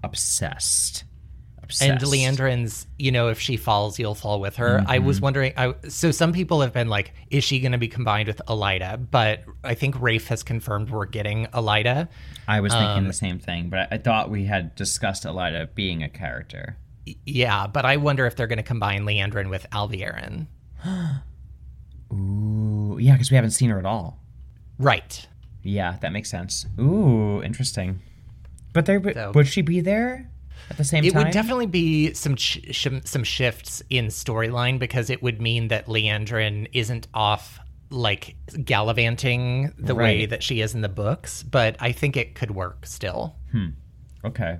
Obsessed. 0.02 1.04
Obsessed. 1.62 1.90
and 1.90 2.00
Liandrin's, 2.00 2.86
you 2.98 3.12
know, 3.12 3.28
if 3.28 3.38
she 3.38 3.56
falls, 3.56 3.98
you'll 3.98 4.14
fall 4.14 4.40
with 4.40 4.56
her. 4.56 4.82
I 4.88 4.96
Mm-hmm. 4.98 5.06
was 5.06 5.20
wondering. 5.20 5.52
I, 5.56 5.74
so 5.88 6.10
some 6.10 6.32
people 6.32 6.62
have 6.62 6.72
been 6.72 6.88
like, 6.88 7.12
is 7.30 7.44
she 7.44 7.60
going 7.60 7.72
to 7.72 7.78
be 7.78 7.86
combined 7.86 8.26
with 8.28 8.40
Elaida? 8.48 9.06
But 9.10 9.44
I 9.62 9.74
think 9.74 10.00
Rafe 10.00 10.26
has 10.28 10.42
confirmed 10.42 10.90
we're 10.90 11.06
getting 11.06 11.46
Elaida. 11.48 12.08
I 12.48 12.60
was 12.60 12.72
thinking 12.72 12.98
Um, 12.98 13.06
the 13.06 13.12
same 13.12 13.38
thing, 13.38 13.68
but 13.68 13.78
I, 13.80 13.88
I 13.92 13.98
thought 13.98 14.30
we 14.30 14.46
had 14.46 14.74
discussed 14.74 15.24
Elaida 15.24 15.72
being 15.74 16.02
a 16.02 16.08
character. 16.08 16.76
Yeah, 17.26 17.66
but 17.66 17.84
I 17.84 17.98
wonder 17.98 18.26
if 18.26 18.36
they're 18.36 18.46
going 18.46 18.56
to 18.56 18.62
combine 18.64 19.02
Liandrin 19.02 19.48
with 19.50 19.66
Alviarin. 19.70 20.46
Ooh, 22.12 22.98
yeah, 23.00 23.12
because 23.12 23.30
we 23.30 23.36
haven't 23.36 23.52
seen 23.52 23.70
her 23.70 23.78
at 23.78 23.86
all. 23.86 24.18
Right. 24.80 25.26
Yeah, 25.62 25.96
that 26.00 26.12
makes 26.12 26.30
sense. 26.30 26.66
Ooh, 26.80 27.42
interesting. 27.42 28.00
But 28.72 28.86
there, 28.86 28.98
would 29.00 29.14
So- 29.14 29.32
would 29.34 29.46
she 29.46 29.62
be 29.62 29.80
there 29.80 30.28
at 30.70 30.76
the 30.78 30.84
same 30.84 31.04
It 31.04 31.12
time? 31.12 31.20
It 31.22 31.24
would 31.26 31.32
definitely 31.32 31.66
be 31.66 32.14
some 32.14 32.34
sh- 32.36 32.86
some 33.04 33.24
shifts 33.24 33.82
in 33.90 34.06
storyline 34.06 34.78
because 34.78 35.10
it 35.10 35.22
would 35.22 35.40
mean 35.40 35.68
that 35.68 35.86
Liandrin 35.86 36.68
isn't 36.72 37.08
off 37.12 37.58
like 37.90 38.36
gallivanting 38.64 39.72
the 39.76 39.94
way 39.96 40.24
that 40.26 40.42
she 40.42 40.60
is 40.60 40.74
in 40.74 40.80
the 40.80 40.88
books, 40.88 41.42
but 41.42 41.76
I 41.80 41.90
think 41.92 42.16
it 42.16 42.34
could 42.34 42.52
work 42.52 42.86
still. 42.86 43.34
Hmm. 43.52 43.68
Okay. 44.24 44.58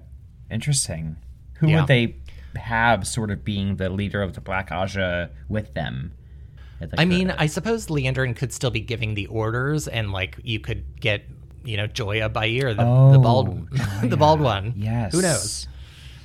Interesting. 0.51 1.17
Who 1.55 1.69
Yeah. 1.69 1.81
would 1.81 1.87
they 1.89 2.17
have 2.57 3.07
sort 3.07 3.31
of 3.31 3.45
being 3.45 3.77
the 3.77 3.89
leader 3.89 4.21
of 4.21 4.35
the 4.35 4.41
Black 4.41 4.71
Ajah 4.71 5.31
with 5.49 5.75
them? 5.75 6.13
I 6.97 7.05
mean, 7.05 7.29
current- 7.29 7.41
I 7.41 7.47
suppose 7.47 7.87
Liandrin 7.89 8.35
could 8.37 8.53
still 8.53 8.71
be 8.71 8.81
giving 8.81 9.15
the 9.15 9.27
orders, 9.27 9.87
and 9.89 10.13
like 10.13 10.39
you 10.43 10.61
could 10.61 10.85
get, 11.01 11.25
you 11.65 11.77
know, 11.77 11.87
Joiya 11.87 12.31
Byir, 12.31 12.69
the, 12.77 13.13
the 13.13 13.19
bald, 13.19 13.69
Oh, 13.79 14.01
the 14.07 14.17
bald 14.17 14.41
one. 14.41 14.75
Yes. 14.77 15.13
Who 15.13 15.23
knows? 15.23 15.69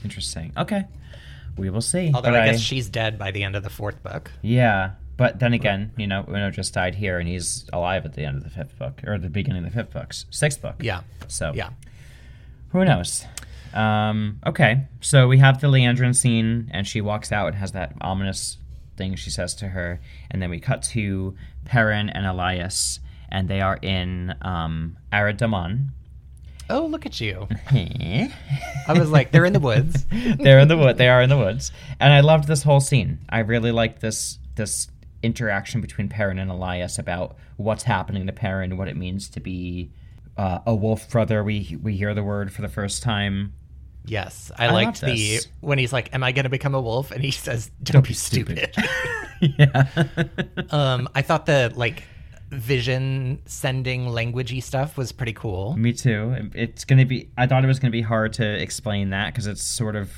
Interesting. 0.04 0.52
Okay. 0.58 0.86
We 1.58 1.70
will 1.70 1.82
see. 1.82 2.12
Although 2.14 2.32
But 2.32 2.40
I 2.42 2.52
guess 2.52 2.60
she's 2.60 2.90
dead 2.90 3.18
by 3.18 3.32
the 3.32 3.44
end 3.44 3.56
of 3.56 3.64
the 3.64 3.70
fourth 3.70 4.04
book. 4.04 4.32
Yeah. 4.42 4.92
But 5.18 5.40
then 5.40 5.54
again, 5.54 5.94
you 5.98 6.08
know, 6.08 6.26
Uno 6.28 6.52
just 6.52 6.74
died 6.74 6.96
here 6.96 7.18
and 7.20 7.28
he's 7.30 7.66
alive 7.72 8.04
at 8.06 8.14
the 8.14 8.26
end 8.26 8.36
of 8.38 8.44
the 8.44 8.50
fifth 8.50 8.78
book, 8.78 9.02
or 9.08 9.18
the 9.18 9.30
beginning 9.30 9.66
of 9.66 9.72
the 9.74 9.84
fifth 9.84 9.94
book, 9.94 10.14
sixth 10.30 10.62
book. 10.62 10.76
Yeah. 10.82 11.02
So, 11.30 11.54
Yeah. 11.56 11.70
who 12.70 12.84
knows? 12.84 13.26
Um, 13.74 14.40
okay, 14.46 14.88
so 15.02 15.28
we 15.28 15.38
have 15.40 15.60
the 15.62 15.68
Liandrin 15.68 16.16
scene, 16.16 16.70
and 16.74 16.86
she 16.88 17.00
walks 17.02 17.32
out 17.32 17.48
and 17.48 17.56
has 17.56 17.72
that 17.74 17.94
ominous 18.02 18.58
thing 18.98 19.16
she 19.16 19.30
says 19.30 19.54
to 19.56 19.70
her, 19.70 20.00
and 20.30 20.42
then 20.42 20.50
we 20.50 20.60
cut 20.60 20.82
to 20.84 21.36
Perrin 21.66 22.10
and 22.10 22.26
Elyas, 22.26 23.00
and 23.30 23.48
they 23.48 23.62
are 23.62 23.78
in 23.82 24.36
um, 24.42 24.98
Arad 25.12 25.38
Doman. 25.38 25.92
Oh, 26.70 26.86
look 26.86 27.06
at 27.06 27.22
you. 27.22 27.48
I 27.72 28.30
was 28.90 29.12
like, 29.12 29.32
they're 29.32 29.46
in 29.46 29.54
the 29.54 29.60
woods. 29.60 30.06
They're 30.12 30.60
in 30.60 30.68
the 30.68 30.78
wood. 30.78 30.98
They 30.98 31.10
are 31.10 31.22
in 31.22 31.30
the 31.30 31.38
woods, 31.38 31.72
and 32.00 32.12
I 32.12 32.22
loved 32.22 32.48
this 32.48 32.64
whole 32.64 32.80
scene. 32.80 33.20
I 33.30 33.40
really 33.40 33.72
liked 33.72 34.02
this 34.02 34.40
this 34.56 34.88
interaction 35.22 35.82
between 35.82 36.10
Perrin 36.10 36.40
and 36.40 36.50
Elyas 36.50 36.98
about 36.98 37.38
what's 37.58 37.84
happening 37.84 38.26
to 38.26 38.34
Perrin, 38.34 38.78
what 38.78 38.88
it 38.88 38.98
means 38.98 39.30
to 39.30 39.40
be 39.40 39.92
uh, 40.38 40.60
a 40.66 40.74
wolf 40.74 41.10
brother. 41.10 41.44
We 41.44 41.78
we 41.82 41.96
hear 41.96 42.14
the 42.14 42.24
word 42.24 42.52
for 42.52 42.62
the 42.62 42.70
first 42.70 43.04
time. 43.04 43.54
Yes, 44.08 44.52
I, 44.58 44.68
I 44.68 44.72
liked 44.72 45.02
the 45.02 45.40
when 45.62 45.78
he's 45.78 45.94
like, 45.94 46.14
"Am 46.14 46.24
I 46.24 46.32
going 46.32 46.44
to 46.44 46.50
become 46.50 46.76
a 46.76 46.82
wolf?" 46.82 47.12
and 47.12 47.24
he 47.24 47.32
says, 47.32 47.72
"Don't, 47.84 48.06
be 48.06 48.14
stupid." 48.14 48.74
yeah. 49.42 49.88
um, 50.70 51.10
I 51.16 51.22
thought 51.22 51.46
the 51.46 51.72
like 51.76 52.04
vision 52.50 53.42
sending 53.46 54.06
languagey 54.08 54.62
stuff 54.62 54.98
was 54.98 55.12
pretty 55.12 55.34
cool. 55.34 55.76
Me 55.78 55.94
too. 55.94 56.50
It's 56.54 56.86
gonna 56.86 57.06
be. 57.06 57.30
I 57.38 57.48
thought 57.48 57.64
it 57.64 57.68
was 57.68 57.80
gonna 57.80 57.92
be 57.92 58.02
hard 58.02 58.34
to 58.34 58.46
explain 58.62 59.10
that 59.12 59.34
because 59.34 59.48
it's 59.48 59.64
sort 59.64 59.96
of 59.96 60.12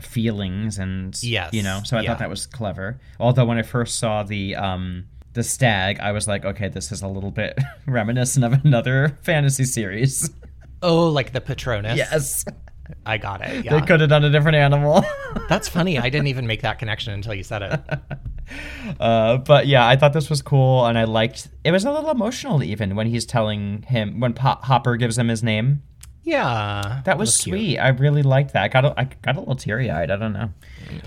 feelings 0.00 0.78
and 0.78 1.20
Yes, 1.22 1.52
you 1.52 1.62
know. 1.62 1.80
So 1.84 1.96
I 1.96 2.00
yeah. 2.02 2.10
thought 2.10 2.18
that 2.20 2.30
was 2.30 2.46
clever. 2.46 3.00
Although 3.20 3.44
when 3.44 3.58
I 3.58 3.62
first 3.62 3.98
saw 3.98 4.22
the 4.22 4.56
um 4.56 5.04
the 5.34 5.42
stag, 5.42 5.98
I 6.00 6.12
was 6.12 6.28
like, 6.28 6.44
okay, 6.44 6.68
this 6.68 6.92
is 6.92 7.02
a 7.02 7.08
little 7.08 7.30
bit 7.30 7.58
reminiscent 7.86 8.44
of 8.44 8.52
another 8.64 9.18
fantasy 9.22 9.64
series. 9.64 10.30
Oh, 10.82 11.08
like 11.08 11.32
the 11.32 11.40
Patronus. 11.40 11.96
yes, 11.96 12.44
I 13.06 13.18
got 13.18 13.40
it. 13.42 13.64
they 13.68 13.80
could 13.80 14.00
have 14.00 14.08
done 14.08 14.24
a 14.24 14.30
different 14.30 14.56
animal. 14.56 15.04
that's 15.48 15.68
funny. 15.68 15.98
I 15.98 16.08
didn't 16.10 16.28
even 16.28 16.46
make 16.46 16.62
that 16.62 16.78
connection 16.78 17.12
until 17.12 17.34
you 17.34 17.42
said 17.42 17.62
it. 17.62 17.80
uh, 19.00 19.38
but 19.38 19.66
yeah, 19.66 19.86
I 19.86 19.96
thought 19.96 20.12
this 20.12 20.28
was 20.30 20.42
cool, 20.42 20.86
and 20.86 20.98
I 20.98 21.04
liked. 21.04 21.48
It 21.64 21.72
was 21.72 21.84
a 21.84 21.90
little 21.92 22.10
emotional 22.10 22.62
even 22.62 22.94
when 22.96 23.06
he's 23.06 23.24
telling 23.26 23.82
him 23.82 24.20
when 24.20 24.32
Pop- 24.34 24.64
Hopper 24.64 24.96
gives 24.96 25.18
him 25.18 25.28
his 25.28 25.42
name. 25.42 25.82
Yeah, 26.24 27.02
That 27.04 27.18
was 27.18 27.36
cute. 27.36 27.52
sweet. 27.56 27.78
I 27.78 27.88
really 27.88 28.22
liked 28.22 28.52
that. 28.52 28.62
I 28.62 28.68
got 28.68 28.84
a, 28.84 28.94
I 28.96 29.04
got 29.22 29.34
a 29.34 29.40
little 29.40 29.56
teary 29.56 29.90
eyed. 29.90 30.08
I 30.08 30.16
don't 30.16 30.32
know. 30.32 30.50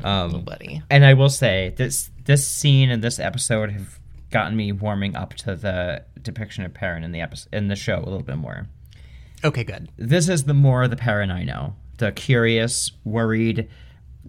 Um, 0.04 0.28
little 0.28 0.42
buddy. 0.42 0.84
And 0.90 1.06
I 1.06 1.14
will 1.14 1.30
say 1.30 1.74
this 1.78 2.12
this 2.26 2.46
scene 2.46 2.90
and 2.92 3.02
this 3.02 3.18
episode 3.18 3.72
have 3.72 4.00
gotten 4.30 4.58
me 4.58 4.74
warming 4.74 5.16
up 5.16 5.34
to 5.36 5.56
the 5.56 6.04
depiction 6.22 6.66
of 6.66 6.74
Perrin 6.74 7.04
in 7.06 7.14
the 7.14 7.22
episode 7.22 7.54
in 7.54 7.70
the 7.70 7.78
show 7.78 7.96
a 8.00 8.04
little 8.04 8.24
bit 8.24 8.36
more. 8.38 8.68
Okay, 9.46 9.64
good. 9.64 9.90
This 9.96 10.28
is 10.28 10.46
the 10.46 10.56
more 10.56 10.88
the 10.88 10.96
Perrin 10.96 11.30
I 11.30 11.44
know. 11.44 11.76
The 12.00 12.12
curious, 12.12 12.92
worried, 13.04 13.70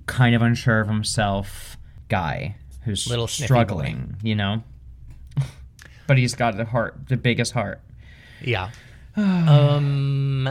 kind 0.05 0.35
of 0.35 0.43
unsure 0.43 0.81
of 0.81 0.89
himself 0.89 1.79
guy 2.09 2.57
who's 2.85 3.09
Little 3.09 3.27
struggling, 3.27 4.17
you 4.23 4.35
know? 4.35 4.63
but 6.07 6.19
he's 6.19 6.35
got 6.35 6.59
the 6.59 6.67
heart, 6.67 7.09
the 7.09 7.17
biggest 7.17 7.53
heart. 7.53 7.81
Yeah. 8.43 8.71
um, 9.17 10.49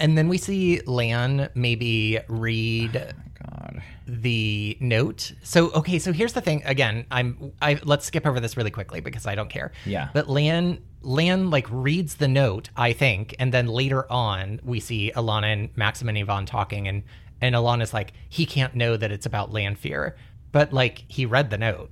and 0.00 0.18
then 0.18 0.28
we 0.28 0.36
see 0.36 0.80
Lan 0.80 1.48
maybe 1.54 2.18
read 2.26 3.14
God. 3.50 3.82
the 4.06 4.76
note. 4.80 5.32
So 5.42 5.70
okay, 5.72 5.98
so 5.98 6.12
here's 6.12 6.32
the 6.32 6.40
thing. 6.40 6.62
Again, 6.64 7.06
I'm 7.10 7.52
I 7.62 7.78
let's 7.84 8.06
skip 8.06 8.26
over 8.26 8.40
this 8.40 8.56
really 8.56 8.70
quickly 8.70 9.00
because 9.00 9.26
I 9.26 9.34
don't 9.34 9.50
care. 9.50 9.72
Yeah. 9.86 10.08
But 10.12 10.28
Lan 10.28 10.82
Lan 11.02 11.50
like 11.50 11.66
reads 11.70 12.16
the 12.16 12.28
note, 12.28 12.70
I 12.76 12.92
think, 12.92 13.34
and 13.38 13.52
then 13.52 13.66
later 13.66 14.10
on 14.12 14.60
we 14.64 14.80
see 14.80 15.12
Alanna 15.14 15.52
and 15.52 15.74
Maksim 15.74 16.08
and 16.08 16.18
Ihvon 16.18 16.46
talking 16.46 16.88
and 16.88 17.02
and 17.40 17.54
Alanna's 17.54 17.94
like, 17.94 18.12
he 18.28 18.46
can't 18.46 18.74
know 18.74 18.96
that 18.96 19.12
it's 19.12 19.26
about 19.26 19.52
Lanfear. 19.52 20.16
But 20.50 20.72
like 20.72 21.04
he 21.08 21.24
read 21.26 21.50
the 21.50 21.58
note. 21.58 21.90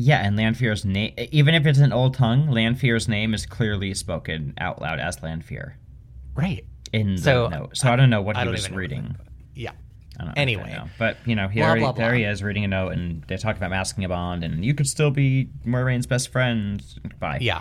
Yeah, 0.00 0.24
and 0.24 0.36
Lanfear's 0.36 0.84
name, 0.84 1.12
even 1.32 1.54
if 1.56 1.66
it's 1.66 1.80
an 1.80 1.92
old 1.92 2.14
tongue, 2.14 2.48
Lanfear's 2.50 3.08
name 3.08 3.34
is 3.34 3.44
clearly 3.46 3.92
spoken 3.94 4.54
out 4.58 4.80
loud 4.80 5.00
as 5.00 5.20
Lanfear 5.24 5.76
Right. 6.34 6.64
in 6.92 7.16
the 7.16 7.20
So, 7.20 7.48
note. 7.48 7.76
So 7.76 7.90
I 7.92 7.96
don't 7.96 8.08
know 8.08 8.22
what 8.22 8.36
I 8.36 8.44
he 8.44 8.50
was 8.50 8.70
reading. 8.70 9.16
Yeah. 9.56 9.72
I 10.20 10.24
don't 10.24 10.36
know 10.36 10.42
Anyway. 10.42 10.72
know. 10.72 10.88
but 10.98 11.16
you 11.26 11.34
know, 11.36 11.48
here 11.48 11.64
Blah, 11.64 11.74
he, 11.74 11.80
blah, 11.80 11.92
there 11.92 12.14
he 12.14 12.24
is 12.24 12.42
reading 12.42 12.64
a 12.64 12.68
note, 12.68 12.92
and 12.92 13.22
they 13.28 13.36
talk 13.36 13.56
about 13.56 13.70
masking 13.70 14.04
a 14.04 14.08
bond, 14.08 14.42
and 14.44 14.64
you 14.64 14.74
could 14.74 14.88
still 14.88 15.10
be 15.10 15.48
Moiraine's 15.66 16.06
best 16.06 16.30
friend. 16.32 16.82
Bye. 17.20 17.38
Yeah. 17.40 17.60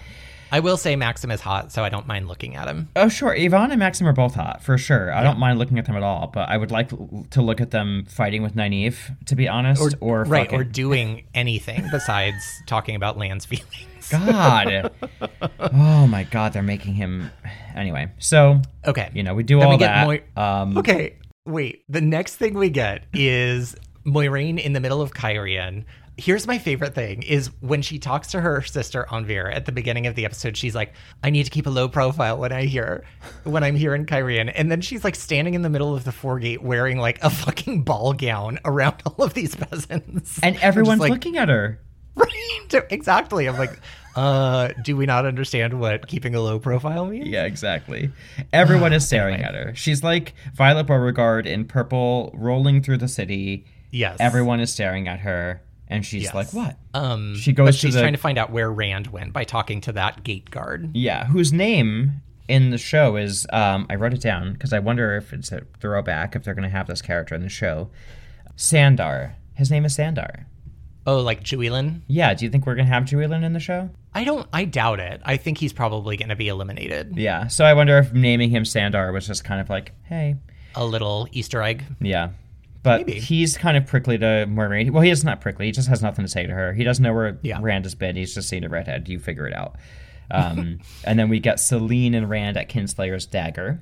I 0.50 0.62
will 0.62 0.78
say 0.78 0.96
Maksim 0.96 1.30
is 1.34 1.42
hot, 1.42 1.74
so 1.74 1.84
I 1.84 1.90
don't 1.90 2.08
mind 2.08 2.30
looking 2.30 2.56
at 2.56 2.70
him. 2.70 2.88
Oh, 2.96 3.10
sure. 3.10 3.36
Ihvon 3.36 3.70
and 3.74 3.82
Maksim 3.82 4.04
are 4.06 4.14
both 4.14 4.34
hot, 4.36 4.64
for 4.64 4.78
sure. 4.78 5.12
I 5.14 5.22
don't 5.22 5.38
mind 5.40 5.60
looking 5.60 5.78
at 5.78 5.86
them 5.86 5.98
at 5.98 6.04
all, 6.04 6.28
but 6.34 6.48
I 6.48 6.56
would 6.56 6.72
like 6.72 6.88
to 7.32 7.42
look 7.42 7.60
at 7.60 7.72
them 7.72 8.06
fighting 8.08 8.44
with 8.44 8.56
Nynaeve, 8.56 9.26
to 9.26 9.36
be 9.36 9.50
honest, 9.50 9.96
or, 10.00 10.24
right, 10.24 10.46
fucking- 10.46 10.58
or 10.60 10.64
doing 10.64 11.24
anything 11.34 11.86
besides 11.92 12.62
talking 12.66 12.96
about 12.96 13.18
Lan's 13.18 13.44
feelings. 13.46 14.08
God. 14.10 14.90
oh 15.60 16.08
my 16.08 16.24
God, 16.24 16.54
they're 16.54 16.64
making 16.64 16.94
him. 16.94 17.30
Anyway, 17.76 18.10
so 18.18 18.62
Okay. 18.86 19.10
you 19.14 19.24
know 19.24 19.34
we 19.36 19.44
do 19.44 19.60
Then 19.60 19.68
we 19.68 19.74
all 19.74 19.80
get 19.80 19.88
that. 19.88 20.06
Moi- 20.08 20.42
um, 20.44 20.78
Okay, 20.78 21.16
wait. 21.48 21.84
The 21.90 22.02
next 22.02 22.36
thing 22.36 22.54
we 22.54 22.70
get 22.70 23.06
is 23.14 23.76
Moiraine 24.06 24.60
in 24.60 24.74
the 24.74 24.80
middle 24.80 25.02
of 25.02 25.14
Cairhien. 25.14 25.86
Here's 26.20 26.48
my 26.48 26.58
favorite 26.58 26.96
thing 26.96 27.22
is 27.22 27.52
when 27.62 27.84
she 27.84 28.00
talks 28.00 28.30
to 28.32 28.42
her 28.42 28.64
sister 28.64 29.06
Anvaere 29.12 29.54
at 29.54 29.66
the 29.68 29.72
beginning 29.72 30.08
of 30.08 30.16
the 30.16 30.26
episode, 30.26 30.58
she's 30.58 30.74
like, 30.74 30.94
I 31.24 31.30
need 31.30 31.44
to 31.44 31.52
keep 31.52 31.68
a 31.68 31.70
low 31.70 31.88
profile 31.88 32.40
when 32.40 32.52
I 32.52 32.66
hear 32.66 33.04
when 33.44 33.64
I'm 33.64 33.76
here 33.76 33.94
in 33.94 34.08
Cairhien. 34.08 34.52
And 34.56 34.72
then 34.72 34.82
she's 34.82 35.04
like 35.04 35.14
standing 35.16 35.54
in 35.54 35.62
the 35.62 35.70
middle 35.70 35.96
of 35.96 36.06
the 36.06 36.12
foregate 36.12 36.64
wearing 36.64 36.98
like 36.98 37.22
a 37.22 37.30
fucking 37.30 37.84
ball 37.84 38.14
gown 38.14 38.60
around 38.66 38.96
all 39.06 39.24
of 39.24 39.36
these 39.36 39.56
peasants. 39.56 40.40
and 40.42 40.58
everyone's 40.58 41.02
like, 41.02 41.12
looking 41.12 41.38
at 41.38 41.50
her. 41.50 41.80
Right. 42.18 42.84
Exactly. 42.90 43.48
I'm 43.48 43.58
like, 43.58 43.80
uh, 44.18 44.70
do 44.84 44.98
we 44.98 45.06
not 45.06 45.26
understand 45.26 45.80
what 45.80 46.08
keeping 46.08 46.36
a 46.36 46.42
low 46.42 46.60
profile 46.60 47.06
means? 47.06 47.28
Yeah, 47.28 47.44
exactly. 47.46 48.10
Everyone 48.52 48.92
is 48.92 49.06
staring 49.08 49.42
at 49.42 49.54
her. 49.56 49.74
She's 49.76 50.04
like 50.04 50.34
Violet 50.54 50.86
Beauregarde 50.88 51.48
in 51.48 51.66
purple, 51.66 52.32
rolling 52.34 52.82
through 52.82 52.98
the 52.98 53.08
city. 53.08 53.66
Yes. 53.92 54.18
Everyone 54.20 54.60
is 54.60 54.74
staring 54.74 55.08
at 55.08 55.20
her, 55.22 55.62
and 55.88 56.06
she's 56.06 56.24
Yes. 56.24 56.34
like, 56.36 56.54
"What?" 56.54 56.78
Um, 56.94 57.36
She 57.36 57.54
goes 57.54 57.68
but 57.68 57.76
she's 57.76 57.94
the- 57.94 58.02
trying 58.02 58.14
to 58.14 58.20
find 58.20 58.38
out 58.38 58.52
where 58.52 58.72
Rand 58.72 59.08
went 59.08 59.32
by 59.34 59.44
talking 59.44 59.80
to 59.82 59.92
that 59.94 60.24
gate 60.24 60.52
guard. 60.52 60.90
Yeah, 60.94 61.26
whose 61.28 61.54
name 61.54 62.22
in 62.50 62.70
the 62.72 62.78
show 62.78 63.16
is 63.18 63.46
um, 63.54 63.86
I 63.90 63.96
wrote 63.96 64.14
it 64.14 64.22
down 64.22 64.54
because 64.54 64.74
I 64.74 64.80
wonder 64.80 65.16
if 65.16 65.32
it's 65.34 65.52
a 65.52 65.62
throwback 65.80 66.36
if 66.36 66.44
they're 66.44 66.54
going 66.54 66.64
to 66.70 66.76
have 66.76 66.88
this 66.88 67.02
character 67.02 67.36
in 67.36 67.42
the 67.44 67.50
show. 67.50 67.90
Sandar. 68.56 69.36
His 69.56 69.70
name 69.72 69.86
is 69.86 69.96
Sandar. 69.96 70.48
Oh, 71.08 71.22
like 71.22 71.42
Juilin? 71.42 72.02
Yeah, 72.08 72.34
do 72.34 72.44
you 72.46 72.52
think 72.52 72.66
we're 72.68 72.76
going 72.76 72.86
to 72.88 72.94
have 72.94 73.04
Juilin 73.06 73.44
in 73.44 73.54
the 73.54 73.60
show? 73.62 73.90
I 74.14 74.24
don't. 74.26 74.46
I 74.52 74.66
doubt 74.66 75.00
it. 75.00 75.22
I 75.24 75.38
think 75.38 75.58
he's 75.58 75.72
probably 75.74 76.18
going 76.18 76.30
to 76.30 76.36
be 76.36 76.50
eliminated. 76.50 77.16
Yeah, 77.18 77.48
so 77.48 77.64
I 77.66 77.74
wonder 77.74 77.98
if 77.98 78.12
naming 78.14 78.50
him 78.50 78.66
Sandar 78.66 79.12
was 79.14 79.26
just 79.26 79.44
kind 79.46 79.62
of 79.62 79.70
like, 79.70 79.94
hey, 80.04 80.36
A 80.76 80.86
little 80.86 81.28
Easter 81.32 81.62
egg. 81.62 81.86
yeah. 82.02 82.30
But 82.84 83.06
Maybe. 83.08 83.20
he's 83.20 83.58
kind 83.58 83.76
of 83.76 83.86
prickly 83.88 84.18
to 84.18 84.46
Moiraine. 84.48 84.92
Well, 84.92 85.02
he 85.02 85.10
is 85.10 85.24
not 85.24 85.42
prickly. 85.42 85.66
He 85.66 85.72
just 85.72 85.90
has 85.90 86.02
nothing 86.02 86.24
to 86.24 86.30
say 86.30 86.46
to 86.46 86.54
her. 86.54 86.74
He 86.74 86.84
doesn't 86.84 87.04
know 87.04 87.14
where 87.14 87.38
Yeah. 87.42 87.60
Rand 87.62 87.86
has 87.86 87.96
been. 87.96 88.16
He's 88.16 88.34
just 88.34 88.48
seen 88.48 88.64
a 88.64 88.70
redhead. 88.70 89.10
You 89.10 89.20
figure 89.20 89.48
it 89.48 89.54
out. 89.54 89.76
Um, 90.32 90.80
and 91.04 91.18
then 91.20 91.28
we 91.30 91.40
get 91.40 91.60
Selene 91.60 92.14
and 92.14 92.30
Rand 92.30 92.56
at 92.58 92.70
Kinslayer's 92.70 93.26
dagger. 93.26 93.82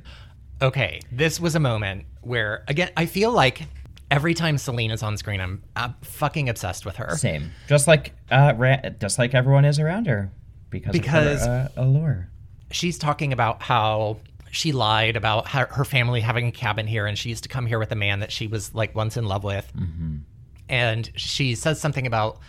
Okay, 0.62 1.02
this 1.12 1.40
was 1.40 1.56
a 1.56 1.60
moment 1.60 2.06
where 2.22 2.64
again 2.68 2.90
I 2.98 3.06
feel 3.08 3.32
like 3.32 3.64
every 4.12 4.34
time 4.34 4.58
Selena's 4.58 5.04
on 5.04 5.18
screen, 5.18 5.42
I'm, 5.42 5.64
I'm 5.76 5.96
fucking 6.02 6.50
obsessed 6.50 6.86
with 6.86 6.98
her. 6.98 7.16
Same, 7.18 7.52
just 7.68 7.88
like 7.88 8.14
uh, 8.32 8.54
Ra- 8.56 8.90
just 9.00 9.18
like 9.20 9.34
everyone 9.34 9.66
is 9.66 9.80
around 9.80 10.08
her 10.08 10.32
because 10.70 10.92
Because- 10.94 11.42
of 11.44 11.48
her, 11.48 11.72
uh, 11.78 11.82
allure. 11.84 12.30
she's 12.72 12.98
talking 12.98 13.34
about 13.34 13.62
how 13.62 14.18
she 14.52 14.72
lied 14.72 15.16
about 15.18 15.50
her, 15.50 15.68
her 15.72 15.84
family 15.86 16.22
having 16.22 16.48
a 16.48 16.52
cabin 16.52 16.88
here 16.88 17.06
and 17.06 17.18
she 17.18 17.28
used 17.30 17.44
to 17.44 17.50
come 17.50 17.66
here 17.66 17.78
with 17.80 17.92
a 17.92 17.96
man 17.96 18.20
that 18.22 18.32
she 18.32 18.48
was 18.48 18.74
like 18.74 18.96
once 18.96 19.18
in 19.18 19.26
love 19.26 19.44
with 19.44 19.70
and 20.70 21.12
she 21.16 21.56
says 21.56 21.80
something 21.80 22.08
about 22.08 22.40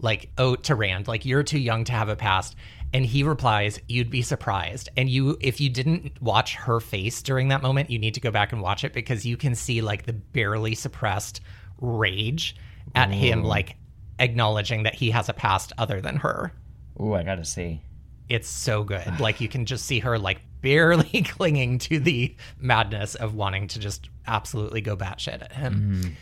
like 0.00 0.28
oh 0.38 0.54
to 0.56 0.74
rand 0.74 1.08
like 1.08 1.24
you're 1.24 1.42
too 1.42 1.58
young 1.58 1.84
to 1.84 1.92
have 1.92 2.08
a 2.10 2.16
past 2.16 2.54
And 2.94 3.04
he 3.04 3.24
replies, 3.24 3.80
"You'd 3.88 4.08
be 4.08 4.22
surprised." 4.22 4.88
And 4.96 5.10
you, 5.10 5.36
if 5.40 5.60
you 5.60 5.68
didn't 5.68 6.22
watch 6.22 6.54
her 6.54 6.80
face 6.80 7.20
during 7.20 7.48
that 7.48 7.60
moment, 7.60 7.90
you 7.90 7.98
need 7.98 8.14
to 8.14 8.20
go 8.20 8.30
back 8.30 8.52
and 8.52 8.62
watch 8.62 8.84
it 8.84 8.92
because 8.94 9.26
you 9.26 9.36
can 9.36 9.54
see 9.54 9.82
like 9.82 10.06
the 10.06 10.12
barely 10.12 10.74
suppressed 10.76 11.40
rage 11.80 12.54
at 12.94 13.10
him, 13.10 13.42
like 13.42 13.76
acknowledging 14.20 14.84
that 14.84 14.94
he 14.94 15.10
has 15.10 15.28
a 15.28 15.32
past 15.34 15.72
other 15.76 16.00
than 16.00 16.16
her. 16.16 16.52
Ooh, 17.00 17.14
I 17.14 17.24
gotta 17.24 17.44
see. 17.44 17.82
It's 18.28 18.48
so 18.48 18.84
good. 18.84 19.18
like 19.20 19.40
you 19.40 19.48
can 19.48 19.66
just 19.66 19.86
see 19.86 19.98
her 19.98 20.18
like 20.18 20.40
barely 20.60 21.22
clinging 21.24 21.78
to 21.78 21.98
the 21.98 22.36
madness 22.58 23.16
of 23.16 23.34
wanting 23.34 23.68
to 23.68 23.80
just 23.80 24.08
absolutely 24.26 24.80
go 24.80 24.96
batshit 24.96 25.42
at 25.42 25.52
him. 25.52 26.16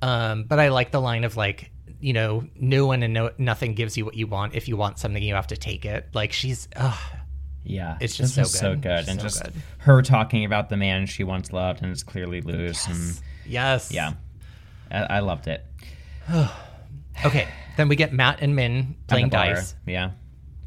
Um, 0.00 0.44
but 0.44 0.58
I 0.58 0.68
like 0.68 0.90
the 0.90 1.00
line 1.00 1.24
of 1.24 1.36
like, 1.36 1.70
you 2.02 2.12
know, 2.12 2.44
no 2.56 2.84
one 2.86 3.02
and 3.02 3.14
no 3.14 3.30
nothing 3.38 3.74
gives 3.74 3.96
you 3.96 4.04
what 4.04 4.14
you 4.14 4.26
want. 4.26 4.54
If 4.54 4.68
you 4.68 4.76
want 4.76 4.98
something, 4.98 5.22
you 5.22 5.34
have 5.34 5.46
to 5.46 5.56
take 5.56 5.84
it. 5.86 6.08
Like 6.12 6.32
she's, 6.32 6.68
ugh, 6.76 6.98
Yeah, 7.64 7.96
It's 8.00 8.16
just 8.16 8.34
so 8.34 8.42
is 8.42 8.50
so 8.52 8.72
good. 8.72 8.82
good, 8.82 9.08
and 9.08 9.18
so 9.20 9.22
just 9.26 9.42
good. 9.44 9.54
her 9.78 10.02
talking 10.02 10.44
about 10.44 10.68
the 10.68 10.76
man 10.76 11.06
she 11.06 11.24
once 11.24 11.52
loved 11.52 11.82
and 11.82 11.90
is 11.92 12.02
clearly 12.02 12.40
loose, 12.42 12.86
and 12.88 13.18
yes, 13.46 13.90
yeah, 13.92 14.14
I, 14.90 14.98
I 15.04 15.18
loved 15.20 15.46
it. 15.48 15.64
Okay, 17.24 17.46
then 17.76 17.88
we 17.88 17.94
get 17.96 18.12
Mat 18.12 18.38
and 18.40 18.56
Min 18.56 18.96
playing 19.06 19.28
dice. 19.28 19.74
yeah, 19.86 20.12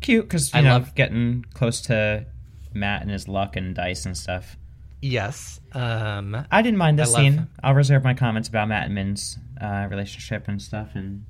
cute 0.02 0.26
because 0.26 0.54
I 0.54 0.62
know 0.62 0.74
love- 0.74 0.96
getting 0.96 1.44
close 1.54 1.82
to 1.82 2.26
Mat 2.74 3.02
and 3.02 3.10
his 3.12 3.28
luck 3.28 3.56
and 3.56 3.74
dice 3.76 4.06
and 4.06 4.16
stuff. 4.16 4.56
Yes. 5.02 5.60
Um, 5.74 6.46
I 6.52 6.62
didn't 6.62 6.78
mind 6.78 6.98
this 7.00 7.10
I 7.10 7.12
love- 7.14 7.22
scene. 7.22 7.48
I'll 7.64 7.74
reserve 7.74 8.04
my 8.04 8.14
comments 8.14 8.48
about 8.48 8.68
Mat 8.70 8.86
and 8.86 8.96
Min's 8.96 9.38
uh, 9.62 9.88
relationship 9.90 10.48
and 10.48 10.62
stuff, 10.62 10.90
and 10.96 11.26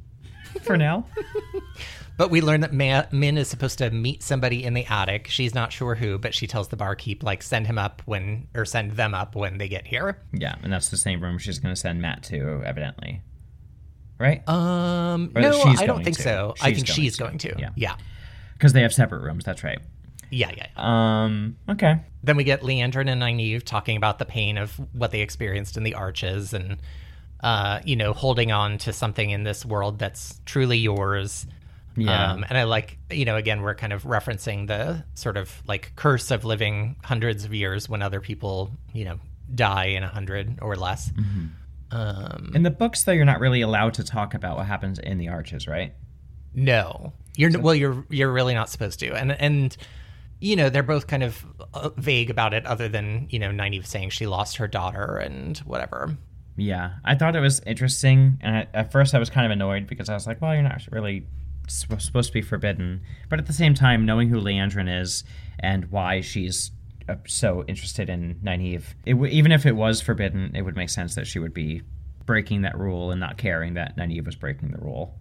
for 0.64 0.78
now, 0.78 1.06
but 2.18 2.30
we 2.30 2.42
learn 2.42 2.62
that 2.62 2.74
Ma- 2.74 3.06
Min 3.12 3.38
is 3.38 3.48
supposed 3.48 3.78
to 3.80 3.90
meet 3.92 4.24
somebody 4.24 4.64
in 4.64 4.74
the 4.74 4.86
attic. 4.86 5.28
She's 5.28 5.54
not 5.54 5.74
sure 5.74 5.96
who, 5.96 6.18
but 6.18 6.34
she 6.34 6.48
tells 6.48 6.70
the 6.70 6.78
barkeep 6.78 7.24
like 7.24 7.44
send 7.44 7.68
him 7.68 7.78
up 7.78 8.02
when 8.06 8.48
or 8.56 8.64
send 8.66 8.94
them 8.94 9.14
up 9.14 9.36
when 9.36 9.58
they 9.58 9.68
get 9.68 9.86
here. 9.88 10.22
yeah, 10.32 10.56
and 10.64 10.72
that's 10.72 10.90
the 10.90 10.98
same 10.98 11.22
room 11.22 11.38
she's 11.38 11.60
going 11.60 11.74
to 11.74 11.80
send 11.80 12.02
Mat 12.02 12.24
to, 12.24 12.62
evidently, 12.66 13.22
right? 14.20 14.48
Um, 14.48 15.32
Or 15.36 15.42
no, 15.42 15.52
she's 15.64 15.82
I 15.82 15.86
don't 15.86 16.04
think 16.04 16.18
to. 16.18 16.24
so. 16.24 16.54
I 16.62 16.74
think 16.74 16.88
going 16.88 16.96
she's 16.96 17.18
to. 17.18 17.24
going 17.24 17.38
to. 17.40 17.56
Yeah. 17.58 17.70
yeah, 17.76 17.96
Because 18.54 18.74
they 18.74 18.82
have 18.82 18.94
separate 18.94 19.22
rooms. 19.22 19.44
That's 19.44 19.64
right. 19.64 19.80
yeah, 20.32 20.52
yeah. 20.56 20.68
yeah. 20.78 21.24
Um. 21.26 21.58
Okay. 21.70 22.00
Then 22.24 22.38
we 22.38 22.44
get 22.44 22.62
Liandrin 22.62 23.10
and 23.10 23.22
Nynaeve 23.22 23.64
talking 23.64 23.98
about 23.98 24.18
the 24.20 24.26
pain 24.26 24.58
of 24.58 24.72
what 24.94 25.12
they 25.12 25.22
experienced 25.22 25.78
in 25.78 25.84
the 25.84 25.94
arches 25.94 26.54
and, 26.54 26.78
uh, 27.42 27.80
you 27.86 27.96
know, 27.96 28.14
holding 28.14 28.52
on 28.52 28.78
to 28.80 28.94
something 28.94 29.30
in 29.30 29.44
this 29.44 29.66
world 29.66 30.00
that's 30.00 30.40
truly 30.46 30.78
yours. 30.78 31.46
Yeah. 31.98 32.34
Um, 32.34 32.46
and 32.48 32.58
I 32.58 32.64
like, 32.64 32.98
you 33.10 33.24
know, 33.26 33.38
again, 33.38 33.62
we're 33.62 33.76
kind 33.76 33.94
of 33.94 34.04
referencing 34.04 34.68
the 34.68 35.06
sort 35.14 35.38
of 35.38 35.64
like 35.68 35.94
curse 35.96 36.32
of 36.32 36.44
living 36.44 36.98
hundreds 37.04 37.46
of 37.46 37.54
years 37.54 37.88
when 37.88 38.02
other 38.02 38.20
people, 38.20 38.72
you 38.94 39.06
know, 39.06 39.20
die 39.54 39.86
in 39.86 40.04
a 40.04 40.08
hundred 40.08 40.60
or 40.62 40.76
less. 40.76 41.12
Um, 41.92 42.52
In 42.54 42.64
the 42.64 42.72
books, 42.72 43.04
though, 43.04 43.12
you're 43.12 43.26
not 43.26 43.40
really 43.40 43.62
allowed 43.62 43.94
to 43.96 44.04
talk 44.04 44.34
about 44.34 44.58
what 44.58 44.66
happens 44.66 45.00
in 45.00 45.18
the 45.18 45.30
arches, 45.30 45.68
right? 45.68 45.94
No, 46.54 47.14
you're 47.36 47.58
well. 47.60 47.76
You're 47.76 48.06
you're 48.10 48.32
really 48.32 48.54
not 48.54 48.70
supposed 48.70 49.00
to, 49.02 49.14
and 49.14 49.32
and 49.32 49.76
you 50.40 50.56
know 50.56 50.70
they're 50.70 50.84
both 50.84 51.06
kind 51.06 51.22
of 51.22 51.46
uh, 51.74 51.90
vague 51.98 52.30
about 52.30 52.54
it, 52.54 52.66
other 52.66 52.88
than 52.88 53.28
you 53.30 53.40
know 53.40 53.50
Nynaeve 53.50 53.86
saying 53.86 54.10
she 54.12 54.26
lost 54.26 54.58
her 54.58 54.68
daughter 54.68 55.18
and 55.18 55.58
whatever. 55.60 56.18
Yeah, 56.58 56.94
I 57.04 57.16
thought 57.16 57.36
it 57.36 57.42
was 57.42 57.60
interesting, 57.66 58.38
and 58.42 58.56
I, 58.58 58.68
at 58.74 58.92
first 58.92 59.14
I 59.14 59.20
was 59.20 59.30
kind 59.30 59.46
of 59.46 59.52
annoyed 59.52 59.88
because 59.88 60.10
I 60.10 60.14
was 60.14 60.26
like, 60.26 60.42
"Well, 60.42 60.54
you're 60.54 60.64
not 60.64 60.82
really 60.92 61.28
sp- 61.68 62.00
supposed 62.00 62.28
to 62.30 62.34
be 62.34 62.42
forbidden," 62.42 63.02
but 63.30 63.40
at 63.40 63.46
the 63.46 63.54
same 63.54 63.74
time, 63.74 64.06
knowing 64.06 64.30
who 64.30 64.40
Liandrin 64.40 65.02
is 65.02 65.24
and 65.60 65.92
why 65.92 66.22
she's 66.22 66.72
uh, 67.10 67.16
so 67.28 67.66
interested 67.68 68.10
in 68.10 68.36
Nynaeve, 68.44 68.86
it 69.06 69.14
w- 69.14 69.32
even 69.34 69.52
if 69.52 69.66
it 69.66 69.76
was 69.76 70.00
forbidden, 70.02 70.56
it 70.56 70.62
would 70.62 70.76
make 70.78 70.90
sense 70.90 71.16
that 71.16 71.28
she 71.28 71.40
would 71.40 71.54
be 71.54 71.82
breaking 72.26 72.62
that 72.62 72.78
rule 72.78 73.12
and 73.12 73.20
not 73.20 73.38
caring 73.38 73.74
that 73.76 73.98
Nynaeve 73.98 74.26
was 74.26 74.36
breaking 74.36 74.72
the 74.72 74.80
rule. 74.80 75.14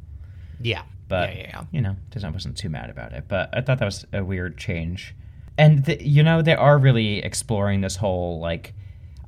Yeah, 0.60 0.82
But 1.08 1.30
yeah, 1.30 1.36
yeah, 1.36 1.46
yeah. 1.52 1.64
you 1.72 1.80
know, 1.82 1.96
I 2.22 2.30
wasn't 2.30 2.56
too 2.56 2.70
mad 2.70 2.88
about 2.90 3.12
it. 3.12 3.24
But 3.28 3.50
I 3.52 3.60
thought 3.60 3.78
that 3.80 3.84
was 3.84 4.06
a 4.12 4.24
weird 4.24 4.56
change. 4.56 5.14
And 5.58 5.84
th- 5.84 6.00
you 6.00 6.22
know, 6.22 6.42
they 6.42 6.54
are 6.54 6.78
really 6.78 7.18
exploring 7.18 7.80
this 7.82 7.96
whole 7.96 8.40
like 8.40 8.72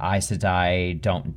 I 0.01 0.17
Aes 0.19 0.31
Sedai 0.31 1.01
don't 1.01 1.35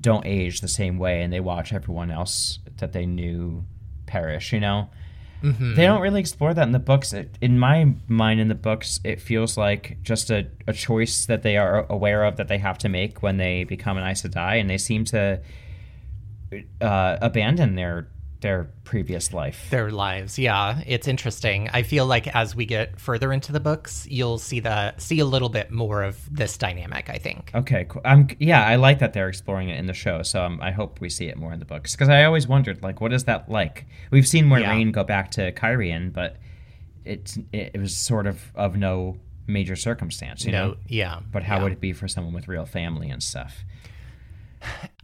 don't 0.00 0.26
age 0.26 0.60
the 0.60 0.68
same 0.68 0.98
way, 0.98 1.22
and 1.22 1.32
they 1.32 1.40
watch 1.40 1.72
everyone 1.72 2.10
else 2.10 2.58
that 2.78 2.92
they 2.92 3.06
knew 3.06 3.64
perish. 4.06 4.52
You 4.52 4.60
know, 4.60 4.88
Mm-hmm. 5.40 5.76
they 5.76 5.84
don't 5.86 6.00
really 6.00 6.18
explore 6.18 6.52
that 6.52 6.66
in 6.66 6.72
the 6.72 6.80
books. 6.80 7.12
It, 7.12 7.38
in 7.40 7.60
my 7.60 7.94
mind, 8.08 8.40
in 8.40 8.48
the 8.48 8.56
books, 8.56 8.98
it 9.04 9.20
feels 9.20 9.56
like 9.56 9.98
just 10.02 10.30
a, 10.30 10.48
a 10.66 10.72
choice 10.72 11.26
that 11.26 11.44
they 11.44 11.56
are 11.56 11.86
aware 11.88 12.24
of 12.24 12.38
that 12.38 12.48
they 12.48 12.58
have 12.58 12.76
to 12.78 12.88
make 12.88 13.22
when 13.22 13.36
they 13.36 13.62
become 13.62 13.96
an 13.96 14.02
Aes 14.04 14.22
Sedai, 14.22 14.60
and 14.60 14.68
they 14.68 14.78
seem 14.78 15.04
to 15.04 15.40
uh, 16.80 17.16
abandon 17.22 17.74
their 17.76 18.08
their 18.40 18.70
previous 18.84 19.32
life. 19.32 19.66
Their 19.70 19.90
lives, 19.90 20.38
yeah, 20.38 20.80
it's 20.86 21.08
interesting. 21.08 21.68
I 21.72 21.82
feel 21.82 22.06
like 22.06 22.28
as 22.34 22.54
we 22.54 22.66
get 22.66 23.00
further 23.00 23.32
into 23.32 23.50
the 23.52 23.60
books, 23.60 24.06
you'll 24.08 24.38
see 24.38 24.60
the 24.60 24.94
see 24.98 25.18
a 25.18 25.24
little 25.24 25.48
bit 25.48 25.70
more 25.72 26.02
of 26.04 26.18
this 26.34 26.56
dynamic. 26.56 27.10
I 27.10 27.18
think. 27.18 27.50
Okay, 27.54 27.86
cool. 27.88 28.02
Um, 28.04 28.28
yeah, 28.38 28.64
I 28.64 28.76
like 28.76 29.00
that 29.00 29.12
they're 29.12 29.28
exploring 29.28 29.68
it 29.70 29.78
in 29.78 29.86
the 29.86 29.94
show, 29.94 30.22
so 30.22 30.42
um, 30.44 30.60
I 30.62 30.70
hope 30.70 31.00
we 31.00 31.08
see 31.10 31.26
it 31.26 31.36
more 31.36 31.52
in 31.52 31.58
the 31.58 31.64
books. 31.64 31.92
Because 31.96 32.08
I 32.08 32.24
always 32.24 32.46
wondered, 32.46 32.82
like, 32.82 33.00
what 33.00 33.12
is 33.12 33.24
that 33.24 33.50
like? 33.50 33.86
We've 34.10 34.28
seen 34.28 34.46
Moiraine 34.46 34.86
Yeah. 34.86 34.90
go 34.92 35.04
back 35.04 35.30
to 35.32 35.50
Cairhien, 35.52 36.12
but 36.12 36.36
it's 37.04 37.36
it, 37.52 37.72
it 37.74 37.78
was 37.80 37.96
sort 37.96 38.26
of 38.26 38.52
of 38.54 38.76
no 38.76 39.16
major 39.48 39.74
circumstance, 39.76 40.44
you 40.44 40.52
No, 40.52 40.68
know. 40.68 40.76
yeah. 40.86 41.20
But 41.32 41.42
how 41.42 41.56
yeah. 41.56 41.62
would 41.64 41.72
it 41.72 41.80
be 41.80 41.92
for 41.92 42.06
someone 42.06 42.34
with 42.34 42.46
real 42.48 42.66
family 42.66 43.10
and 43.10 43.22
stuff? 43.22 43.64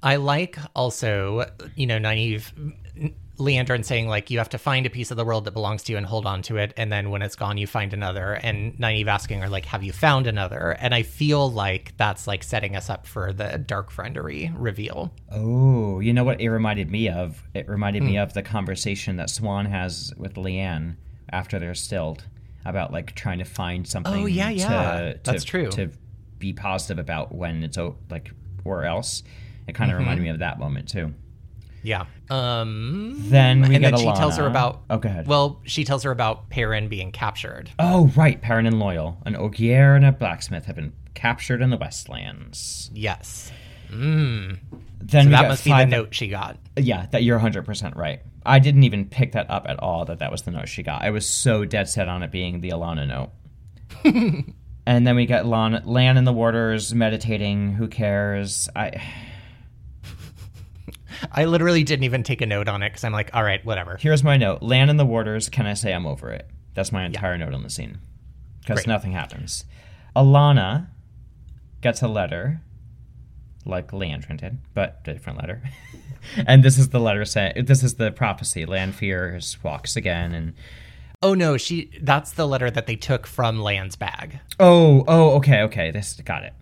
I 0.03 0.17
like 0.17 0.59
also, 0.75 1.51
you 1.77 1.87
know, 1.87 1.99
Nynaeve 1.99 2.53
Liandrin 3.39 3.85
saying 3.85 4.07
like 4.09 4.31
you 4.31 4.39
have 4.39 4.51
to 4.51 4.59
find 4.59 4.87
a 4.87 4.91
piece 4.91 5.11
of 5.11 5.17
the 5.17 5.25
world 5.25 5.45
that 5.47 5.51
belongs 5.53 5.83
to 5.85 5.93
you 5.93 5.99
and 5.99 6.07
hold 6.07 6.25
on 6.27 6.43
to 6.43 6.57
it, 6.57 6.73
and 6.77 6.93
then 6.93 7.11
when 7.11 7.21
it's 7.23 7.35
gone, 7.35 7.59
you 7.59 7.67
find 7.67 7.93
another. 7.93 8.35
And 8.35 8.75
Nynaeve 8.79 9.09
asking 9.09 9.41
her 9.41 9.49
like, 9.49 9.65
"Have 9.67 9.83
you 9.83 9.93
found 9.93 10.27
another?" 10.27 10.77
And 10.79 10.95
I 10.95 11.03
feel 11.03 11.51
like 11.51 11.95
that's 11.97 12.27
like 12.29 12.45
setting 12.45 12.77
us 12.77 12.89
up 12.89 13.07
for 13.07 13.33
the 13.33 13.59
dark 13.59 13.91
friendery 13.93 14.53
reveal. 14.57 15.13
Oh, 15.33 15.99
you 16.01 16.13
know 16.13 16.23
what 16.25 16.41
it 16.41 16.49
reminded 16.49 16.91
me 16.91 17.09
of? 17.09 17.43
It 17.55 17.69
reminded 17.69 18.03
Hmm. 18.03 18.09
me 18.09 18.19
of 18.19 18.35
the 18.35 18.43
conversation 18.43 19.17
that 19.17 19.29
Siuan 19.29 19.69
has 19.69 20.13
with 20.17 20.37
Leane 20.37 20.97
after 21.33 21.59
they're 21.59 21.75
stilled 21.75 22.25
about 22.65 22.93
like 22.93 23.15
trying 23.17 23.39
to 23.39 23.45
find 23.45 23.87
something. 23.87 24.15
Oh, 24.15 24.27
yeah, 24.27 24.51
yeah. 24.51 24.69
to- 25.15 25.21
That's 25.25 25.43
to- 25.45 25.51
true. 25.51 25.71
To 25.73 25.91
be 26.39 26.53
positive 26.53 26.99
about 26.99 27.35
when 27.35 27.63
it's 27.65 27.79
o- 27.79 27.97
like 28.11 28.31
or 28.65 28.85
else. 28.85 29.23
It 29.67 29.75
kind 29.75 29.91
of 29.91 29.99
reminded 29.99 30.19
Mm-hmm. 30.21 30.25
me 30.25 30.31
of 30.31 30.39
that 30.41 30.59
moment 30.59 30.89
too. 30.89 31.15
Yeah. 31.85 32.07
Um. 32.31 33.15
Then 33.29 33.61
we 33.61 33.77
and 33.77 33.83
get 33.83 33.91
then 33.91 33.99
she 33.99 34.13
tells 34.13 34.39
her 34.39 34.47
about. 34.47 34.83
Oh, 34.91 34.99
go 34.99 35.09
ahead. 35.09 35.29
Well, 35.29 35.61
she 35.65 35.85
tells 35.85 36.03
her 36.03 36.11
about 36.11 36.49
Perrin 36.49 36.89
being 36.89 37.13
captured. 37.13 37.71
Oh, 37.79 38.11
right. 38.17 38.41
Perrin 38.41 38.67
and 38.67 38.77
Loial, 38.77 39.17
an 39.27 39.37
Ogier 39.37 39.95
and 39.95 40.05
a 40.05 40.11
blacksmith 40.11 40.65
have 40.65 40.77
been 40.77 40.95
captured 41.15 41.61
in 41.63 41.71
the 41.71 41.77
Westlands. 41.77 42.91
Yes. 42.93 43.53
Mm. 43.91 44.59
Then 45.01 45.25
So 45.25 45.31
that 45.31 45.49
must 45.49 45.65
be 45.65 45.71
the 45.71 45.85
note 45.85 46.15
she 46.15 46.29
got. 46.29 46.59
Yeah, 46.77 47.07
that 47.13 47.23
you're 47.23 47.39
100% 47.39 47.95
right. 47.95 48.21
I 48.47 48.59
didn't 48.59 48.85
even 48.85 49.07
pick 49.07 49.33
that 49.33 49.51
up 49.51 49.67
at 49.69 49.79
all 49.79 50.07
that 50.07 50.19
that 50.19 50.31
was 50.31 50.43
the 50.43 50.51
note 50.51 50.69
she 50.69 50.83
got. 50.83 51.03
I 51.03 51.11
was 51.11 51.29
so 51.29 51.65
dead 51.65 51.89
set 51.89 52.09
on 52.09 52.23
it 52.23 52.31
being 52.31 52.61
the 52.61 52.71
Alanna 52.71 53.07
note. 53.07 53.31
and 54.87 55.07
then 55.07 55.17
we 55.17 55.27
got 55.27 55.47
Lan, 55.47 55.83
Lan 55.85 56.17
in 56.17 56.25
the 56.25 56.33
waters 56.33 56.95
meditating. 56.95 57.73
Who 57.73 57.89
cares? 57.89 58.69
I 58.75 59.03
I 61.33 61.45
literally 61.45 61.85
didn't 61.85 62.05
even 62.05 62.23
take 62.23 62.41
a 62.41 62.47
note 62.47 62.69
on 62.69 62.83
it 62.83 62.91
because 62.91 63.05
I'm 63.05 63.13
like, 63.13 63.31
all 63.35 63.43
right, 63.43 63.65
whatever. 63.65 63.97
Here's 63.97 64.25
my 64.25 64.37
note. 64.37 64.63
Lan 64.63 64.91
in 64.91 64.97
the 64.97 65.07
waters. 65.07 65.49
Can 65.49 65.67
I 65.67 65.75
say 65.75 65.93
I'm 65.93 66.07
over 66.07 66.31
it? 66.31 66.49
That's 66.75 66.93
my 66.93 67.05
entire 67.05 67.39
note 67.39 67.55
on 67.55 67.63
the 67.63 67.71
scene. 67.71 67.99
Because 68.61 68.87
nothing 68.87 69.13
happens. 69.13 69.65
Alanna 70.17 70.89
gets 71.81 72.03
a 72.03 72.09
letter, 72.09 72.63
like 73.67 73.91
Liandrin 73.91 74.39
did, 74.39 74.59
but 74.73 75.03
a 75.07 75.13
different 75.13 75.39
letter. 75.39 75.63
and 76.47 76.63
this 76.63 76.79
is 76.79 76.89
the 76.89 77.01
letter 77.01 77.25
saying, 77.25 77.65
this 77.67 77.83
is 77.83 77.95
the 77.95 78.11
prophecy. 78.11 78.65
Lanfear 78.65 79.39
walks 79.63 79.97
again. 79.97 80.33
And 80.33 80.55
Oh 81.23 81.33
no, 81.33 81.57
she. 81.57 81.91
That's 82.03 82.33
the 82.33 82.47
letter 82.47 82.71
that 82.71 82.87
they 82.87 82.97
took 82.97 83.27
from 83.27 83.59
Lan's 83.61 83.97
bag. 83.97 84.41
oh, 84.61 85.05
oh, 85.09 85.31
okay, 85.37 85.63
okay. 85.63 85.91
This 85.91 86.21
got 86.23 86.45
it. 86.45 86.53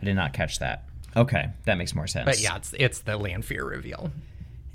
I 0.00 0.04
did 0.04 0.14
not 0.14 0.32
catch 0.32 0.60
that. 0.60 0.87
Okay, 1.16 1.48
that 1.64 1.76
makes 1.76 1.94
more 1.94 2.06
sense. 2.06 2.26
But 2.26 2.40
yeah, 2.40 2.56
it's 2.56 2.74
it's 2.78 3.00
the 3.00 3.16
Lanfear 3.16 3.64
reveal. 3.64 4.10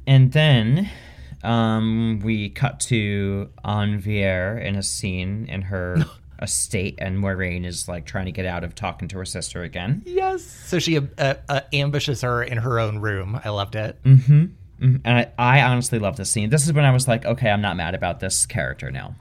And 0.06 0.32
then 0.32 0.90
um, 1.44 2.22
we 2.24 2.50
cut 2.50 2.80
to 2.82 3.50
Anvaere 3.64 4.64
in 4.64 4.76
a 4.76 4.84
scene 4.84 5.46
in 5.48 5.64
her 5.64 5.98
estate, 6.42 6.96
and 6.98 7.18
Moiraine 7.18 7.66
is 7.66 7.88
like 7.88 8.06
trying 8.06 8.26
to 8.26 8.32
get 8.32 8.46
out 8.46 8.64
of 8.64 8.76
talking 8.76 9.08
to 9.10 9.18
her 9.18 9.26
sister 9.26 9.64
again. 9.64 10.02
Yes. 10.06 10.44
So 10.44 10.80
she 10.80 10.98
uh, 10.98 11.02
uh, 11.18 11.62
ambushes 11.72 12.22
her 12.22 12.44
in 12.44 12.58
her 12.58 12.80
own 12.80 13.00
room. 13.00 13.40
I 13.44 13.50
loved 13.50 13.76
it. 13.76 14.02
Mm, 14.04 14.24
hmm. 14.24 14.46
And 15.06 15.18
I, 15.18 15.32
I 15.38 15.62
honestly 15.62 15.98
love 16.00 16.18
this 16.18 16.30
scene. 16.30 16.50
This 16.50 16.66
is 16.66 16.74
when 16.74 16.84
I 16.84 16.92
was 16.92 17.08
like, 17.08 17.26
okay, 17.26 17.50
I'm 17.50 17.62
not 17.62 17.78
mad 17.78 17.96
about 17.96 18.20
this 18.20 18.46
character 18.46 18.92
now. 18.92 19.16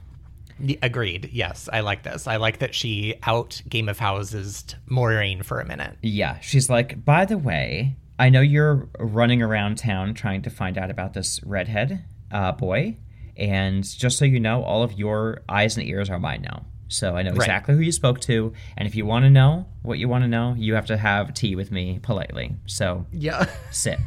Agreed. 0.82 1.30
Yes, 1.32 1.68
I 1.72 1.80
like 1.80 2.02
this. 2.02 2.26
I 2.26 2.36
like 2.36 2.58
that 2.60 2.74
she 2.74 3.14
out 3.24 3.60
Game 3.68 3.88
of 3.88 3.98
Houses 3.98 4.64
Moiraine 4.90 5.44
for 5.44 5.60
a 5.60 5.64
minute. 5.66 5.96
Yeah, 6.02 6.38
she's 6.40 6.68
like, 6.70 7.04
by 7.04 7.24
the 7.24 7.38
way, 7.38 7.96
I 8.18 8.28
know 8.30 8.40
you're 8.40 8.88
running 8.98 9.42
around 9.42 9.78
town 9.78 10.14
trying 10.14 10.42
to 10.42 10.50
find 10.50 10.78
out 10.78 10.90
about 10.90 11.14
this 11.14 11.42
redhead 11.44 12.04
uh, 12.30 12.52
boy, 12.52 12.96
and 13.36 13.82
just 13.84 14.18
so 14.18 14.24
you 14.24 14.38
know, 14.40 14.62
all 14.62 14.82
of 14.82 14.92
your 14.92 15.42
eyes 15.48 15.76
and 15.76 15.86
ears 15.86 16.08
are 16.10 16.18
mine 16.18 16.42
now. 16.42 16.66
So 16.88 17.16
I 17.16 17.22
know 17.22 17.32
exactly 17.32 17.74
who 17.74 17.80
you 17.80 17.90
spoke 17.92 18.20
to, 18.20 18.52
and 18.76 18.86
if 18.86 18.94
you 18.94 19.06
want 19.06 19.24
to 19.24 19.30
know 19.30 19.66
what 19.82 19.98
you 19.98 20.08
want 20.08 20.24
to 20.24 20.28
know, 20.28 20.54
you 20.58 20.74
have 20.74 20.86
to 20.86 20.96
have 20.98 21.32
tea 21.32 21.56
with 21.56 21.70
me 21.72 21.98
politely. 22.02 22.54
So 22.66 23.06
Yeah. 23.10 23.46
sit. 23.70 23.98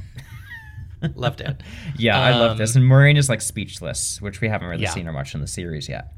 Loved 1.16 1.41
it. 1.41 1.62
Yeah, 1.97 2.20
I 2.20 2.32
love 2.38 2.58
this. 2.58 2.76
And 2.76 2.86
Maureen 2.86 3.16
is 3.18 3.30
like 3.30 3.41
speechless, 3.41 4.22
which 4.22 4.41
we 4.41 4.47
haven't 4.49 4.68
really 4.68 4.84
Yeah. 4.84 4.89
seen 4.91 5.06
her 5.06 5.12
much 5.14 5.34
in 5.36 5.41
the 5.41 5.47
series 5.47 5.88
yet. 5.89 6.12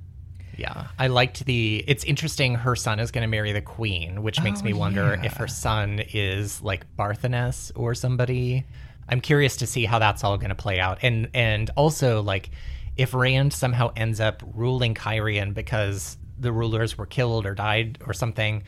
Yeah, 0.58 0.88
I 0.98 1.08
liked 1.08 1.46
the. 1.46 1.84
It's 1.88 2.04
interesting. 2.04 2.56
Her 2.56 2.76
son 2.76 3.00
is 3.00 3.12
going 3.12 3.22
to 3.24 3.28
marry 3.28 3.52
the 3.52 3.62
queen, 3.62 4.24
which 4.24 4.42
makes 4.42 4.62
Oh, 4.62 4.64
me 4.64 4.74
wonder 4.74 5.18
yeah. 5.20 5.26
if 5.26 5.34
her 5.38 5.48
son 5.48 6.02
is 6.14 6.62
like 6.62 6.86
Barthanes 6.98 7.72
or 7.76 7.94
somebody. 7.96 8.66
I'm 9.10 9.22
curious 9.22 9.58
to 9.58 9.68
see 9.68 9.86
how 9.86 10.00
that's 10.00 10.24
all 10.24 10.38
going 10.38 10.50
to 10.50 10.56
play 10.56 10.80
out, 10.80 11.00
and 11.02 11.30
and 11.34 11.70
also 11.78 12.22
like 12.22 12.50
if 12.98 13.14
Rand 13.14 13.54
somehow 13.54 13.92
ends 13.96 14.20
up 14.20 14.42
ruling 14.54 14.96
Cairhien 14.96 15.54
because 15.54 16.18
the 16.40 16.52
rulers 16.52 16.98
were 16.98 17.06
killed 17.06 17.46
or 17.46 17.54
died 17.56 18.00
or 18.06 18.14
something, 18.14 18.64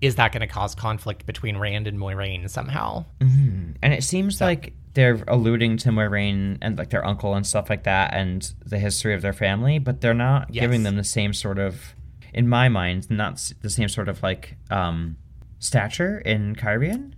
is 0.00 0.16
that 0.16 0.32
going 0.32 0.40
to 0.40 0.46
cause 0.46 0.74
conflict 0.74 1.24
between 1.26 1.56
Rand 1.58 1.86
and 1.86 1.98
Moiraine 1.98 2.48
somehow? 2.50 3.04
Mm-hmm. 3.20 3.72
And 3.82 3.92
it 3.94 4.02
seems 4.02 4.40
like 4.40 4.72
they're 4.96 5.22
alluding 5.28 5.76
to 5.76 5.90
Moiraine 5.90 6.56
and 6.62 6.76
like 6.78 6.88
their 6.90 7.04
uncle 7.06 7.34
and 7.34 7.46
stuff 7.46 7.68
like 7.70 7.84
that 7.84 8.14
and 8.14 8.52
the 8.64 8.78
history 8.78 9.14
of 9.14 9.20
their 9.22 9.32
family, 9.34 9.78
but 9.78 10.00
they're 10.00 10.14
not 10.14 10.52
Yes. 10.52 10.62
giving 10.62 10.82
them 10.82 10.96
the 10.96 11.04
same 11.04 11.32
sort 11.34 11.58
of, 11.58 11.94
in 12.34 12.48
my 12.48 12.68
mind, 12.68 13.08
not 13.10 13.52
the 13.60 13.68
same 13.70 13.88
sort 13.90 14.08
of 14.08 14.22
like 14.22 14.56
um, 14.70 15.16
stature 15.58 16.18
in 16.18 16.56
Cairhien. 16.56 17.12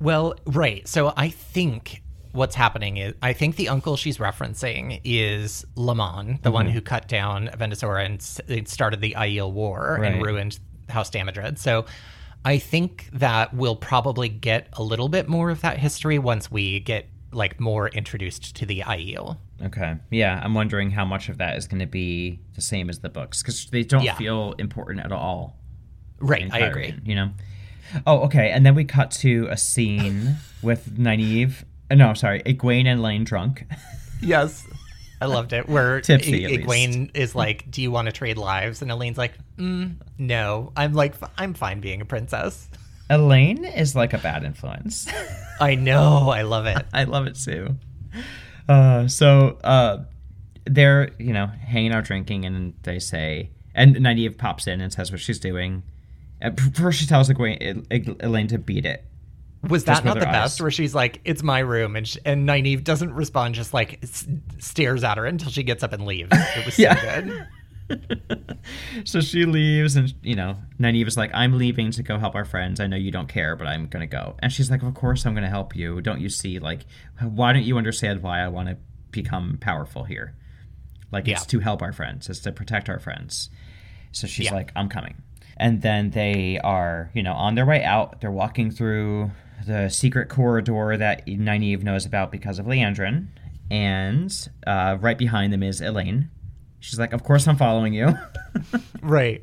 Well, 0.00 0.34
right. 0.46 0.88
So 0.88 1.12
I 1.16 1.28
think 1.28 2.02
what's 2.32 2.54
happening 2.54 2.96
is 2.96 3.12
I 3.22 3.32
think 3.34 3.56
the 3.56 3.68
uncle 3.68 3.96
she's 3.96 4.16
referencing 4.18 5.00
is 5.04 5.64
Laman, 5.76 6.38
the 6.42 6.50
one 6.50 6.68
who 6.70 6.80
cut 6.80 7.06
down 7.06 7.48
Vendosora 7.58 8.04
and 8.06 8.66
started 8.68 9.00
the 9.02 9.14
Aiel 9.18 9.52
War 9.52 9.98
Right. 10.00 10.12
and 10.14 10.22
ruined 10.22 10.58
House 10.88 11.10
Damodred. 11.10 11.58
So 11.58 11.84
I 12.44 12.58
think 12.58 13.08
that 13.12 13.52
we'll 13.54 13.76
probably 13.76 14.28
get 14.28 14.68
a 14.74 14.82
little 14.82 15.08
bit 15.08 15.28
more 15.28 15.50
of 15.50 15.60
that 15.60 15.78
history 15.78 16.18
once 16.18 16.50
we 16.50 16.80
get 16.80 17.06
like 17.32 17.60
more 17.60 17.88
introduced 17.88 18.56
to 18.56 18.66
the 18.66 18.80
Aiel. 18.80 19.36
Okay. 19.62 19.96
Yeah, 20.10 20.40
I'm 20.42 20.54
wondering 20.54 20.90
how 20.90 21.04
much 21.04 21.28
of 21.28 21.38
that 21.38 21.56
is 21.56 21.66
going 21.68 21.80
to 21.80 21.86
be 21.86 22.40
the 22.54 22.60
same 22.62 22.88
as 22.90 23.00
the 23.00 23.08
books 23.10 23.42
because 23.42 23.66
they 23.66 23.82
don't 23.84 24.02
Yeah. 24.02 24.14
feel 24.16 24.54
important 24.58 25.00
at 25.04 25.12
all. 25.12 25.56
Right, 26.18 26.48
I 26.52 26.60
agree. 26.60 26.92
Cairhien, 26.92 27.06
You 27.06 27.14
know. 27.14 27.30
Oh, 28.06 28.20
okay. 28.22 28.50
And 28.50 28.64
then 28.64 28.74
we 28.74 28.84
cut 28.84 29.10
to 29.12 29.46
a 29.50 29.56
scene 29.56 30.36
with 30.62 30.96
Nynaeve. 30.98 31.64
uh, 31.90 31.94
No, 31.94 32.14
sorry, 32.14 32.40
Egwene 32.44 32.86
and 32.86 33.02
Lane 33.02 33.24
drunk. 33.24 33.66
Yes. 34.22 34.66
I 35.20 35.26
loved 35.26 35.52
it. 35.52 35.68
Where 35.68 36.00
Tipsy, 36.02 36.46
least. 36.46 36.62
Egwene 36.68 37.10
is 37.14 37.34
like, 37.34 37.70
"Do 37.70 37.82
you 37.82 37.90
want 37.90 38.06
to 38.06 38.12
trade 38.12 38.38
lives?" 38.38 38.82
And 38.82 38.90
Elayne's 38.90 39.18
like, 39.18 39.32
mm, 39.56 39.96
"No." 40.18 40.72
I'm 40.76 40.94
like, 40.94 41.14
"F- 41.22 41.30
"I'm 41.36 41.54
fine 41.54 41.80
being 41.80 42.00
a 42.00 42.04
princess." 42.04 42.68
Elayne 43.10 43.64
is 43.64 43.96
like 43.96 44.12
a 44.12 44.18
bad 44.18 44.44
influence. 44.44 45.08
I 45.60 45.74
know. 45.74 46.30
I 46.30 46.42
love 46.42 46.66
it. 46.66 46.78
I 46.92 47.04
love 47.04 47.26
it 47.26 47.34
too. 47.34 47.76
Uh, 48.68 49.08
so 49.08 49.58
uh, 49.64 50.04
they're 50.64 51.10
you 51.18 51.32
know 51.32 51.46
hanging 51.46 51.92
out 51.92 52.04
drinking, 52.04 52.44
and 52.44 52.74
they 52.84 52.98
say, 52.98 53.50
and 53.74 53.96
Nynaeve 53.96 54.38
pops 54.38 54.66
in 54.66 54.80
and 54.80 54.92
says 54.92 55.10
what 55.10 55.20
she's 55.20 55.40
doing. 55.40 55.82
At 56.40 56.58
first, 56.58 57.00
she 57.00 57.06
tells 57.06 57.28
Egwene, 57.28 57.86
Elayne 57.90 58.48
to 58.48 58.58
beat 58.58 58.86
it. 58.86 59.04
Was 59.68 59.84
that 59.84 60.04
not 60.04 60.14
the 60.14 60.24
best? 60.26 60.54
eyes. 60.56 60.62
Where 60.62 60.70
she's 60.70 60.94
like, 60.94 61.20
"It's 61.24 61.42
my 61.42 61.58
room," 61.58 61.94
and 61.96 62.08
sh- 62.08 62.16
and 62.24 62.48
Nynaeve 62.48 62.82
doesn't 62.82 63.12
respond, 63.12 63.54
just 63.54 63.74
like 63.74 63.98
s- 64.02 64.26
stares 64.58 65.04
at 65.04 65.18
her 65.18 65.26
until 65.26 65.50
she 65.50 65.62
gets 65.62 65.82
up 65.82 65.92
and 65.92 66.06
leaves. 66.06 66.30
It 66.32 66.64
was 66.64 66.74
so 66.74 66.94
good. 66.94 67.46
So 69.04 69.20
she 69.20 69.44
leaves, 69.46 69.96
and 69.96 70.14
you 70.22 70.36
know 70.36 70.56
Nynaeve 70.78 71.08
is 71.08 71.16
like, 71.16 71.30
"I'm 71.34 71.58
leaving 71.58 71.90
to 71.92 72.02
go 72.04 72.18
help 72.18 72.34
our 72.36 72.44
friends. 72.44 72.78
I 72.78 72.86
know 72.86 72.96
you 72.96 73.10
don't 73.10 73.28
care, 73.28 73.56
but 73.56 73.66
I'm 73.66 73.86
gonna 73.88 74.06
go." 74.06 74.36
And 74.40 74.52
she's 74.52 74.70
like, 74.70 74.82
"Of 74.82 74.94
course 74.94 75.26
I'm 75.26 75.34
gonna 75.34 75.48
help 75.50 75.74
you. 75.74 76.00
Don't 76.00 76.20
you 76.20 76.28
see? 76.28 76.58
Like, 76.60 76.86
why 77.20 77.52
don't 77.52 77.64
you 77.64 77.78
understand 77.78 78.22
why 78.22 78.40
I 78.40 78.48
want 78.48 78.68
to 78.68 78.76
become 79.10 79.58
powerful 79.60 80.04
here? 80.04 80.34
Like, 81.10 81.26
it's 81.26 81.44
to 81.46 81.58
help 81.60 81.82
our 81.82 81.92
friends. 81.92 82.28
It's 82.28 82.38
to 82.40 82.52
protect 82.52 82.88
our 82.88 82.98
friends." 83.00 83.50
So 84.12 84.26
she's 84.28 84.46
Yeah. 84.46 84.54
like, 84.54 84.72
"I'm 84.76 84.88
coming." 84.88 85.22
And 85.56 85.82
then 85.82 86.10
they 86.10 86.58
are, 86.62 87.10
you 87.12 87.22
know, 87.22 87.32
on 87.34 87.54
their 87.56 87.66
way 87.66 87.82
out. 87.84 88.20
They're 88.20 88.30
walking 88.30 88.70
through 88.70 89.30
the 89.66 89.88
secret 89.88 90.28
corridor 90.28 90.96
that 90.96 91.26
Nynaeve 91.26 91.82
knows 91.82 92.06
about 92.06 92.30
because 92.32 92.58
of 92.58 92.66
Liandrin. 92.66 93.28
And 93.70 94.48
uh, 94.66 94.98
right 95.00 95.16
behind 95.18 95.52
them 95.52 95.62
is 95.62 95.80
Elayne. 95.80 96.28
She's 96.80 96.98
like, 96.98 97.12
"Of 97.12 97.22
course 97.22 97.46
I'm 97.46 97.56
following 97.56 97.94
you." 97.94 98.14
Right. 99.02 99.42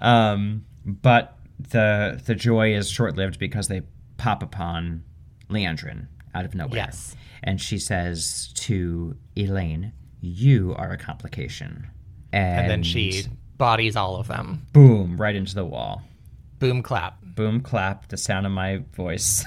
Um, 0.00 0.64
but 0.84 1.36
the 1.58 2.20
the 2.24 2.34
joy 2.34 2.74
is 2.74 2.90
short 2.90 3.16
lived 3.16 3.38
because 3.38 3.68
they 3.68 3.82
pop 4.16 4.42
upon 4.42 5.04
Liandrin 5.48 6.06
out 6.34 6.44
of 6.44 6.54
nowhere. 6.54 6.76
Yes. 6.76 7.14
And 7.42 7.60
she 7.60 7.78
says 7.78 8.52
to 8.56 9.16
Elayne, 9.36 9.92
You 10.20 10.74
are 10.76 10.90
a 10.90 10.96
complication. 10.98 11.88
And, 12.32 12.60
And 12.62 12.70
then 12.70 12.82
she 12.82 13.24
bodies 13.56 13.94
all 13.96 14.16
of 14.16 14.26
them. 14.28 14.66
boom, 14.72 15.20
right 15.20 15.34
into 15.36 15.54
the 15.54 15.64
wall. 15.64 16.02
Boom, 16.58 16.82
clap. 16.82 17.19
Boom 17.40 17.62
clap, 17.62 18.08
the 18.08 18.18
sound 18.18 18.44
of 18.44 18.52
my 18.52 18.82
voice. 18.92 19.46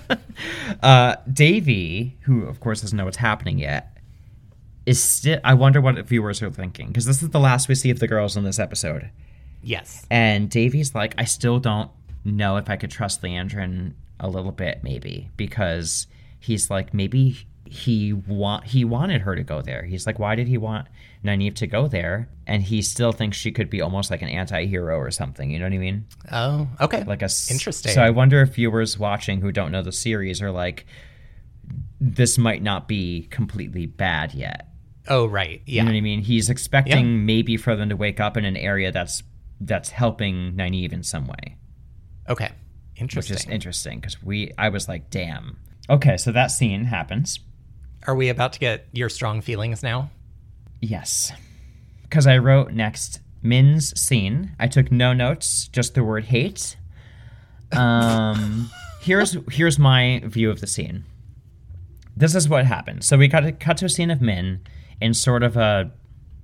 uh, 0.82 1.16
Davy, 1.30 2.16
who 2.22 2.44
of 2.44 2.58
course 2.58 2.80
doesn't 2.80 2.96
know 2.96 3.04
what's 3.04 3.18
happening 3.18 3.58
yet, 3.58 3.98
is 4.86 5.02
still. 5.02 5.38
I 5.44 5.52
wonder 5.52 5.78
what 5.82 6.02
viewers 6.06 6.40
are 6.40 6.50
thinking 6.50 6.86
because 6.86 7.04
this 7.04 7.22
is 7.22 7.28
the 7.28 7.38
last 7.38 7.68
we 7.68 7.74
see 7.74 7.90
of 7.90 7.98
the 7.98 8.08
girls 8.08 8.34
in 8.34 8.44
this 8.44 8.58
episode. 8.58 9.10
Yes. 9.62 10.06
And 10.10 10.48
Davy's 10.48 10.94
like, 10.94 11.14
I 11.18 11.24
still 11.24 11.58
don't 11.58 11.90
know 12.24 12.56
if 12.56 12.70
I 12.70 12.76
could 12.76 12.90
trust 12.90 13.20
Liandrin 13.20 13.92
a 14.18 14.30
little 14.30 14.50
bit, 14.50 14.80
maybe, 14.82 15.28
because 15.36 16.06
he's 16.40 16.70
like, 16.70 16.94
maybe 16.94 17.44
he 17.66 18.14
want 18.14 18.64
he 18.64 18.86
wanted 18.86 19.20
her 19.20 19.36
to 19.36 19.42
go 19.42 19.60
there. 19.60 19.82
He's 19.82 20.06
like, 20.06 20.18
why 20.18 20.34
did 20.34 20.48
he 20.48 20.56
want 20.56 20.88
Nynaeve 21.24 21.54
to 21.56 21.66
go 21.66 21.86
there? 21.88 22.28
And 22.46 22.62
he 22.62 22.82
still 22.82 23.12
thinks 23.12 23.36
she 23.36 23.52
could 23.52 23.70
be 23.70 23.80
almost 23.80 24.10
like 24.10 24.22
an 24.22 24.28
anti-hero 24.28 24.96
or 24.98 25.10
something. 25.10 25.50
You 25.50 25.58
know 25.60 25.66
what 25.66 25.72
I 25.74 25.78
mean? 25.78 26.06
Oh, 26.30 26.68
okay. 26.80 27.04
Like 27.04 27.22
a 27.22 27.26
s- 27.26 27.50
Interesting. 27.50 27.92
So 27.92 28.02
I 28.02 28.10
wonder 28.10 28.42
if 28.42 28.54
viewers 28.54 28.98
watching 28.98 29.40
who 29.40 29.52
don't 29.52 29.70
know 29.72 29.82
the 29.82 29.92
series 29.92 30.42
are 30.42 30.50
like, 30.50 30.84
this 32.00 32.38
might 32.38 32.62
not 32.62 32.88
be 32.88 33.28
completely 33.30 33.86
bad 33.86 34.34
yet. 34.34 34.68
oh, 35.08 35.26
right. 35.26 35.62
Yeah. 35.66 35.82
You 35.82 35.86
know 35.86 35.92
what 35.92 35.98
I 35.98 36.00
mean? 36.00 36.20
He's 36.20 36.48
expecting 36.50 37.06
Yeah. 37.06 37.18
maybe 37.24 37.56
for 37.56 37.74
them 37.76 37.88
to 37.88 37.96
wake 37.96 38.20
up 38.20 38.36
in 38.36 38.44
an 38.44 38.56
area 38.56 38.90
that's 38.92 39.22
that's 39.60 39.90
helping 39.90 40.54
Nynaeve 40.54 40.92
in 40.92 41.04
some 41.04 41.26
way, 41.28 41.56
Okay. 42.28 42.50
Interesting. 42.96 43.34
Which 43.34 43.44
is 43.44 43.48
interesting 43.48 44.00
because 44.00 44.20
we 44.22 44.50
I 44.58 44.68
was 44.70 44.88
like, 44.88 45.08
damn. 45.10 45.58
Okay, 45.88 46.16
so 46.16 46.32
that 46.32 46.48
scene 46.48 46.84
happens. 46.84 47.38
Are 48.06 48.14
we 48.16 48.28
about 48.28 48.52
to 48.54 48.58
get 48.58 48.86
your 48.92 49.08
strong 49.08 49.40
feelings 49.40 49.82
now? 49.82 50.10
Yes, 50.82 51.32
because 52.02 52.26
I 52.26 52.38
wrote 52.38 52.72
next 52.72 53.20
Min's 53.40 53.98
scene. 53.98 54.54
I 54.58 54.66
took 54.66 54.90
no 54.92 55.12
notes, 55.12 55.68
just 55.68 55.94
the 55.94 56.02
word 56.04 56.24
hate. 56.24 56.76
Um, 57.70 58.68
here's 59.00 59.36
here's 59.50 59.78
my 59.78 60.20
view 60.24 60.50
of 60.50 60.60
the 60.60 60.66
scene. 60.66 61.04
This 62.16 62.34
is 62.34 62.48
what 62.48 62.66
happened. 62.66 63.04
So 63.04 63.16
we 63.16 63.28
got 63.28 63.40
to 63.40 63.52
cut 63.52 63.78
to 63.78 63.86
a 63.86 63.88
scene 63.88 64.10
of 64.10 64.20
Min 64.20 64.60
in 65.00 65.14
sort 65.14 65.42
of 65.42 65.56
a 65.56 65.90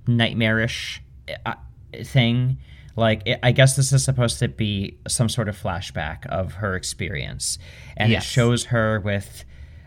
nightmarish 0.07 1.01
uh, 1.45 1.53
thing. 2.03 2.57
Like 2.95 3.21
it, 3.25 3.39
I 3.43 3.51
guess 3.51 3.75
this 3.75 3.91
is 3.93 4.03
supposed 4.03 4.39
to 4.39 4.47
be 4.47 4.97
some 5.07 5.29
sort 5.29 5.47
of 5.49 5.61
flashback 5.61 6.25
of 6.27 6.53
her 6.55 6.75
experience, 6.75 7.59
and 7.97 8.11
Yes. 8.11 8.23
it 8.23 8.27
shows 8.27 8.65
her 8.65 8.99
with 9.01 9.43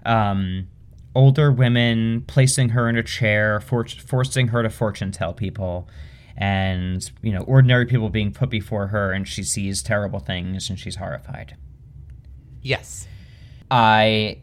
um, 0.07 0.69
older 1.15 1.53
women 1.53 2.25
placing 2.27 2.71
her 2.71 2.89
in 2.89 2.97
a 2.97 3.03
chair, 3.03 3.61
for- 3.61 3.87
forcing 3.87 4.49
her 4.49 4.63
to 4.63 4.71
fortune 4.71 5.13
tell 5.13 5.33
people, 5.33 5.89
and 6.37 7.11
you 7.23 7.33
know 7.33 7.43
ordinary 7.43 7.87
people 7.87 8.09
being 8.09 8.33
put 8.33 8.51
before 8.51 8.89
her, 8.89 9.13
and 9.13 9.29
she 9.29 9.43
sees 9.43 9.83
terrible 9.83 10.19
things, 10.19 10.71
and 10.71 10.79
she's 10.79 10.97
horrified. 10.97 11.57
Yes. 12.63 13.07
I 13.71 14.39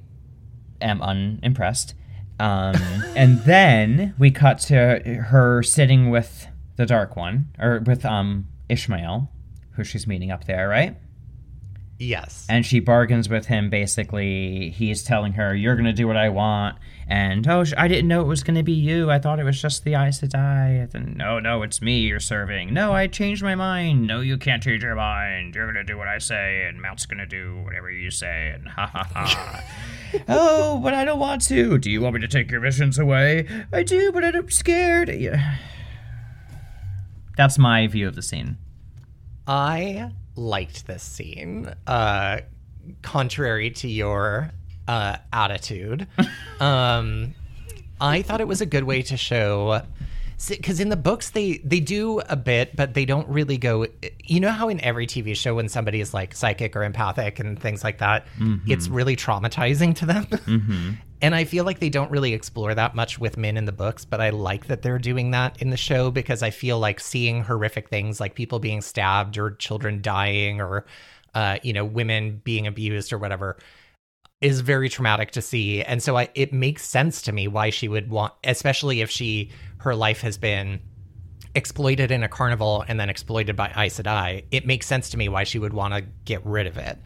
am 0.82 1.02
unimpressed. 1.02 1.94
Um, 2.40 2.76
and 3.16 3.40
then 3.44 4.16
we 4.18 4.32
cut 4.32 4.60
to 4.60 5.00
her 5.30 5.64
sitting 5.64 6.10
with 6.10 6.48
the 6.76 6.86
Dark 6.86 7.16
One, 7.16 7.50
or 7.60 7.82
with 7.86 8.06
um, 8.06 8.48
Ishamael, 8.70 9.28
who 9.72 9.84
she's 9.84 10.08
meeting 10.08 10.32
up 10.32 10.46
there, 10.46 10.70
right? 10.70 10.98
Yes. 12.02 12.46
and 12.50 12.66
she 12.66 12.80
bargains 12.80 13.28
with 13.28 13.48
him 13.48 13.70
basically. 13.70 14.70
He's 14.70 15.04
telling 15.04 15.34
her 15.34 15.54
you're 15.54 15.76
gonna 15.76 15.92
do 15.92 16.08
what 16.08 16.16
i 16.16 16.30
want. 16.30 16.78
And 17.10 17.46
oh 17.48 17.66
sh- 17.66 17.74
i 17.78 17.90
didn't 17.90 18.08
know 18.08 18.22
it 18.22 18.28
was 18.28 18.42
gonna 18.42 18.64
be 18.64 18.72
you. 18.72 19.12
I 19.12 19.20
thought 19.20 19.38
it 19.40 19.44
was 19.44 19.62
just 19.62 19.84
the 19.84 19.96
Aes 19.96 20.22
Sedai. 20.22 20.94
and 20.94 21.18
no 21.18 21.40
no 21.40 21.62
it's 21.64 21.82
me 21.82 22.00
you're 22.02 22.22
serving. 22.22 22.74
No 22.74 22.94
i 22.94 23.08
changed 23.08 23.44
my 23.44 23.56
mind. 23.56 24.08
No 24.08 24.22
you 24.22 24.38
can't 24.38 24.64
change 24.64 24.82
your 24.82 24.96
mind. 24.96 25.56
You're 25.56 25.68
gonna 25.68 25.84
do 25.84 25.98
what 25.98 26.08
i 26.08 26.20
say 26.20 26.68
and 26.70 26.82
mount's 26.82 27.06
gonna 27.06 27.26
do 27.26 27.62
whatever 27.66 27.92
you 27.92 28.12
say 28.12 28.54
and 28.56 28.68
ha 28.70 28.88
ha 28.88 29.04
ha. 29.14 29.64
Oh 30.30 30.80
but 30.82 30.94
i 30.94 31.04
don't 31.04 31.20
want 31.20 31.42
to. 31.48 31.78
Do 31.78 31.92
you 31.92 32.00
want 32.02 32.16
me 32.16 32.22
to 32.22 32.28
take 32.30 32.50
your 32.50 32.62
visions 32.62 32.98
away? 32.98 33.46
I 33.74 33.84
do 33.84 34.14
but 34.14 34.24
i'm 34.24 34.50
scared. 34.50 35.10
Yeah. 35.10 35.58
that's 37.36 37.58
my 37.58 37.88
view 37.88 38.08
of 38.08 38.16
the 38.16 38.22
scene. 38.22 38.58
I 39.48 40.12
liked 40.40 40.88
this 40.88 41.04
scene, 41.04 41.74
uh, 41.86 42.40
contrary 43.02 43.72
to 43.72 43.88
your 43.88 44.52
uh, 44.88 45.18
attitude. 45.32 46.08
um, 46.60 47.36
I 48.02 48.22
thought 48.22 48.42
it 48.42 48.48
was 48.48 48.62
a 48.62 48.66
good 48.66 48.86
way 48.86 49.02
to 49.04 49.18
show 49.18 49.82
because 50.48 50.80
in 50.80 50.88
the 50.88 50.96
books 50.96 51.32
they 51.32 51.58
they 51.66 51.82
do 51.82 52.22
a 52.30 52.36
bit 52.38 52.74
but 52.74 52.94
they 52.94 53.04
don't 53.04 53.28
really 53.28 53.58
go 53.58 53.86
you 54.24 54.40
know 54.40 54.52
how 54.52 54.70
in 54.70 54.80
every 54.80 55.06
tv 55.06 55.36
show 55.36 55.54
when 55.56 55.68
somebody 55.68 56.00
is 56.00 56.14
like 56.14 56.34
psychic 56.34 56.78
or 56.78 56.84
empathic 56.86 57.40
and 57.40 57.60
things 57.60 57.84
like 57.84 57.98
that 57.98 58.26
it's 58.66 58.88
really 58.88 59.18
traumatizing 59.18 59.94
to 59.94 60.06
them 60.06 60.98
and 61.22 61.36
i 61.36 61.44
feel 61.44 61.66
like 61.66 61.80
they 61.80 61.90
don't 61.90 62.12
really 62.12 62.34
explore 62.34 62.74
that 62.74 62.96
much 62.96 63.20
with 63.20 63.38
min 63.38 63.58
in 63.58 63.66
the 63.66 63.72
books 63.72 64.06
but 64.06 64.22
i 64.22 64.30
like 64.30 64.68
that 64.68 64.82
they're 64.82 65.00
doing 65.00 65.32
that 65.32 65.62
in 65.62 65.70
the 65.70 65.78
show 65.78 66.12
because 66.12 66.42
i 66.44 66.50
feel 66.50 66.80
like 66.80 67.00
seeing 67.00 67.44
horrific 67.44 67.90
things 67.90 68.20
like 68.20 68.36
people 68.36 68.60
being 68.60 68.82
stabbed 68.82 69.38
or 69.38 69.52
children 69.52 70.02
dying 70.02 70.62
or 70.62 70.86
uh, 71.36 71.58
you 71.62 71.74
know 71.74 71.86
women 71.86 72.42
being 72.44 72.66
abused 72.66 73.14
or 73.14 73.18
whatever 73.18 73.58
is 74.42 74.62
very 74.62 74.88
traumatic 74.90 75.32
to 75.32 75.42
see. 75.42 75.84
And 75.84 76.02
so 76.02 76.18
I, 76.18 76.30
it 76.34 76.54
makes 76.54 76.86
sense 76.88 77.22
to 77.24 77.32
me 77.32 77.48
why 77.48 77.70
she 77.70 77.88
would 77.88 78.10
want 78.10 78.34
especially 78.44 79.02
if 79.02 79.10
she 79.10 79.52
her 79.80 79.96
life 79.96 80.22
has 80.22 80.38
been 80.38 80.80
exploited 81.56 82.12
in 82.12 82.24
a 82.24 82.30
carnival 82.30 82.86
and 82.88 83.00
then 83.00 83.10
exploited 83.10 83.56
by 83.56 83.70
Aes 83.76 84.00
Sedai 84.00 84.46
it 84.52 84.66
makes 84.66 84.86
sense 84.86 85.10
to 85.10 85.18
me 85.18 85.28
why 85.28 85.44
she 85.44 85.60
would 85.60 85.74
want 85.74 85.94
to 85.94 86.02
get 86.26 86.46
rid 86.46 86.68
of 86.68 86.78
it 86.78 86.98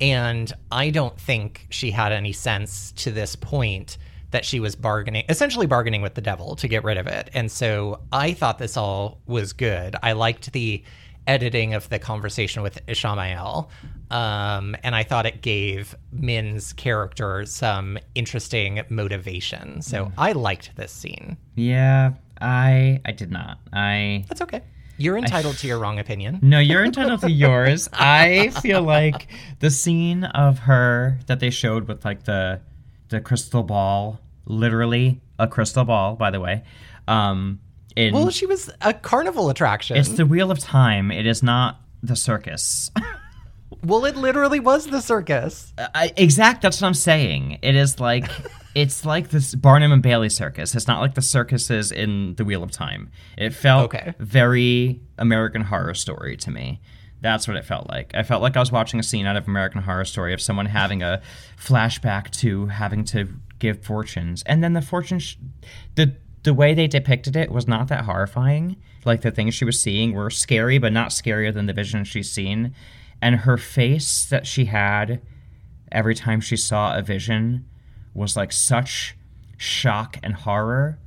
and 0.00 0.52
I 0.70 0.90
don't 0.90 1.18
think 1.20 1.66
she 1.70 1.90
had 1.90 2.12
any 2.12 2.32
sense 2.32 2.92
to 2.92 3.10
this 3.10 3.36
point 3.36 3.98
that 4.30 4.44
she 4.44 4.60
was 4.60 4.76
bargaining 4.76 5.24
essentially 5.28 5.66
bargaining 5.66 6.02
with 6.02 6.14
the 6.14 6.20
devil 6.20 6.56
to 6.56 6.68
get 6.68 6.84
rid 6.84 6.96
of 6.98 7.06
it 7.06 7.30
and 7.34 7.50
so 7.50 8.00
I 8.12 8.32
thought 8.32 8.58
this 8.58 8.76
all 8.76 9.18
was 9.26 9.52
good 9.52 9.96
I 10.02 10.12
liked 10.12 10.52
the 10.52 10.82
editing 11.26 11.74
of 11.74 11.88
the 11.90 11.98
conversation 11.98 12.62
with 12.62 12.84
Ishamael. 12.86 13.68
Um, 14.10 14.74
and 14.82 14.96
I 14.96 15.04
thought 15.04 15.26
it 15.26 15.42
gave 15.42 15.94
Min's 16.10 16.72
character 16.72 17.46
some 17.46 17.98
interesting 18.16 18.82
motivation. 18.88 19.82
So 19.82 20.10
I 20.18 20.32
liked 20.32 20.74
this 20.76 20.90
scene. 20.92 21.36
yeah 21.54 22.14
i 22.40 22.98
i 23.04 23.12
did 23.12 23.30
not 23.30 23.58
i 23.74 24.24
That's 24.28 24.40
okay. 24.40 24.62
You're 25.00 25.16
entitled 25.16 25.56
to 25.58 25.66
your 25.66 25.78
wrong 25.78 25.98
opinion. 25.98 26.38
No, 26.42 26.58
you're 26.58 26.84
entitled 26.84 27.22
to 27.22 27.30
yours. 27.30 27.88
I 27.92 28.50
feel 28.50 28.82
like 28.82 29.28
the 29.60 29.70
scene 29.70 30.24
of 30.24 30.58
her 30.60 31.18
that 31.26 31.40
they 31.40 31.50
showed 31.50 31.88
with 31.88 32.04
like 32.04 32.24
the 32.24 32.60
the 33.08 33.20
crystal 33.20 33.62
ball, 33.62 34.20
literally 34.44 35.20
a 35.38 35.48
crystal 35.48 35.84
ball, 35.84 36.16
by 36.16 36.30
the 36.30 36.38
way. 36.40 36.62
Um, 37.08 37.60
in, 37.96 38.14
Well, 38.14 38.30
she 38.30 38.46
was 38.46 38.70
a 38.80 38.92
carnival 38.94 39.50
attraction. 39.50 39.96
it's 39.96 40.10
the 40.10 40.26
wheel 40.26 40.50
of 40.50 40.58
time. 40.58 41.10
It 41.10 41.26
is 41.26 41.42
not 41.42 41.80
the 42.02 42.14
circus. 42.16 42.90
well, 43.84 44.04
it 44.04 44.16
literally 44.16 44.60
was 44.60 44.86
the 44.86 45.00
circus. 45.00 45.72
I, 45.94 46.12
exact. 46.16 46.62
That's 46.62 46.80
what 46.80 46.88
I'm 46.88 46.94
saying. 46.94 47.58
It 47.62 47.74
is 47.74 48.00
like 48.00 48.28
it's 48.74 49.04
like 49.04 49.30
this 49.30 49.54
Barnum 49.54 49.92
and 49.92 50.02
Bailey 50.02 50.28
circus. 50.28 50.74
It's 50.74 50.86
not 50.88 51.00
like 51.00 51.14
the 51.14 51.22
circuses 51.22 51.90
in 51.92 52.34
the 52.36 52.44
Wheel 52.44 52.62
of 52.62 52.70
Time. 52.70 53.10
It 53.38 53.50
felt 53.54 53.94
Okay. 53.94 54.14
very 54.18 55.00
American 55.18 55.62
Horror 55.62 55.94
Story 55.94 56.36
to 56.38 56.50
me. 56.50 56.80
That's 57.22 57.46
what 57.46 57.56
it 57.58 57.66
felt 57.66 57.88
like. 57.90 58.12
I 58.14 58.22
felt 58.22 58.40
like 58.40 58.56
I 58.56 58.60
was 58.60 58.72
watching 58.72 58.98
a 58.98 59.02
scene 59.02 59.26
out 59.26 59.36
of 59.36 59.46
American 59.46 59.82
Horror 59.82 60.06
Story 60.06 60.32
of 60.32 60.40
someone 60.40 60.64
having 60.66 61.02
a 61.02 61.20
flashback 61.62 62.30
to 62.40 62.66
having 62.66 63.04
to 63.04 63.28
give 63.58 63.84
fortunes, 63.84 64.42
and 64.44 64.64
then 64.64 64.72
the 64.72 64.80
fortune, 64.82 65.18
sh- 65.18 65.36
the 65.96 66.16
the 66.42 66.54
way 66.54 66.72
they 66.72 66.86
depicted 66.86 67.36
it 67.36 67.50
was 67.52 67.68
not 67.68 67.88
that 67.88 68.04
horrifying. 68.06 68.76
Like 69.04 69.20
the 69.20 69.30
things 69.30 69.54
she 69.54 69.66
was 69.66 69.78
seeing 69.80 70.12
were 70.14 70.30
scary, 70.30 70.78
but 70.78 70.92
not 70.94 71.10
scarier 71.10 71.52
than 71.52 71.66
the 71.66 71.74
vision 71.74 72.04
she's 72.04 72.32
seen. 72.32 72.74
And 73.22 73.36
her 73.36 73.56
face 73.56 74.24
that 74.26 74.46
she 74.46 74.66
had 74.66 75.20
every 75.92 76.14
time 76.14 76.40
she 76.40 76.56
saw 76.56 76.96
a 76.96 77.02
vision 77.02 77.66
was 78.14 78.36
like 78.36 78.52
such 78.52 79.16
shock 79.56 80.18
and 80.22 80.34
horror. 80.34 80.98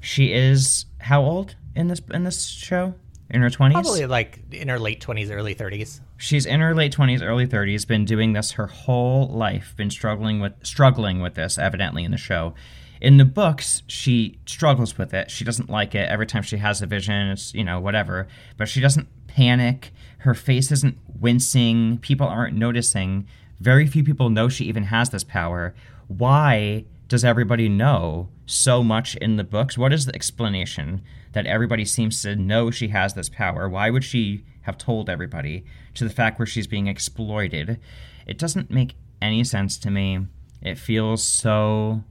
She 0.00 0.32
is 0.32 0.86
how 1.00 1.22
old 1.22 1.56
in 1.74 1.88
this 1.88 2.00
in 2.12 2.24
this 2.24 2.46
show? 2.46 2.94
In 3.30 3.42
her 3.42 3.50
twenties? 3.50 3.74
Probably 3.74 4.06
like 4.06 4.40
in 4.52 4.68
her 4.68 4.78
late 4.78 5.00
20s, 5.00 5.30
early 5.30 5.54
30s. 5.54 6.00
She's 6.16 6.46
in 6.46 6.60
her 6.60 6.74
late 6.74 6.92
twenties, 6.92 7.22
early 7.22 7.46
thirties, 7.46 7.84
been 7.84 8.04
doing 8.04 8.32
this 8.32 8.52
her 8.52 8.66
whole 8.66 9.28
life, 9.28 9.74
been 9.76 9.90
struggling 9.90 10.40
with 10.40 10.54
struggling 10.62 11.20
with 11.20 11.34
this, 11.34 11.58
evidently 11.58 12.04
in 12.04 12.10
the 12.10 12.16
show. 12.16 12.54
In 13.00 13.16
the 13.16 13.24
books, 13.24 13.82
she 13.86 14.40
struggles 14.44 14.98
with 14.98 15.14
it. 15.14 15.30
She 15.30 15.44
doesn't 15.44 15.70
like 15.70 15.94
it. 15.94 16.08
Every 16.08 16.26
time 16.26 16.42
she 16.42 16.56
has 16.56 16.82
a 16.82 16.86
vision, 16.86 17.28
it's 17.28 17.54
you 17.54 17.62
know, 17.62 17.78
whatever. 17.78 18.26
But 18.56 18.68
she 18.68 18.80
doesn't 18.80 19.08
panic. 19.28 19.92
Her 20.18 20.34
face 20.34 20.72
isn't 20.72 20.98
wincing. 21.20 21.98
People 21.98 22.26
aren't 22.26 22.56
noticing. 22.56 23.26
Very 23.60 23.86
few 23.86 24.04
people 24.04 24.30
know 24.30 24.48
she 24.48 24.64
even 24.64 24.84
has 24.84 25.10
this 25.10 25.24
power. 25.24 25.74
Why 26.06 26.84
does 27.08 27.24
everybody 27.24 27.68
know 27.68 28.28
so 28.46 28.82
much 28.84 29.16
in 29.16 29.36
the 29.36 29.44
books? 29.44 29.76
What 29.76 29.92
is 29.92 30.06
the 30.06 30.14
explanation 30.14 31.02
that 31.32 31.46
everybody 31.46 31.84
seems 31.84 32.22
to 32.22 32.36
know 32.36 32.70
she 32.70 32.88
has 32.88 33.14
this 33.14 33.28
power? 33.28 33.68
Why 33.68 33.90
would 33.90 34.04
she 34.04 34.44
have 34.62 34.78
told 34.78 35.08
everybody 35.08 35.64
to 35.94 36.04
the 36.04 36.10
fact 36.10 36.38
where 36.38 36.46
she's 36.46 36.66
being 36.66 36.86
exploited? 36.86 37.80
It 38.26 38.38
doesn't 38.38 38.70
make 38.70 38.94
any 39.20 39.42
sense 39.44 39.78
to 39.78 39.90
me. 39.90 40.26
It 40.62 40.78
feels 40.78 41.22
so 41.22 42.04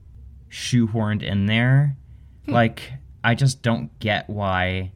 shoehorned 0.50 1.22
in 1.22 1.46
there. 1.46 1.96
Hmm. 2.46 2.52
Like, 2.52 2.92
I 3.22 3.34
just 3.34 3.62
don't 3.62 3.96
get 4.00 4.28
why 4.28 4.92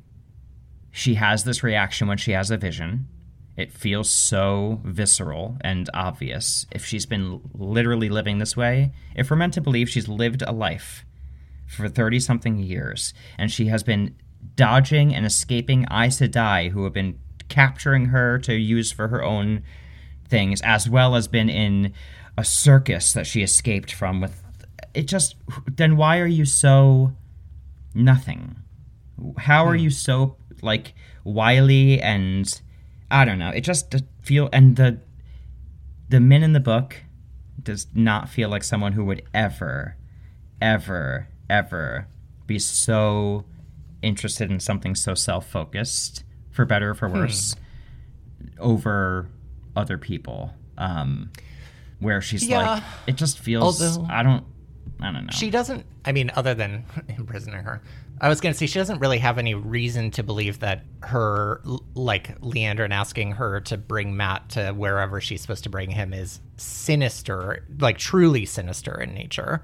she 0.91 1.15
has 1.15 1.45
this 1.45 1.63
reaction 1.63 2.09
when 2.09 2.19
she 2.19 2.33
has 2.33 2.51
a 2.51 2.57
vision. 2.57 3.09
It 3.57 3.73
feels 3.73 4.09
so 4.09 4.81
visceral 4.85 5.59
and 5.61 5.91
obvious. 5.93 6.67
If 6.71 6.85
she's 6.85 7.07
been 7.07 7.41
literally 7.53 8.09
living 8.09 8.39
this 8.39 8.57
way, 8.57 8.93
if 9.15 9.31
we're 9.31 9.37
meant 9.37 9.55
to 9.55 9.61
believe 9.61 9.89
she's 9.89 10.09
lived 10.09 10.43
a 10.43 10.53
life 10.53 11.05
for 11.67 11.89
30 11.89 12.21
something 12.21 12.59
years 12.59 13.13
and 13.39 13.51
she 13.51 13.67
has 13.67 13.83
been 13.83 14.15
dodging 14.57 15.15
and 15.15 15.27
escaping 15.27 15.85
Aes 15.91 16.21
Sedai, 16.21 16.71
who 16.71 16.85
have 16.85 16.93
been 16.93 17.19
capturing 17.49 18.07
her 18.07 18.39
to 18.39 18.55
use 18.55 18.93
for 18.93 19.09
her 19.09 19.23
own 19.23 19.63
things, 20.29 20.61
as 20.63 20.89
well 20.89 21.15
as 21.15 21.29
been 21.29 21.51
in 21.51 21.93
a 22.37 22.45
circus 22.45 23.13
that 23.13 23.27
she 23.27 23.43
escaped 23.43 23.93
from 23.93 24.21
with. 24.21 24.43
It 24.95 25.07
just. 25.07 25.37
Then 25.71 25.97
why 25.97 26.19
are 26.19 26.27
you 26.27 26.45
so. 26.45 27.13
nothing? 27.95 28.57
How 29.39 29.67
are 29.67 29.77
hmm. 29.77 29.85
you 29.85 29.91
so, 29.91 30.37
like, 30.63 30.95
wily 31.25 32.01
and. 32.01 32.61
I 33.13 33.25
don't 33.25 33.39
know. 33.39 33.51
It 33.51 33.61
just 33.61 33.95
feel. 34.23 34.49
And 34.53 34.75
the. 34.77 34.99
The 36.09 36.21
men 36.21 36.43
in 36.43 36.53
the 36.53 36.61
book 36.61 36.97
does 37.63 37.87
not 37.95 38.29
feel 38.29 38.51
like 38.51 38.63
someone 38.63 38.93
who 38.93 39.03
would 39.07 39.23
ever, 39.33 39.97
ever, 40.61 41.27
ever 41.49 42.07
be 42.47 42.59
so 42.59 43.47
interested 44.03 44.51
in 44.51 44.61
something 44.61 44.95
so 44.95 45.15
self 45.15 45.49
focused, 45.49 46.23
for 46.51 46.67
better 46.67 46.91
or 46.91 46.95
for 46.95 47.09
worse, 47.09 47.57
over 48.59 49.29
other 49.77 49.97
people. 49.99 50.53
Um, 50.77 51.31
where 52.01 52.21
she's 52.21 52.45
Yeah. 52.47 52.59
like, 52.75 52.83
it 53.07 53.17
just 53.17 53.39
feels. 53.39 53.81
Although- 53.81 54.07
I 54.13 54.23
don't. 54.23 54.45
I 55.01 55.11
don't 55.13 55.25
know. 55.27 55.33
She 55.33 55.51
doesn't, 55.51 55.85
I 56.05 56.13
mean, 56.13 56.31
other 56.37 56.55
than 56.55 56.85
imprisoning 57.09 57.65
her, 57.65 57.81
I 58.23 58.29
was 58.29 58.41
going 58.41 58.53
to 58.53 58.59
say 58.59 58.67
she 58.67 58.79
doesn't 58.79 59.01
really 59.01 59.19
have 59.19 59.37
any 59.37 59.55
reason 59.55 60.13
to 60.13 60.23
believe 60.23 60.61
that 60.61 60.85
her, 61.03 61.61
like 61.95 62.41
Liandrin 62.41 62.93
asking 62.93 63.33
her 63.33 63.61
to 63.63 63.77
bring 63.77 64.17
Mat 64.17 64.51
to 64.51 64.71
wherever 64.71 65.21
she's 65.21 65.43
supposed 65.43 65.65
to 65.65 65.71
bring 65.71 65.91
him 65.91 66.15
is 66.15 66.41
sinister, 66.57 67.67
like 67.81 67.99
truly 67.99 68.47
sinister 68.47 69.01
in 69.01 69.13
nature. 69.13 69.61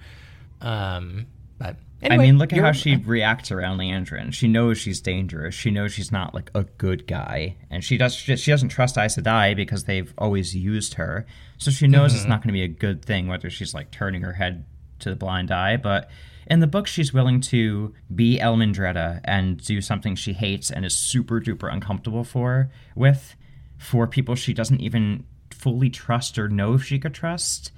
Um, 0.60 1.28
but 1.56 1.76
anyway, 2.02 2.24
I 2.24 2.26
mean, 2.26 2.38
look 2.38 2.52
at 2.52 2.58
how 2.58 2.72
she 2.72 2.96
reacts 2.96 3.52
around 3.52 3.78
Liandrin. 3.78 4.32
She 4.32 4.48
knows 4.48 4.76
she's 4.76 5.00
dangerous. 5.00 5.54
She 5.54 5.70
knows 5.70 5.92
she's 5.92 6.10
not 6.10 6.34
like 6.34 6.50
a 6.56 6.64
good 6.64 7.06
guy, 7.06 7.56
and 7.70 7.84
she 7.84 7.96
does. 7.96 8.12
She, 8.12 8.34
she 8.34 8.50
doesn't 8.50 8.70
trust 8.70 8.98
Aes 8.98 9.16
Sedai 9.16 9.54
because 9.54 9.84
they've 9.84 10.12
always 10.18 10.56
used 10.56 10.94
her. 10.94 11.26
So 11.58 11.70
she 11.70 11.86
knows 11.86 12.12
it's 12.12 12.24
not 12.24 12.40
going 12.40 12.48
to 12.48 12.52
be 12.52 12.62
a 12.62 12.68
good 12.68 13.04
thing, 13.04 13.28
whether 13.28 13.50
she's 13.50 13.72
like 13.72 13.92
turning 13.92 14.22
her 14.22 14.32
head 14.32 14.64
to 14.98 15.10
the 15.10 15.16
blind 15.16 15.52
eye. 15.52 15.76
But 15.76 16.10
in 16.48 16.60
the 16.60 16.66
book, 16.66 16.86
she's 16.86 17.12
willing 17.12 17.40
to 17.42 17.94
be 18.14 18.40
El 18.40 18.56
Elmindreda 18.56 19.20
and 19.24 19.62
do 19.62 19.80
something 19.80 20.14
she 20.14 20.32
hates 20.32 20.70
and 20.70 20.84
is 20.84 20.96
super 20.96 21.40
duper 21.40 21.72
uncomfortable 21.72 22.24
for 22.24 22.70
with 22.94 23.36
for 23.76 24.06
people 24.06 24.34
she 24.34 24.52
doesn't 24.52 24.80
even 24.80 25.24
fully 25.50 25.90
trust 25.90 26.38
or 26.38 26.48
know 26.48 26.74
if 26.74 26.84
she 26.84 26.98
could 26.98 27.14
trust. 27.14 27.70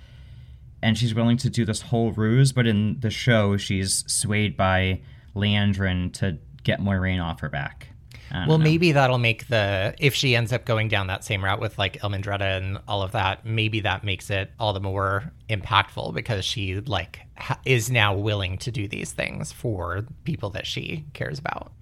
And 0.82 0.96
she's 0.96 1.14
willing 1.14 1.36
to 1.38 1.50
do 1.50 1.64
this 1.64 1.82
whole 1.82 2.12
ruse, 2.12 2.52
but 2.52 2.66
in 2.66 3.00
the 3.00 3.10
show, 3.10 3.58
she's 3.58 4.04
swayed 4.10 4.56
by 4.56 5.02
Liandrin 5.36 6.12
to 6.14 6.38
get 6.62 6.80
Moiraine 6.80 7.22
off 7.22 7.40
her 7.40 7.50
back. 7.50 7.88
Well, 8.32 8.58
know. 8.58 8.58
maybe 8.58 8.92
that'll 8.92 9.18
make 9.18 9.48
the 9.48 9.94
if 9.98 10.14
she 10.14 10.36
ends 10.36 10.52
up 10.52 10.64
going 10.64 10.88
down 10.88 11.08
that 11.08 11.24
same 11.24 11.44
route 11.44 11.60
with 11.60 11.78
like 11.78 12.00
Elmindreda 12.00 12.58
and 12.58 12.78
all 12.86 13.02
of 13.02 13.12
that, 13.12 13.44
maybe 13.44 13.80
that 13.80 14.04
makes 14.04 14.30
it 14.30 14.52
all 14.58 14.72
the 14.72 14.80
more 14.80 15.32
impactful 15.48 16.14
because 16.14 16.44
she 16.44 16.80
like 16.80 17.20
is 17.64 17.90
now 17.90 18.14
willing 18.14 18.58
to 18.58 18.70
do 18.70 18.88
these 18.88 19.12
things 19.12 19.52
for 19.52 20.04
people 20.24 20.50
that 20.50 20.66
she 20.66 21.04
cares 21.14 21.38
about. 21.38 21.72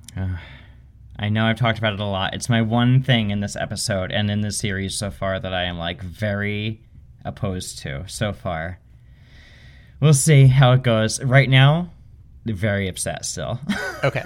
I 1.19 1.29
know 1.29 1.47
I've 1.47 1.59
talked 1.59 1.79
about 1.79 1.95
it 1.95 2.01
a 2.01 2.05
lot. 2.05 2.35
It's 2.35 2.49
my 2.49 2.63
one 2.63 3.03
thing 3.03 3.31
in 3.31 3.41
this 3.41 3.57
episode 3.57 4.13
and 4.13 4.31
in 4.31 4.41
this 4.41 4.59
series 4.59 4.95
so 4.97 5.11
far 5.11 5.39
that 5.39 5.53
I 5.53 5.65
am 5.65 5.79
like 5.79 6.01
very 6.03 6.81
opposed 7.25 7.79
to 7.81 8.05
so 8.09 8.33
far. 8.33 8.79
We'll 10.01 10.15
see 10.15 10.47
how 10.47 10.73
it 10.73 10.83
goes. 10.83 11.23
Right 11.23 11.51
now, 11.51 11.91
very 12.45 12.89
upset 12.89 13.25
still. 13.25 13.61
Okay. 14.05 14.23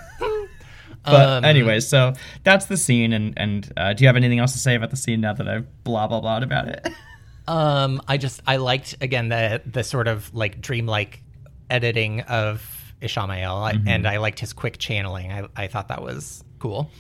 but 1.03 1.29
Um, 1.29 1.45
anyway, 1.47 1.81
so 1.81 2.13
that's 2.45 2.67
the 2.67 2.77
scene. 2.77 3.15
And 3.15 3.33
and 3.39 3.73
uh, 3.75 3.95
do 3.95 4.05
you 4.05 4.09
have 4.09 4.17
anything 4.17 4.39
else 4.39 4.53
to 4.53 4.59
say 4.59 4.75
about 4.75 4.91
the 4.91 4.99
scene 4.99 5.23
now 5.23 5.33
that 5.33 5.49
I've 5.49 5.83
blah 5.83 6.07
blah 6.07 6.21
blah 6.21 6.37
about 6.43 6.69
it? 6.69 6.87
Um, 7.49 8.01
I 8.07 8.17
just 8.19 8.41
I 8.47 8.57
liked 8.57 8.97
again 9.01 9.29
the 9.29 9.63
the 9.67 9.83
sort 9.85 10.09
of 10.09 10.33
like 10.35 10.61
dreamlike 10.61 11.23
editing 11.69 12.21
of 12.23 12.95
Ishamael, 13.01 13.63
I, 13.63 13.91
and 13.91 14.07
I 14.07 14.19
liked 14.19 14.39
his 14.39 14.53
quick 14.53 14.79
channeling. 14.79 15.33
I 15.33 15.49
I 15.57 15.67
thought 15.67 15.89
that 15.89 16.03
was 16.03 16.45
cool. 16.59 16.91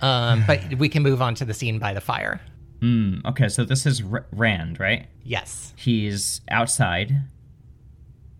Um, 0.00 0.44
but 0.46 0.74
we 0.78 0.88
can 0.88 1.02
move 1.02 1.22
on 1.22 1.34
to 1.36 1.44
the 1.44 1.54
scene 1.54 1.78
by 1.78 1.94
the 1.94 2.00
fire. 2.00 2.40
Hmm. 2.80 3.18
okay, 3.24 3.48
so 3.48 3.64
this 3.64 3.86
is 3.86 4.02
R- 4.02 4.26
Rand, 4.32 4.80
right? 4.80 5.06
Yes, 5.22 5.72
He's 5.76 6.40
outside. 6.50 7.14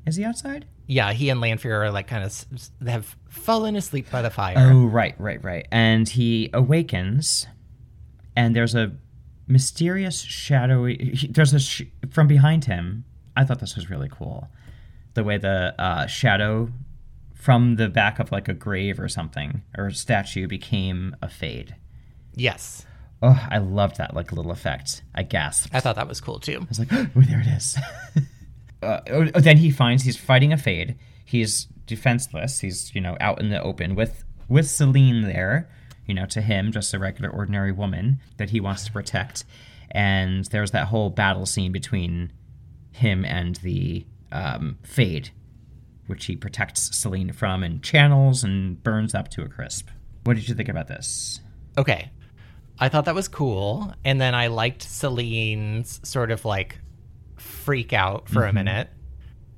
Is 0.04 0.16
he 0.16 0.24
outside? 0.24 0.66
yeah, 0.88 1.12
he 1.12 1.28
and 1.30 1.40
Lanfear 1.40 1.84
are 1.84 1.90
like 1.92 2.08
kind 2.08 2.24
of 2.24 2.44
they 2.80 2.90
have 2.90 3.16
fallen 3.28 3.76
asleep 3.76 4.10
by 4.10 4.20
the 4.20 4.30
fire. 4.30 4.56
Oh, 4.58 4.86
right, 4.86 5.14
right, 5.20 5.42
right. 5.44 5.66
And 5.70 6.08
he 6.08 6.50
awakens, 6.52 7.46
and 8.34 8.56
there's 8.56 8.74
a 8.74 8.92
mysterious 9.46 10.20
shadowy. 10.20 11.14
He, 11.14 11.26
there's 11.26 11.52
a 11.52 11.60
sh- 11.60 11.82
from 12.10 12.26
behind 12.26 12.64
him. 12.64 13.04
I 13.36 13.44
thought 13.44 13.60
this 13.60 13.76
was 13.76 13.88
really 13.90 14.08
cool, 14.10 14.48
the 15.14 15.24
way 15.24 15.38
the 15.38 15.74
uh, 15.78 16.06
shadow 16.06 16.70
from 17.34 17.76
the 17.76 17.88
back 17.88 18.18
of 18.18 18.30
like 18.30 18.48
a 18.48 18.54
grave 18.54 19.00
or 19.00 19.08
something 19.08 19.62
or 19.76 19.88
a 19.88 19.94
statue 19.94 20.46
became 20.46 21.16
a 21.22 21.28
fade. 21.28 21.74
Yes, 22.34 22.86
Oh, 23.22 23.46
I 23.48 23.58
loved 23.58 23.98
that 23.98 24.14
like 24.14 24.32
little 24.32 24.50
effect. 24.50 25.02
I 25.14 25.22
gasped. 25.22 25.72
I 25.72 25.78
thought 25.78 25.94
that 25.94 26.08
was 26.08 26.20
cool 26.20 26.40
too. 26.40 26.58
I 26.60 26.64
was 26.68 26.78
like, 26.80 26.88
oh, 26.92 27.06
there 27.14 27.40
it 27.40 27.46
is. 27.46 27.78
uh, 28.82 29.00
oh, 29.10 29.24
then 29.40 29.58
he 29.58 29.70
finds 29.70 30.02
he's 30.02 30.16
fighting 30.16 30.52
a 30.52 30.58
fade. 30.58 30.96
He's 31.24 31.66
defenseless. 31.86 32.58
He's 32.58 32.92
you 32.94 33.00
know 33.00 33.16
out 33.20 33.40
in 33.40 33.48
the 33.48 33.62
open 33.62 33.94
with 33.94 34.24
with 34.48 34.68
Selene 34.68 35.22
there. 35.22 35.70
You 36.06 36.14
know, 36.14 36.26
to 36.26 36.40
him, 36.40 36.72
just 36.72 36.92
a 36.94 36.98
regular, 36.98 37.30
ordinary 37.30 37.72
woman 37.72 38.20
that 38.36 38.50
he 38.50 38.60
wants 38.60 38.84
to 38.86 38.92
protect. 38.92 39.44
And 39.90 40.44
there's 40.46 40.72
that 40.72 40.88
whole 40.88 41.10
battle 41.10 41.46
scene 41.46 41.70
between 41.70 42.32
him 42.92 43.24
and 43.24 43.56
the 43.56 44.06
um, 44.32 44.78
fade, 44.82 45.30
which 46.06 46.26
he 46.26 46.36
protects 46.36 46.96
Selene 46.96 47.32
from 47.32 47.62
and 47.62 47.82
channels 47.82 48.42
and 48.42 48.82
burns 48.82 49.14
up 49.14 49.28
to 49.28 49.42
a 49.42 49.48
crisp. 49.48 49.88
What 50.24 50.34
did 50.34 50.48
you 50.48 50.54
think 50.54 50.68
about 50.68 50.88
this? 50.88 51.40
Okay. 51.78 52.10
I 52.78 52.88
thought 52.88 53.04
that 53.04 53.14
was 53.14 53.28
cool. 53.28 53.94
And 54.04 54.20
then 54.20 54.34
I 54.34 54.48
liked 54.48 54.82
Selene's 54.82 56.00
sort 56.02 56.30
of 56.30 56.44
like 56.44 56.78
freak 57.36 57.92
out 57.92 58.28
for 58.28 58.44
a 58.44 58.52
minute. 58.52 58.88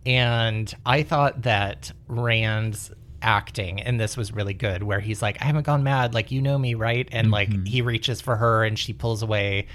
And 0.06 0.72
I 0.84 1.02
thought 1.02 1.42
that 1.42 1.92
Rand's 2.08 2.90
acting 3.24 3.80
and 3.80 3.98
this 3.98 4.16
was 4.16 4.32
really 4.32 4.54
good 4.54 4.82
where 4.82 5.00
he's 5.00 5.22
like 5.22 5.40
I 5.40 5.46
haven't 5.46 5.64
gone 5.64 5.82
mad. 5.82 6.14
Like 6.14 6.30
you 6.30 6.40
know 6.42 6.58
me 6.58 6.74
right? 6.74 7.08
And 7.10 7.30
like 7.30 7.66
he 7.66 7.82
reaches 7.82 8.20
for 8.20 8.36
her 8.36 8.64
and 8.64 8.78
she 8.78 8.92
pulls 8.92 9.22
away. 9.22 9.66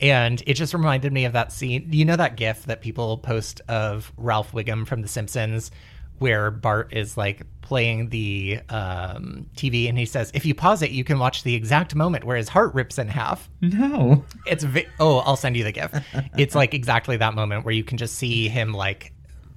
And 0.00 0.40
it 0.46 0.54
just 0.54 0.74
reminded 0.74 1.12
me 1.12 1.24
of 1.24 1.32
that 1.32 1.50
scene. 1.50 1.88
You 1.90 2.04
know 2.04 2.14
that 2.14 2.36
gif 2.36 2.66
that 2.66 2.82
people 2.82 3.18
post 3.18 3.60
of 3.68 4.12
Ralph 4.16 4.52
Wiggum 4.52 4.86
from 4.86 5.02
the 5.02 5.08
Simpsons 5.08 5.72
where 6.18 6.50
Bart 6.50 6.92
is 6.92 7.16
like 7.16 7.42
playing 7.62 8.08
the 8.08 8.60
um, 8.68 9.46
TV 9.56 9.88
and 9.88 9.96
he 9.96 10.04
says 10.04 10.30
if 10.34 10.44
you 10.44 10.54
pause 10.54 10.82
it 10.82 10.90
you 10.90 11.04
can 11.04 11.18
watch 11.18 11.44
the 11.44 11.54
exact 11.54 11.94
moment 11.94 12.24
where 12.24 12.36
his 12.36 12.48
heart 12.48 12.74
rips 12.74 12.98
in 12.98 13.08
half. 13.08 13.48
No. 13.60 14.24
it's 14.46 14.64
vi- 14.64 14.86
oh 15.00 15.18
i'll 15.18 15.36
send 15.36 15.56
you 15.56 15.64
the 15.64 15.72
gif. 15.72 15.92
It's 16.36 16.54
like 16.54 16.74
exactly 16.74 17.16
that 17.16 17.34
moment 17.34 17.64
where 17.64 17.74
you 17.74 17.84
can 17.84 17.98
just 17.98 18.16
see 18.16 18.48
him 18.48 18.72
like 18.72 19.12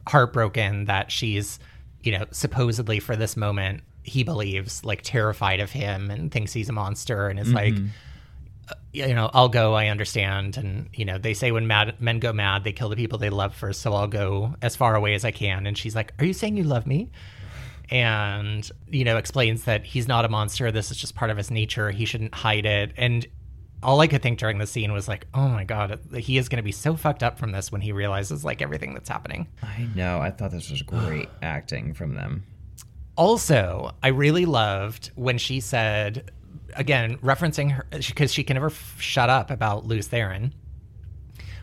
heartbroken 0.07 0.85
that 0.85 1.11
she's 1.11 1.59
you 2.03 2.11
know 2.11 2.25
supposedly 2.31 2.99
for 2.99 3.15
this 3.15 3.37
moment 3.37 3.81
he 4.03 4.23
believes 4.23 4.83
like 4.83 5.01
terrified 5.03 5.59
of 5.59 5.71
him 5.71 6.09
and 6.09 6.31
thinks 6.31 6.53
he's 6.53 6.69
a 6.69 6.73
monster 6.73 7.27
and 7.27 7.39
is 7.39 7.53
like 7.53 7.73
uh, 8.69 8.73
you 8.93 9.13
know 9.13 9.29
i'll 9.33 9.49
go 9.49 9.73
i 9.73 9.87
understand. 9.87 10.57
And 10.57 10.89
you 10.93 11.05
know 11.05 11.17
they 11.17 11.33
say 11.33 11.51
when 11.51 11.67
mad 11.67 11.99
men 12.01 12.19
go 12.19 12.33
mad 12.33 12.63
they 12.63 12.71
kill 12.71 12.89
the 12.89 12.95
people 12.95 13.17
they 13.17 13.29
love 13.29 13.53
first 13.55 13.81
so 13.81 13.93
i'll 13.93 14.07
go 14.07 14.55
as 14.61 14.75
far 14.75 14.95
away 14.95 15.13
as 15.13 15.25
i 15.25 15.31
can. 15.31 15.67
And 15.67 15.77
she's 15.77 15.95
like 15.95 16.13
are 16.19 16.25
you 16.25 16.33
saying 16.33 16.57
you 16.57 16.63
love 16.63 16.87
me? 16.87 17.09
And 17.89 18.69
you 18.89 19.03
know 19.03 19.17
explains 19.17 19.65
that 19.65 19.85
he's 19.85 20.07
not 20.07 20.25
a 20.25 20.29
monster 20.29 20.71
this 20.71 20.91
is 20.91 20.97
just 20.97 21.13
part 21.13 21.29
of 21.29 21.37
his 21.37 21.51
nature 21.51 21.91
he 21.91 22.05
shouldn't 22.05 22.33
hide 22.33 22.65
it. 22.65 22.93
And 22.97 23.27
all 23.83 23.99
i 24.01 24.07
could 24.07 24.21
think 24.21 24.37
during 24.39 24.57
the 24.57 24.67
scene 24.67 24.91
was 24.93 25.07
like 25.07 25.25
oh 25.33 25.47
my 25.47 25.63
god 25.63 25.99
he 26.17 26.37
is 26.37 26.47
going 26.49 26.57
to 26.57 26.63
be 26.63 26.71
so 26.71 26.95
fucked 26.95 27.23
up 27.23 27.37
from 27.39 27.51
this 27.51 27.71
when 27.71 27.81
he 27.81 27.91
realizes 27.91 28.43
like 28.45 28.61
everything 28.61 28.93
that's 28.93 29.09
happening 29.09 29.47
I 29.63 29.87
know. 29.95 30.19
I 30.19 30.29
thought 30.31 30.51
this 30.51 30.69
was 30.69 30.81
great 30.81 31.29
acting 31.41 31.93
from 31.93 32.13
them. 32.15 32.43
also 33.17 33.91
i 34.03 34.07
really 34.09 34.45
loved 34.45 35.11
when 35.15 35.37
she 35.37 35.59
said 35.59 36.31
again 36.75 37.17
referencing 37.17 37.71
her 37.71 37.85
because 37.91 38.31
she 38.33 38.43
can 38.43 38.55
never 38.55 38.67
f- 38.67 38.95
shut 38.99 39.29
up 39.29 39.51
about 39.51 39.85
Lews 39.85 40.07
Therin 40.07 40.53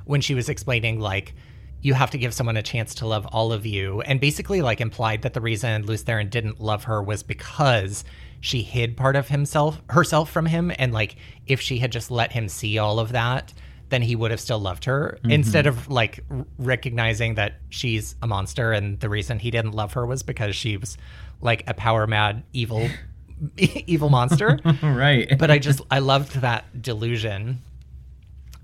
when 0.05 0.21
she 0.21 0.35
was 0.35 0.49
explaining 0.49 1.01
like 1.01 1.35
you 1.81 1.95
have 1.95 2.11
to 2.11 2.19
give 2.19 2.35
someone 2.35 2.57
a 2.57 2.63
chance 2.63 2.95
to 2.97 3.07
love 3.07 3.25
all 3.27 3.53
of 3.53 3.65
you 3.65 4.01
and 4.03 4.21
basically 4.21 4.61
like 4.63 4.81
implied 4.81 5.23
that 5.23 5.33
the 5.33 5.41
reason 5.41 5.87
Lews 5.87 6.03
Therin 6.05 6.29
didn't 6.29 6.61
love 6.61 6.85
her 6.85 7.03
was 7.03 7.23
because 7.23 8.05
she 8.41 8.63
hid 8.63 8.97
part 8.97 9.17
of 9.17 9.29
himself 9.29 9.81
herself 9.91 10.31
from 10.31 10.47
him 10.47 10.73
and 10.79 10.93
like 10.93 11.17
if 11.47 11.61
she 11.61 11.79
had 11.79 11.91
just 11.91 12.11
let 12.11 12.33
him 12.33 12.49
see 12.49 12.79
all 12.79 12.99
of 12.99 13.13
that 13.13 13.53
then 13.89 14.03
he 14.03 14.15
would 14.15 14.31
have 14.31 14.41
still 14.41 14.59
loved 14.59 14.85
her 14.85 15.19
instead 15.25 15.67
of 15.67 15.89
like 15.89 16.23
r- 16.31 16.45
recognizing 16.59 17.35
that 17.35 17.55
she's 17.71 18.15
a 18.23 18.27
monster 18.27 18.73
and 18.73 19.01
the 19.01 19.09
reason 19.09 19.39
he 19.39 19.51
didn't 19.51 19.73
love 19.73 19.95
her 19.95 20.07
was 20.07 20.23
because 20.23 20.55
she 20.55 20.77
was 20.77 20.97
like 21.41 21.65
a 21.67 21.75
power 21.75 22.07
mad 22.07 22.43
evil 22.53 22.89
evil 23.57 24.11
monster 24.11 24.59
right. 24.83 25.39
but 25.39 25.51
I 25.51 25.59
just 25.59 25.81
I 25.91 26.01
loved 26.01 26.41
that 26.41 26.83
delusion 26.83 27.61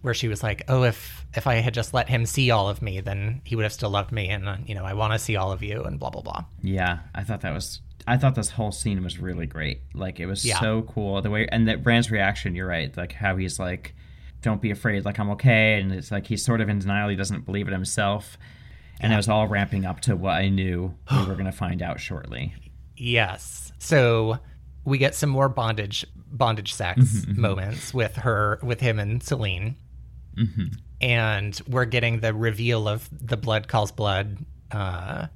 where 0.05 0.13
she 0.13 0.29
was 0.29 0.43
like, 0.43 0.65
"Oh, 0.69 0.83
if 0.83 1.25
if 1.35 1.47
I 1.47 1.55
had 1.55 1.73
just 1.73 1.95
let 1.95 2.11
him 2.11 2.27
see 2.27 2.51
all 2.51 2.69
of 2.69 2.83
me, 2.83 3.01
then 3.01 3.41
he 3.43 3.57
would 3.57 3.63
have 3.63 3.73
still 3.73 3.89
loved 3.89 4.13
me, 4.13 4.29
and 4.29 4.47
uh, 4.47 4.57
you 4.67 4.75
know, 4.75 4.85
I 4.85 4.93
want 4.93 5.15
to 5.15 5.19
see 5.19 5.35
all 5.35 5.51
of 5.51 5.63
you, 5.63 5.83
and 5.83 5.99
blah 5.99 6.11
blah 6.11 6.21
blah." 6.21 6.45
Yeah, 6.63 6.99
I 7.15 7.25
thought 7.25 7.41
that 7.41 7.55
was. 7.55 7.81
I 8.07 8.17
thought 8.19 8.35
this 8.35 8.51
whole 8.51 8.73
scene 8.73 9.03
was 9.03 9.19
really 9.19 9.47
great. 9.47 9.81
Like 9.95 10.21
it 10.21 10.27
was 10.27 10.45
Yeah. 10.45 10.61
so 10.61 10.83
cool 10.83 11.23
the 11.23 11.31
way 11.31 11.49
and 11.51 11.67
that 11.69 11.83
Brand's 11.83 12.11
reaction. 12.11 12.55
You're 12.55 12.67
right. 12.67 12.95
Like 12.97 13.13
how 13.13 13.37
he's 13.37 13.59
like, 13.59 13.95
"Don't 14.43 14.61
be 14.61 14.71
afraid. 14.71 15.05
Like 15.05 15.19
I'm 15.19 15.31
okay," 15.31 15.81
and 15.81 15.93
it's 15.93 16.11
like 16.11 16.27
he's 16.27 16.45
sort 16.45 16.61
of 16.61 16.69
in 16.69 16.79
denial. 16.81 17.09
He 17.09 17.17
doesn't 17.17 17.47
believe 17.47 17.67
it 17.69 17.73
himself. 17.73 18.37
And 19.01 19.13
it 19.13 19.17
was 19.17 19.29
all 19.29 19.49
ramping 19.49 19.85
up 19.85 20.01
to 20.03 20.17
what 20.17 20.35
I 20.35 20.49
knew 20.49 20.95
we 21.11 21.19
were 21.27 21.35
going 21.35 21.47
to 21.47 21.53
find 21.53 21.83
out 21.83 21.99
shortly. 21.99 22.55
Yes. 22.97 23.73
So 23.79 24.39
we 24.85 24.99
get 24.99 25.15
some 25.15 25.31
more 25.31 25.49
bondage 25.49 26.07
bondage 26.31 26.75
sex 26.75 27.01
mm-hmm, 27.01 27.31
mm-hmm. 27.33 27.41
moments 27.41 27.95
with 27.95 28.17
her 28.17 28.59
with 28.63 28.81
him 28.81 28.99
and 28.99 29.23
Selene. 29.23 29.77
Mm-hmm. 30.37 30.65
And 31.01 31.61
we're 31.69 31.85
getting 31.85 32.21
the 32.21 32.33
reveal 32.35 32.89
of 32.89 33.09
the 33.13 33.37
blood 33.37 33.69
calls 33.69 33.93
blood 33.93 34.39
uh, 34.73 35.27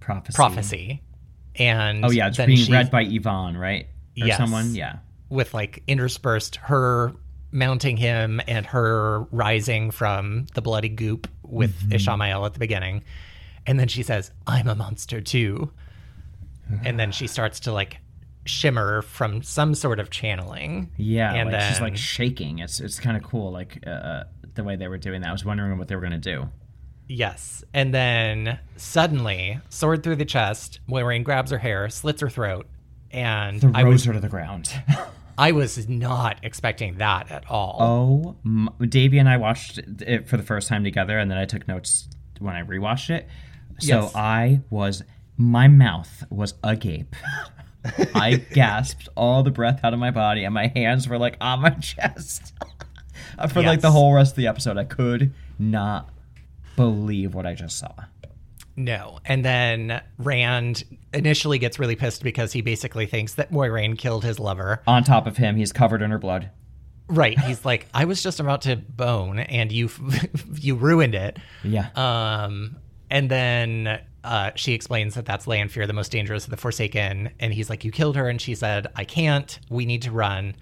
Prophecy. 0.00 0.36
prophecy. 0.36 1.02
And 1.58 2.04
Oh 2.04 2.10
yeah, 2.10 2.28
it's 2.28 2.36
being 2.38 2.56
she- 2.58 2.72
read 2.72 2.90
by 2.90 3.04
Ihvon, 3.04 3.58
right? 3.58 3.84
Or 4.20 4.26
Yes. 4.26 4.36
someone. 4.38 4.74
Yeah. 4.74 4.98
with 5.30 5.52
like 5.52 5.82
interspersed 5.86 6.56
her 6.56 7.12
mounting 7.50 7.96
him 7.96 8.40
and 8.48 8.64
her 8.66 9.20
rising 9.30 9.90
from 9.90 10.46
the 10.54 10.62
bloody 10.62 10.88
goop 10.88 11.28
with 11.42 11.74
Mm-hmm. 11.80 11.92
Ishamael 11.92 12.46
at 12.46 12.52
the 12.54 12.58
beginning. 12.58 13.04
And 13.66 13.78
then 13.78 13.88
she 13.88 14.02
says, 14.02 14.30
I'm 14.46 14.68
a 14.68 14.74
monster 14.74 15.20
too. 15.20 15.70
and 16.84 16.98
then 16.98 17.12
she 17.12 17.26
starts 17.26 17.60
to 17.60 17.72
like 17.72 17.98
shimmer 18.44 19.02
from 19.02 19.42
some 19.42 19.74
sort 19.74 20.00
of 20.00 20.08
channeling. 20.10 20.90
Yeah, 20.96 21.34
And 21.34 21.50
like 21.52 21.60
she's 21.62 21.80
like 21.80 21.96
shaking. 21.96 22.58
It's 22.60 22.80
it's 22.80 22.98
kind 22.98 23.16
of 23.16 23.22
cool, 23.22 23.50
like 23.52 23.86
uh, 23.86 24.24
the 24.54 24.64
way 24.64 24.76
they 24.76 24.88
were 24.88 24.98
doing 24.98 25.20
that. 25.20 25.28
I 25.28 25.32
was 25.32 25.44
wondering 25.44 25.76
what 25.78 25.88
they 25.88 25.94
were 25.94 26.00
going 26.02 26.12
to 26.12 26.18
do. 26.18 26.48
Yes. 27.08 27.64
And 27.74 27.92
then 27.92 28.58
suddenly, 28.76 29.60
sword 29.70 30.02
through 30.02 30.16
the 30.16 30.24
chest, 30.24 30.80
Moiraine 30.88 31.24
grabs 31.24 31.50
her 31.50 31.58
hair, 31.58 31.88
slits 31.88 32.20
her 32.20 32.28
throat. 32.30 32.66
And 33.10 33.64
I 33.74 33.80
Throws 33.82 33.92
was 33.92 34.04
her 34.04 34.12
to 34.12 34.20
the 34.20 34.28
ground. 34.28 34.70
I 35.38 35.52
was 35.52 35.88
not 35.88 36.38
expecting 36.42 36.98
that 36.98 37.30
at 37.30 37.48
all. 37.48 37.76
Oh, 37.80 38.36
m- 38.44 38.68
Davey 38.88 39.18
and 39.18 39.28
I 39.28 39.36
watched 39.36 39.78
it 39.78 40.28
for 40.28 40.36
the 40.36 40.42
first 40.42 40.68
time 40.68 40.82
together, 40.84 41.16
and 41.18 41.30
then 41.30 41.38
I 41.38 41.44
took 41.44 41.66
notes 41.68 42.08
when 42.40 42.54
I 42.54 42.62
rewatched 42.62 43.10
it. 43.10 43.28
So 43.78 44.02
Yes. 44.02 44.14
I 44.16 44.60
was, 44.68 45.02
my 45.36 45.68
mouth 45.68 46.24
was 46.28 46.54
agape. 46.64 47.14
I 48.14 48.34
gasped 48.52 49.08
all 49.16 49.42
the 49.44 49.52
breath 49.52 49.80
out 49.84 49.94
of 49.94 50.00
my 50.00 50.10
body, 50.10 50.44
and 50.44 50.52
my 50.52 50.66
hands 50.74 51.08
were 51.08 51.18
like 51.18 51.36
on 51.40 51.60
my 51.60 51.70
chest 51.80 52.52
for 53.52 53.62
like 53.62 53.80
the 53.80 53.92
whole 53.92 54.12
rest 54.12 54.32
of 54.32 54.36
the 54.36 54.48
episode. 54.48 54.76
I 54.76 54.84
could 54.84 55.32
not 55.58 56.10
believe 56.78 57.34
what 57.34 57.44
I 57.44 57.54
just 57.54 57.78
saw. 57.78 57.92
No. 58.76 59.18
And 59.24 59.44
then 59.44 60.00
Rand 60.18 60.84
initially 61.12 61.58
gets 61.58 61.80
really 61.80 61.96
pissed 61.96 62.22
because 62.22 62.52
he 62.52 62.60
basically 62.60 63.06
thinks 63.06 63.34
that 63.34 63.50
Moiraine 63.50 63.98
killed 63.98 64.24
his 64.24 64.38
lover. 64.38 64.82
On 64.86 65.02
top 65.02 65.26
of 65.26 65.36
him, 65.36 65.56
he's 65.56 65.72
covered 65.72 66.00
in 66.00 66.12
her 66.12 66.18
blood. 66.18 66.50
Right. 67.08 67.36
He's 67.40 67.64
like, 67.64 67.88
I 67.92 68.04
was 68.04 68.22
just 68.22 68.38
about 68.38 68.62
to 68.62 68.76
bone 68.76 69.40
and 69.40 69.72
you 69.72 69.90
you 70.54 70.76
ruined 70.76 71.16
it. 71.16 71.38
Yeah. 71.64 71.88
Um, 71.96 72.76
and 73.10 73.28
then 73.28 74.00
uh, 74.22 74.52
she 74.54 74.74
explains 74.74 75.14
that 75.16 75.26
that's 75.26 75.46
Lanfear, 75.48 75.86
the 75.88 75.92
most 75.92 76.12
dangerous 76.12 76.44
of 76.44 76.50
the 76.50 76.56
Forsaken. 76.56 77.30
And 77.40 77.52
he's 77.52 77.68
like, 77.68 77.84
You 77.84 77.90
killed 77.90 78.14
her. 78.14 78.28
And 78.28 78.40
she 78.40 78.54
said, 78.54 78.86
I 78.94 79.04
can't. 79.04 79.58
We 79.68 79.86
need 79.86 80.02
to 80.02 80.12
run. 80.12 80.54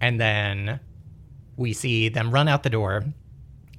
And 0.00 0.20
then 0.20 0.78
we 1.56 1.72
see 1.72 2.08
them 2.10 2.30
run 2.30 2.46
out 2.46 2.62
the 2.62 2.70
door. 2.70 3.04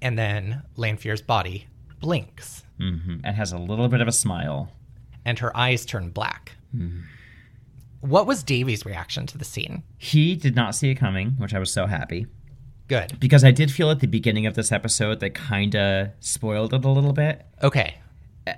And 0.02 0.18
then 0.18 0.64
Lanfear's 0.78 1.22
body 1.22 1.68
blinks 2.00 2.64
hmm 2.80 3.18
And 3.24 3.36
has 3.36 3.52
a 3.52 3.58
little 3.60 3.88
bit 3.88 4.02
of 4.02 4.08
a 4.08 4.12
smile. 4.12 4.72
and 5.26 5.38
her 5.40 5.56
eyes 5.56 5.86
turn 5.86 6.10
black. 6.10 6.54
What 8.00 8.26
was 8.26 8.42
Davy's 8.44 8.86
reaction 8.86 9.28
to 9.28 9.38
the 9.38 9.46
scene? 9.46 9.84
He 9.98 10.36
did 10.36 10.56
not 10.56 10.74
see 10.74 10.90
it 10.90 10.96
coming, 10.96 11.32
which 11.38 11.54
I 11.54 11.60
was 11.60 11.72
so 11.72 11.86
happy. 11.86 12.26
Good. 12.88 13.18
because 13.22 13.46
I 13.46 13.52
did 13.52 13.72
feel 13.72 13.90
at 13.90 14.02
the 14.02 14.08
beginning 14.08 14.46
of 14.48 14.56
this 14.56 14.70
episode 14.70 15.22
they 15.22 15.30
kind 15.30 15.76
of 15.78 16.10
spoiled 16.20 16.74
it 16.74 16.84
a 16.84 16.90
little 16.90 17.14
bit, 17.14 17.46
Okay. 17.64 17.96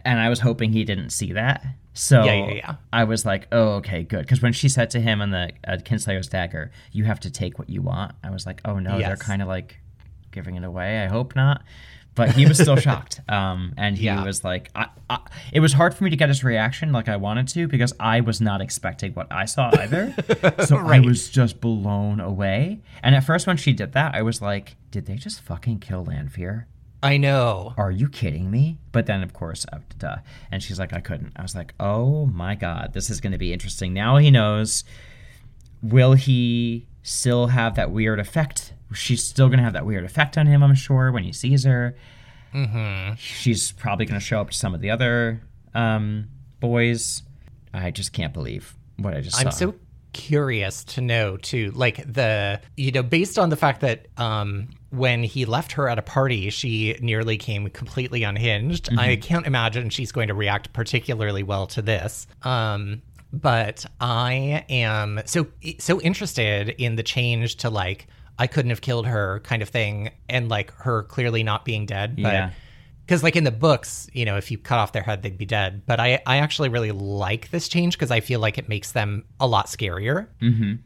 and 0.04 0.20
I 0.20 0.28
was 0.30 0.40
hoping 0.40 0.72
he 0.74 0.84
didn't 0.84 1.12
see 1.12 1.34
that. 1.34 1.64
So 1.94 2.24
Yeah, 2.24 2.34
yeah, 2.48 2.54
yeah. 2.54 2.76
I 2.92 3.04
was 3.04 3.28
like, 3.28 3.48
"Oh, 3.52 3.74
okay, 3.76 4.02
good." 4.02 4.22
Because 4.22 4.42
when 4.42 4.52
she 4.54 4.70
said 4.70 4.90
to 4.92 5.00
him 5.00 5.22
on 5.22 5.30
the 5.30 5.52
uh, 5.68 5.78
Kinslayer's 5.86 6.28
dagger, 6.30 6.72
"You 6.92 7.04
have 7.04 7.20
to 7.20 7.30
take 7.30 7.60
what 7.60 7.70
you 7.70 7.84
want," 7.84 8.14
I 8.24 8.32
was 8.32 8.48
like, 8.48 8.60
"Oh 8.66 8.80
no, 8.80 8.98
they're 8.98 9.18
kind 9.18 9.44
of 9.44 9.48
like 9.48 9.78
giving 10.34 10.56
it 10.56 10.64
away." 10.66 11.04
I 11.04 11.08
hope 11.08 11.36
not. 11.36 11.64
But 12.16 12.34
he 12.34 12.46
was 12.46 12.60
still 12.60 12.76
shocked, 12.88 13.22
um, 13.28 13.74
and 13.76 13.98
he 13.98 14.06
Yeah. 14.06 14.24
was 14.24 14.44
like, 14.44 14.70
I, 14.76 14.86
I, 15.10 15.18
"It 15.52 15.62
was 15.62 15.74
hard 15.74 15.96
for 15.96 16.04
me 16.04 16.12
to 16.12 16.16
get 16.16 16.30
his 16.30 16.44
reaction 16.44 16.92
like 16.92 17.10
I 17.10 17.16
wanted 17.16 17.48
to 17.50 17.68
because 17.68 17.92
I 18.00 18.22
was 18.22 18.40
not 18.40 18.62
expecting 18.62 19.14
what 19.14 19.32
I 19.32 19.46
saw 19.46 19.72
either." 19.80 20.14
so 20.68 20.78
I 20.78 21.00
was 21.00 21.30
just 21.30 21.60
blown 21.60 22.20
away. 22.20 22.82
And 23.02 23.16
at 23.16 23.24
first, 23.24 23.48
when 23.48 23.58
she 23.58 23.74
did 23.74 23.94
that, 23.94 24.14
I 24.14 24.22
was 24.22 24.44
like, 24.44 24.76
"Did 24.92 25.08
they 25.08 25.16
just 25.16 25.42
fucking 25.42 25.80
kill 25.80 26.04
Lanfear?" 26.06 26.68
I 27.02 27.18
know. 27.18 27.74
are 27.78 27.92
you 27.92 28.08
kidding 28.08 28.50
me? 28.52 28.78
But 28.94 29.08
then, 29.08 29.24
of 29.24 29.34
course, 29.34 29.66
uh, 29.74 29.80
duh. 29.98 30.18
And 30.52 30.62
she's 30.64 30.80
like, 30.80 30.94
I 30.94 31.02
couldn't. 31.02 31.34
I 31.36 31.42
was 31.42 31.54
like, 31.54 31.74
oh 31.80 32.28
my 32.28 32.56
God, 32.56 32.92
this 32.94 33.10
is 33.10 33.20
going 33.20 33.34
to 33.34 33.38
be 33.38 33.52
interesting. 33.52 33.92
Now 33.94 34.16
he 34.18 34.32
knows. 34.32 34.86
Will 35.82 36.14
he 36.14 36.86
still 37.04 37.48
have 37.48 37.76
that 37.76 37.92
weird 37.92 38.20
effect? 38.20 38.74
She's 38.94 39.24
still 39.24 39.48
going 39.48 39.58
to 39.60 39.64
have 39.64 39.74
that 39.74 39.86
weird 39.86 40.04
effect 40.04 40.38
on 40.38 40.46
him, 40.48 40.64
I'm 40.64 40.76
sure, 40.76 41.12
when 41.12 41.24
he 41.24 41.32
sees 41.32 41.64
her. 41.64 41.96
Mm-hmm. 42.54 43.16
She's 43.16 43.72
probably 43.72 44.06
going 44.06 44.20
to 44.20 44.26
show 44.26 44.42
up 44.42 44.52
to 44.52 44.58
some 44.58 44.74
of 44.76 44.82
the 44.82 44.92
other 44.92 45.42
um, 45.74 46.28
boys. 46.60 47.24
I 47.74 47.92
just 47.92 48.14
can't 48.14 48.34
believe 48.34 48.76
what 48.98 49.16
I 49.16 49.22
just 49.22 49.36
saw. 49.36 49.42
I'm 49.48 49.52
saw. 49.52 49.58
so 49.58 49.76
curious 50.14 50.84
to 50.84 51.02
know 51.02 51.38
too 51.38 51.72
like 51.72 51.98
the 52.12 52.62
you 52.78 52.92
know 52.92 53.02
based 53.02 53.40
on 53.40 53.50
the 53.50 53.56
fact 53.56 53.82
that 53.82 54.06
um 54.18 54.70
when 54.92 55.24
he 55.24 55.44
left 55.46 55.72
her 55.72 55.90
at 55.90 55.98
a 55.98 56.04
party 56.04 56.52
she 56.52 56.96
nearly 57.02 57.36
came 57.36 57.68
completely 57.72 58.22
unhinged 58.22 58.86
Mm-hmm. 58.90 59.00
i 59.00 59.16
can't 59.16 59.48
imagine 59.48 59.90
she's 59.90 60.12
going 60.12 60.28
to 60.28 60.36
react 60.36 60.72
particularly 60.72 61.42
well 61.42 61.66
to 61.66 61.82
this 61.82 62.28
um 62.44 63.02
but 63.34 63.86
i 64.00 64.64
am 64.70 65.20
so 65.26 65.48
so 65.80 66.00
interested 66.02 66.70
in 66.78 66.96
the 66.96 67.04
change 67.04 67.56
to 67.56 67.70
like 67.70 68.08
i 68.38 68.46
couldn't 68.48 68.70
have 68.70 68.82
killed 68.82 69.08
her 69.08 69.40
kind 69.44 69.62
of 69.64 69.70
thing 69.70 70.12
and 70.30 70.50
like 70.50 70.72
her 70.76 71.04
clearly 71.04 71.42
not 71.44 71.66
being 71.66 71.86
dead 71.88 72.16
but 72.16 72.32
Yeah. 72.34 72.52
because 73.06 73.24
like 73.24 73.36
in 73.36 73.44
the 73.44 73.52
books 73.52 74.08
you 74.14 74.24
know 74.24 74.38
if 74.38 74.52
you 74.52 74.58
cut 74.60 74.78
off 74.78 74.92
their 74.92 75.02
head 75.04 75.24
they'd 75.24 75.38
be 75.38 75.46
dead 75.46 75.82
but 75.88 76.00
i 76.00 76.22
i 76.28 76.38
actually 76.38 76.70
really 76.70 76.92
like 76.92 77.50
this 77.50 77.68
change 77.68 77.96
because 77.98 78.12
i 78.12 78.20
feel 78.20 78.40
like 78.40 78.58
it 78.60 78.70
makes 78.70 78.92
them 78.92 79.26
a 79.40 79.48
lot 79.48 79.66
scarier 79.66 80.28
Mhm. 80.42 80.80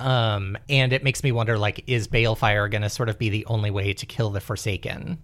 um 0.00 0.58
and 0.68 0.92
it 0.92 1.02
makes 1.04 1.22
me 1.22 1.32
wonder 1.32 1.56
like 1.58 1.82
is 1.86 2.06
balefire 2.06 2.70
gonna 2.70 2.90
sort 2.90 3.08
of 3.08 3.18
be 3.18 3.30
the 3.30 3.46
only 3.46 3.70
way 3.70 3.94
to 3.94 4.04
kill 4.06 4.28
the 4.30 4.40
forsaken 4.40 5.18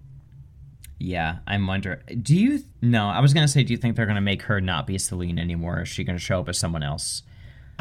Yeah, 1.02 1.38
I'm 1.46 1.66
wondering. 1.66 1.98
Do 2.22 2.36
you? 2.36 2.60
No, 2.82 3.08
I 3.08 3.20
was 3.20 3.32
gonna 3.34 3.48
say, 3.48 3.64
do 3.64 3.72
you 3.72 3.78
think 3.78 3.96
they're 3.96 4.06
gonna 4.06 4.20
make 4.20 4.42
her 4.42 4.60
not 4.60 4.86
be 4.86 4.98
Selene 4.98 5.38
anymore? 5.38 5.80
Is 5.82 5.88
she 5.88 6.04
gonna 6.04 6.18
show 6.18 6.40
up 6.40 6.48
as 6.48 6.58
someone 6.58 6.82
else? 6.82 7.22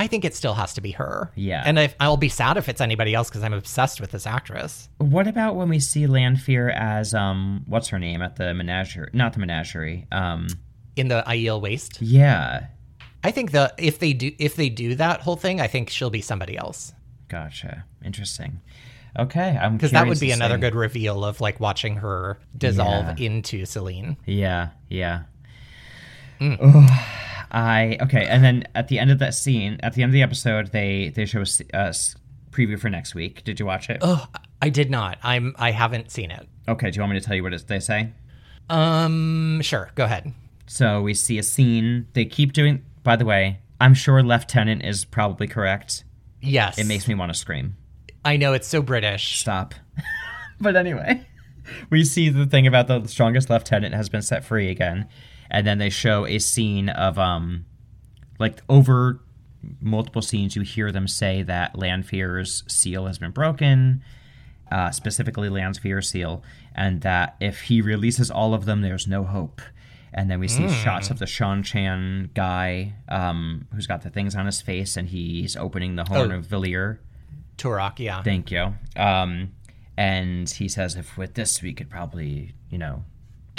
i 0.02 0.08
think 0.08 0.24
it 0.24 0.34
still 0.34 0.54
has 0.54 0.74
to 0.76 0.80
be 0.80 0.92
her 0.92 1.30
Yeah. 1.36 1.62
and 1.66 1.78
if, 1.78 1.94
i'll 2.00 2.16
be 2.16 2.30
sad 2.30 2.56
if 2.56 2.70
it's 2.70 2.80
anybody 2.80 3.14
else 3.14 3.28
because 3.28 3.44
i'm 3.44 3.52
obsessed 3.52 4.00
with 4.00 4.12
this 4.12 4.26
actress 4.26 4.88
What 4.98 5.28
about 5.28 5.58
when 5.58 5.68
we 5.68 5.82
see 5.82 6.08
Lanfear 6.08 6.70
as 6.70 7.14
um, 7.14 7.66
what's 7.68 7.90
her 7.90 8.00
name 8.00 8.22
at 8.22 8.38
the 8.38 8.54
menagerie? 8.54 9.10
Not 9.12 9.34
the 9.34 9.40
menagerie. 9.42 10.08
Um, 10.10 10.48
in 10.96 11.10
the 11.10 11.22
Aiel 11.28 11.60
waste 11.60 12.02
yeah, 12.02 12.68
i 13.26 13.32
think 13.32 13.52
the 13.52 13.74
if 13.78 14.00
they 14.00 14.14
do 14.14 14.32
if 14.40 14.56
they 14.56 14.70
do 14.70 14.96
that 14.96 15.20
whole 15.20 15.36
thing 15.36 15.60
i 15.60 15.68
think 15.68 15.90
she'll 15.90 16.10
be 16.10 16.22
somebody 16.22 16.58
else 16.58 16.94
gotcha. 17.28 17.84
Interesting. 18.06 18.62
Okay, 19.20 19.58
I'm 19.62 19.78
because 19.78 19.92
that 19.92 20.08
would 20.08 20.20
be 20.20 20.32
another 20.32 20.56
see. 20.56 20.62
good 20.62 20.76
reveal 20.76 21.24
of 21.26 21.40
like 21.42 21.60
watching 21.60 21.98
her 21.98 22.40
dissolve 22.58 23.20
Yeah. 23.20 23.26
into 23.26 23.66
selene 23.66 24.18
Yeah, 24.26 24.70
yeah. 24.90 25.24
Mm. 26.40 26.58
Ugh, 26.62 26.90
I 27.52 27.98
okay, 28.02 28.26
and 28.26 28.44
then 28.44 28.64
at 28.76 28.88
the 28.88 29.00
end 29.00 29.12
of 29.12 29.20
that 29.20 29.34
scene, 29.34 29.80
at 29.84 29.94
the 29.94 30.04
end 30.04 30.10
of 30.10 30.14
the 30.14 30.22
episode, 30.22 30.72
they 30.72 31.10
they 31.10 31.26
show 31.26 31.42
us 31.42 31.62
uh, 31.74 31.92
preview 32.52 32.80
for 32.80 32.90
next 32.90 33.16
week. 33.16 33.44
Did 33.44 33.60
you 33.60 33.66
watch 33.66 33.90
it? 33.90 33.98
Oh, 34.02 34.26
I 34.62 34.70
did 34.70 34.90
not. 34.90 35.18
I'm. 35.24 35.56
I 35.58 35.72
haven't 35.72 36.12
seen 36.12 36.32
it. 36.32 36.48
Okay, 36.68 36.92
do 36.92 36.96
you 36.96 37.02
want 37.02 37.14
me 37.14 37.20
to 37.20 37.26
tell 37.26 37.36
you 37.36 37.44
what 37.44 37.54
it, 37.54 37.68
they 37.68 37.80
say? 37.80 38.12
Um, 38.70 39.62
sure. 39.62 39.90
Go 39.96 40.06
ahead. 40.06 40.32
So 40.68 41.02
we 41.02 41.14
see 41.16 41.38
a 41.40 41.44
scene. 41.44 42.08
They 42.14 42.26
keep 42.26 42.54
doing. 42.54 42.84
By 43.04 43.16
the 43.16 43.26
way, 43.26 43.60
I'm 43.82 43.94
sure 43.96 44.22
Lieutenant 44.22 44.86
is 44.86 45.04
probably 45.06 45.48
correct. 45.48 46.04
Yes, 46.42 46.78
It 46.78 46.86
makes 46.86 47.08
me 47.08 47.16
want 47.16 47.34
to 47.34 47.38
scream. 47.38 47.76
I 48.26 48.38
know 48.38 48.54
it's 48.54 48.68
so 48.68 48.82
British. 48.82 49.40
Stop. 49.40 49.74
but 50.62 50.76
anyway, 50.76 51.26
we 51.90 52.04
see 52.04 52.30
the 52.30 52.46
thing 52.46 52.68
about 52.68 52.88
the 52.88 53.06
strongest 53.08 53.50
lieutenant 53.50 53.96
has 53.96 54.10
been 54.10 54.22
set 54.22 54.44
free 54.44 54.70
again, 54.70 55.08
and 55.50 55.66
then 55.66 55.78
they 55.78 55.90
show 55.90 56.26
a 56.26 56.40
scene 56.40 56.90
of 56.90 57.18
um, 57.18 57.66
like 58.40 58.62
over 58.70 59.22
multiple 59.82 60.22
scenes. 60.22 60.56
You 60.56 60.62
hear 60.64 60.92
them 60.92 61.08
say 61.08 61.44
that 61.44 61.78
Lanfear's 61.78 62.64
seal 62.68 63.08
has 63.08 63.18
been 63.18 63.32
broken, 63.32 64.04
uh, 64.72 64.92
specifically 64.92 65.50
Lanfear's 65.50 66.10
seal, 66.10 66.44
and 66.76 67.02
that 67.02 67.36
if 67.40 67.62
he 67.62 67.82
releases 67.82 68.30
all 68.30 68.54
of 68.54 68.66
them, 68.66 68.82
there's 68.82 69.08
no 69.08 69.24
hope. 69.24 69.62
And 70.12 70.30
then 70.30 70.40
we 70.40 70.48
see 70.48 70.68
shots 70.68 71.12
of 71.12 71.20
the 71.20 71.26
Seanchan 71.26 72.34
guy 72.34 72.96
um, 73.10 73.68
who's 73.74 73.86
got 73.86 74.02
the 74.02 74.10
things 74.10 74.36
on 74.36 74.48
his 74.48 74.60
face, 74.60 74.98
and 74.98 75.08
he's 75.08 75.56
opening 75.56 75.96
the 75.96 76.04
horn 76.04 76.32
Oh. 76.32 76.36
of 76.38 76.46
Valere. 76.48 77.00
Turak. 77.60 78.00
Yeah. 78.00 78.24
Thank 78.24 78.52
you. 78.52 78.74
Um, 78.96 79.54
and 79.98 80.50
he 80.50 80.68
says, 80.68 80.96
if 80.96 81.18
with 81.18 81.34
this 81.36 81.62
we 81.62 81.74
could 81.74 81.90
probably, 81.90 82.54
you 82.70 82.78
know, 82.78 83.04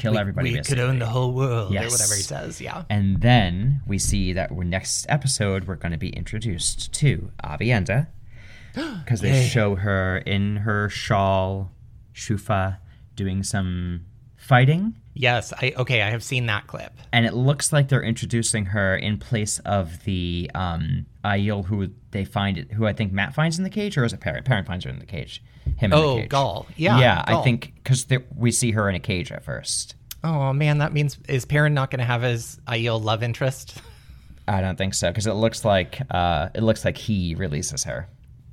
kill 0.00 0.18
everybody. 0.18 0.52
we 0.52 0.60
could 0.62 0.78
own 0.78 0.98
the 0.98 1.06
whole 1.06 1.32
world, 1.32 1.70
or 1.72 1.74
whatever 1.74 2.14
he 2.14 2.22
says. 2.22 2.60
Yeah. 2.60 2.84
And 2.88 3.20
then 3.20 3.82
we 3.86 3.98
see 3.98 4.32
that 4.32 4.52
we're 4.52 4.64
next 4.64 5.06
episode 5.08 5.66
we're 5.66 5.76
going 5.76 5.92
to 5.92 5.98
be 5.98 6.10
introduced 6.10 6.92
to 6.94 7.30
Aviendha 7.44 8.08
because 8.74 9.20
they 9.20 9.46
show 9.46 9.76
her 9.76 10.18
in 10.18 10.56
her 10.56 10.88
shawl, 10.88 11.72
shoufa, 12.14 12.78
doing 13.14 13.42
some 13.42 14.06
fighting. 14.36 14.94
Yes. 15.14 15.52
I. 15.52 15.72
Okay. 15.76 16.02
I 16.02 16.10
have 16.10 16.22
seen 16.22 16.46
that 16.46 16.66
clip. 16.66 16.92
and 17.12 17.26
it 17.26 17.34
looks 17.34 17.72
like 17.72 17.88
they're 17.88 18.02
introducing 18.02 18.66
her 18.66 18.96
in 18.96 19.18
place 19.18 19.58
of 19.60 20.04
the 20.04 20.50
um 20.54 21.06
Aiel 21.24 21.64
who 21.66 21.88
they 22.12 22.24
find 22.24 22.56
it 22.58 22.72
who 22.72 22.86
I 22.86 22.92
think 22.92 23.12
Matt 23.12 23.34
finds 23.34 23.58
in 23.58 23.64
the 23.64 23.70
cage 23.70 23.98
or 23.98 24.04
is 24.04 24.12
it 24.12 24.20
Perrin? 24.20 24.44
Perrin 24.44 24.64
finds 24.64 24.84
her 24.84 24.90
in 24.90 24.98
the 24.98 25.06
cage. 25.06 25.42
Him 25.76 25.92
in 25.92 25.98
Oh, 25.98 26.14
the 26.14 26.20
cage. 26.22 26.30
Gaul. 26.30 26.66
Yeah, 26.76 26.98
yeah. 27.00 27.24
I 27.26 27.42
think 27.42 27.72
because 27.82 28.06
we 28.36 28.50
see 28.52 28.70
her 28.72 28.88
in 28.88 28.94
a 28.94 29.00
cage 29.00 29.30
at 29.32 29.44
first. 29.44 29.94
Oh 30.22 30.52
man, 30.52 30.78
that 30.78 30.92
means 30.92 31.18
is 31.28 31.44
Perrin 31.44 31.74
not 31.74 31.90
going 31.90 31.98
to 32.00 32.04
have 32.04 32.22
his 32.22 32.58
Aiel 32.68 33.02
love 33.02 33.22
interest? 33.22 33.78
I 34.48 34.60
don't 34.60 34.76
think 34.76 34.94
so 34.94 35.08
because 35.10 35.26
it 35.26 35.32
looks 35.34 35.64
like 35.64 36.00
uh 36.10 36.48
it 36.54 36.62
looks 36.62 36.84
like 36.84 36.96
he 36.96 37.34
releases 37.34 37.84
her. 37.84 38.08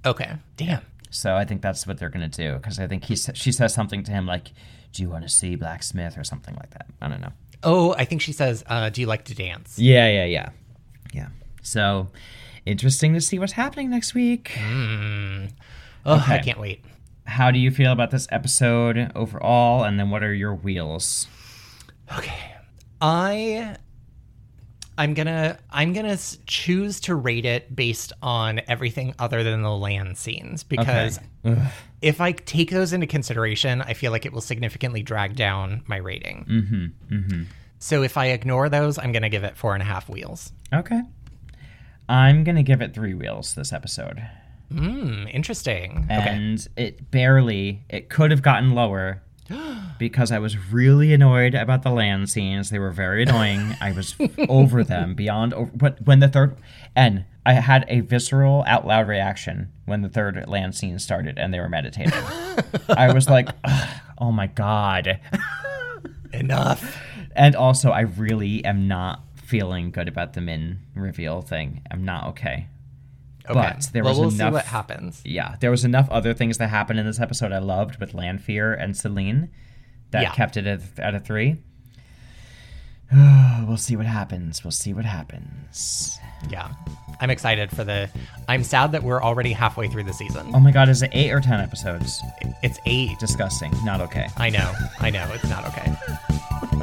Okay. 0.05 0.31
Damn. 0.57 0.81
So 1.09 1.35
I 1.35 1.45
think 1.45 1.61
that's 1.61 1.87
what 1.87 1.97
they're 1.97 2.09
gonna 2.09 2.27
do 2.27 2.55
because 2.55 2.79
I 2.79 2.87
think 2.87 3.05
he 3.05 3.15
sa- 3.15 3.33
she 3.33 3.51
says 3.51 3.73
something 3.73 4.03
to 4.03 4.11
him 4.11 4.25
like, 4.25 4.51
"Do 4.97 5.03
you 5.03 5.09
want 5.09 5.23
to 5.23 5.29
see 5.29 5.55
blacksmith?" 5.55 6.17
or 6.17 6.23
something 6.23 6.55
like 6.55 6.71
that. 6.71 6.87
I 6.99 7.07
don't 7.07 7.21
know. 7.21 7.33
Oh, 7.63 7.93
I 7.93 8.05
think 8.05 8.21
she 8.21 8.33
says, 8.33 8.63
uh, 8.67 8.89
"Do 8.89 8.99
you 9.01 9.07
like 9.07 9.25
to 9.25 9.35
dance?" 9.35 9.77
Yeah, 9.77 10.09
yeah, 10.09 10.25
yeah, 10.25 10.49
yeah. 11.13 11.27
So 11.61 12.09
interesting 12.65 13.13
to 13.13 13.21
see 13.21 13.37
what's 13.37 13.53
happening 13.53 13.91
next 13.91 14.15
week. 14.15 14.51
Mm. 14.55 15.51
Oh, 16.05 16.25
I 16.27 16.39
can't 16.39 16.59
wait. 16.59 16.83
How 17.25 17.51
do 17.51 17.59
you 17.59 17.69
feel 17.69 17.91
about 17.91 18.09
this 18.09 18.27
episode 18.31 19.11
overall? 19.13 19.83
And 19.83 19.99
then 19.99 20.09
what 20.09 20.23
are 20.23 20.33
your 20.33 20.55
wheels? 20.55 21.27
Okay. 22.17 22.55
I 22.99 23.75
I'm 24.97 25.13
gonna 25.13 25.59
I'm 25.69 25.93
gonna 25.93 26.17
choose 26.47 26.99
to 27.01 27.15
rate 27.15 27.45
it 27.45 27.75
based 27.75 28.13
on 28.21 28.61
everything 28.67 29.13
other 29.19 29.43
than 29.43 29.61
the 29.61 29.71
Lan 29.71 30.15
scenes 30.15 30.63
because 30.63 31.19
Ugh. 31.45 31.57
if 32.01 32.19
I 32.19 32.31
take 32.31 32.71
those 32.71 32.93
into 32.93 33.05
consideration, 33.05 33.81
I 33.81 33.93
feel 33.93 34.11
like 34.11 34.25
it 34.25 34.33
will 34.33 34.41
significantly 34.41 35.03
drag 35.03 35.35
down 35.35 35.83
my 35.85 35.97
rating. 35.97 36.45
Mm-hmm. 36.49 37.15
Mm-hmm. 37.15 37.43
So 37.79 38.01
if 38.01 38.17
I 38.17 38.27
ignore 38.27 38.69
those, 38.69 38.97
I'm 38.97 39.11
gonna 39.11 39.29
give 39.29 39.43
it 39.43 39.55
four 39.55 39.75
and 39.75 39.83
a 39.83 39.85
half 39.85 40.09
wheels. 40.09 40.51
Okay. 40.73 41.01
I'm 42.09 42.43
gonna 42.43 42.63
give 42.63 42.81
it 42.81 42.93
three 42.93 43.13
wheels 43.13 43.53
this 43.53 43.71
episode. 43.71 44.25
Hmm, 44.71 45.27
interesting. 45.29 46.07
okay. 46.11 46.29
and 46.29 46.67
it 46.75 47.11
barely 47.11 47.83
it 47.89 48.09
could 48.09 48.31
have 48.31 48.41
gotten 48.41 48.71
lower 48.73 49.21
because 49.99 50.31
I 50.31 50.39
was 50.39 50.71
really 50.71 51.13
annoyed 51.13 51.55
about 51.55 51.83
the 51.83 51.91
Lan 51.91 52.27
scenes. 52.27 52.69
They 52.69 52.79
were 52.79 52.91
very 52.91 53.23
annoying. 53.23 53.75
I 53.81 53.91
was 53.91 54.15
over 54.49 54.83
them 54.83 55.15
beyond 55.15 55.53
over. 55.53 55.71
But 55.73 56.05
when 56.05 56.19
the 56.19 56.27
third 56.27 56.57
and 56.95 57.25
I 57.45 57.53
had 57.53 57.85
a 57.87 58.01
visceral 58.01 58.65
out 58.67 58.85
loud 58.85 59.07
reaction 59.07 59.71
when 59.85 60.01
the 60.01 60.09
third 60.09 60.43
Lan 60.47 60.73
scene 60.73 60.99
started 60.99 61.37
and 61.37 61.53
they 61.53 61.59
were 61.59 61.69
meditating. 61.69 62.13
I 62.89 63.13
was 63.13 63.29
like, 63.29 63.49
oh 64.17 64.33
my 64.33 64.47
god. 64.47 65.19
Enough. 66.33 66.97
And 67.35 67.55
also, 67.55 67.91
I 67.91 68.01
really 68.01 68.65
am 68.65 68.87
not 68.87 69.21
feeling 69.35 69.91
good 69.91 70.09
about 70.09 70.33
the 70.33 70.41
Min 70.41 70.79
reveal 70.93 71.41
thing. 71.41 71.83
I'm 71.89 72.03
not 72.03 72.27
okay. 72.29 72.67
Okay. 73.49 73.53
But 73.59 73.89
there 73.93 74.03
well, 74.03 74.13
was 74.13 74.19
we'll 74.19 74.31
see 74.31 74.35
enough- 74.37 74.53
what 74.53 74.65
happens. 74.65 75.21
yeah, 75.25 75.55
there 75.59 75.71
was 75.71 75.85
enough 75.85 76.09
other 76.09 76.33
things 76.33 76.57
that 76.57 76.67
happened 76.69 76.99
in 76.99 77.05
this 77.05 77.19
episode 77.19 77.51
I 77.51 77.59
loved 77.59 77.99
with 77.99 78.13
Lanfear 78.13 78.73
and 78.73 78.95
Selene 78.95 79.49
that 80.11 80.21
Yeah. 80.23 80.31
kept 80.31 80.57
it 80.57 80.67
at, 80.67 80.81
at 80.97 81.15
a 81.15 81.19
three. 81.19 81.57
we'll 83.65 83.77
see 83.77 83.95
what 83.95 84.05
happens. 84.05 84.63
We'll 84.65 84.71
see 84.71 84.93
what 84.93 85.05
happens. 85.05 86.19
Yeah. 86.49 86.69
I'm 87.21 87.29
excited 87.29 87.71
for 87.71 87.83
the. 87.83 88.09
I'm 88.49 88.63
sad 88.63 88.91
that 88.91 89.01
we're 89.01 89.23
already 89.23 89.53
halfway 89.53 89.87
through 89.87 90.03
the 90.03 90.13
season. 90.13 90.51
Oh 90.53 90.59
my 90.59 90.71
god, 90.71 90.89
is 90.89 91.01
it 91.01 91.09
eight 91.13 91.31
or 91.31 91.39
ten 91.39 91.59
episodes? 91.59 92.21
It's 92.63 92.79
eight. 92.85 93.17
Disgusting. 93.19 93.71
Not 93.85 94.01
okay. 94.01 94.27
I 94.37 94.49
know. 94.49 94.71
I 94.99 95.09
know. 95.09 95.25
It's 95.33 95.49
not 95.49 95.65
okay. 95.67 95.95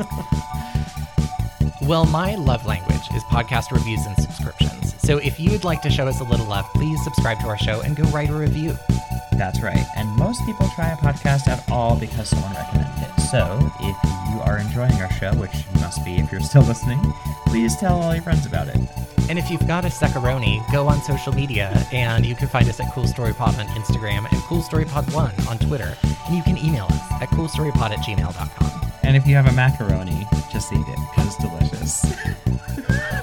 well, 1.86 2.06
my 2.06 2.34
love 2.34 2.64
language 2.66 3.02
is 3.14 3.22
podcast 3.24 3.70
reviews 3.70 4.04
and 4.06 4.16
subscriptions. 4.16 4.94
So 5.00 5.18
if 5.18 5.38
you'd 5.38 5.64
like 5.64 5.82
to 5.82 5.90
show 5.90 6.06
us 6.06 6.20
a 6.20 6.24
little 6.24 6.46
love, 6.46 6.66
please 6.74 7.02
subscribe 7.04 7.40
to 7.40 7.46
our 7.46 7.58
show 7.58 7.82
and 7.82 7.94
go 7.94 8.04
write 8.04 8.30
a 8.30 8.34
review. 8.34 8.74
That's 9.32 9.60
right. 9.60 9.84
And 9.96 10.08
most 10.16 10.44
people 10.46 10.68
try 10.74 10.88
a 10.92 10.96
podcast 10.96 11.46
at 11.48 11.68
all 11.70 11.98
because 11.98 12.30
someone 12.30 12.54
recommended 12.54 13.02
it. 13.02 13.20
So 13.30 13.58
if 13.80 13.96
you 14.30 14.40
are 14.40 14.58
enjoying 14.58 14.94
our 14.94 15.10
show, 15.12 15.34
which 15.34 15.52
you 15.54 15.80
must 15.80 16.04
be 16.04 16.16
if 16.16 16.32
you're 16.32 16.40
still 16.40 16.62
listening, 16.62 17.00
please 17.46 17.76
tell 17.76 18.00
all 18.00 18.14
your 18.14 18.22
friends 18.22 18.46
about 18.46 18.68
it. 18.68 18.78
And 19.28 19.38
if 19.38 19.50
you've 19.50 19.66
got 19.66 19.84
a 19.84 19.90
Secaroni, 19.90 20.62
go 20.72 20.86
on 20.86 21.02
social 21.02 21.32
media 21.32 21.86
and 21.92 22.24
you 22.24 22.34
can 22.34 22.48
find 22.48 22.68
us 22.68 22.80
at 22.80 22.92
Cool 22.92 23.06
Story 23.06 23.34
Pod 23.34 23.58
on 23.58 23.66
Instagram 23.68 24.30
and 24.30 24.40
Cool 24.42 24.62
Story 24.62 24.84
Pod 24.84 25.10
1 25.12 25.32
on 25.48 25.58
Twitter. 25.58 25.96
And 26.26 26.36
you 26.36 26.42
can 26.42 26.56
email 26.58 26.84
us 26.84 27.22
at 27.22 27.28
coolstorypod 27.30 27.90
at 27.90 27.98
gmail.com. 27.98 28.83
And 29.04 29.16
if 29.16 29.26
you 29.26 29.36
have 29.36 29.46
a 29.46 29.52
macaroni, 29.52 30.26
just 30.50 30.72
eat 30.72 30.84
it 30.86 30.98
because 31.10 31.26
it's 31.26 31.36
delicious. 31.36 32.04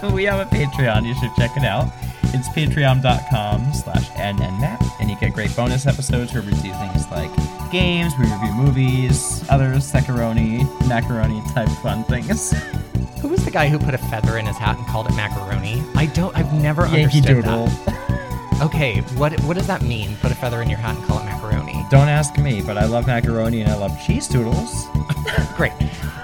we 0.13 0.23
have 0.25 0.39
a 0.39 0.55
Patreon. 0.55 1.07
You 1.07 1.15
should 1.15 1.33
check 1.35 1.55
it 1.57 1.63
out. 1.63 1.91
It's 2.33 2.47
patreon.com 2.49 3.73
slash 3.73 4.09
nnmap. 4.11 4.81
And 4.99 5.09
you 5.09 5.17
get 5.19 5.33
great 5.33 5.55
bonus 5.55 5.85
episodes 5.85 6.33
where 6.33 6.43
we 6.43 6.51
do 6.51 6.71
things 6.73 7.09
like 7.11 7.31
games, 7.71 8.13
we 8.19 8.25
review 8.25 8.53
movies, 8.53 9.47
other 9.49 9.79
secaroni, 9.79 10.63
macaroni 10.87 11.41
type 11.53 11.69
fun 11.81 12.03
things. 12.05 12.51
Who 13.21 13.27
was 13.27 13.43
the 13.45 13.51
guy 13.51 13.67
who 13.67 13.77
put 13.77 13.93
a 13.93 13.97
feather 13.97 14.37
in 14.37 14.45
his 14.45 14.57
hat 14.57 14.77
and 14.77 14.87
called 14.87 15.07
it 15.07 15.15
macaroni? 15.15 15.83
I 15.95 16.07
don't, 16.07 16.35
I've 16.35 16.51
never 16.53 16.83
Yankee 16.83 17.19
understood 17.19 17.43
Doodle. 17.43 17.67
that. 17.67 18.61
Okay, 18.63 19.01
what 19.15 19.39
what 19.41 19.57
does 19.57 19.67
that 19.67 19.81
mean? 19.81 20.15
Put 20.17 20.31
a 20.31 20.35
feather 20.35 20.61
in 20.61 20.69
your 20.69 20.79
hat 20.79 20.95
and 20.95 21.05
call 21.05 21.19
it 21.19 21.25
macaroni? 21.25 21.60
Don't 21.91 22.07
ask 22.07 22.37
me, 22.37 22.61
but 22.61 22.77
I 22.77 22.85
love 22.85 23.05
macaroni 23.05 23.59
and 23.59 23.69
I 23.69 23.75
love 23.75 23.91
cheese 24.05 24.25
doodles. 24.29 24.87
Great. 25.57 25.73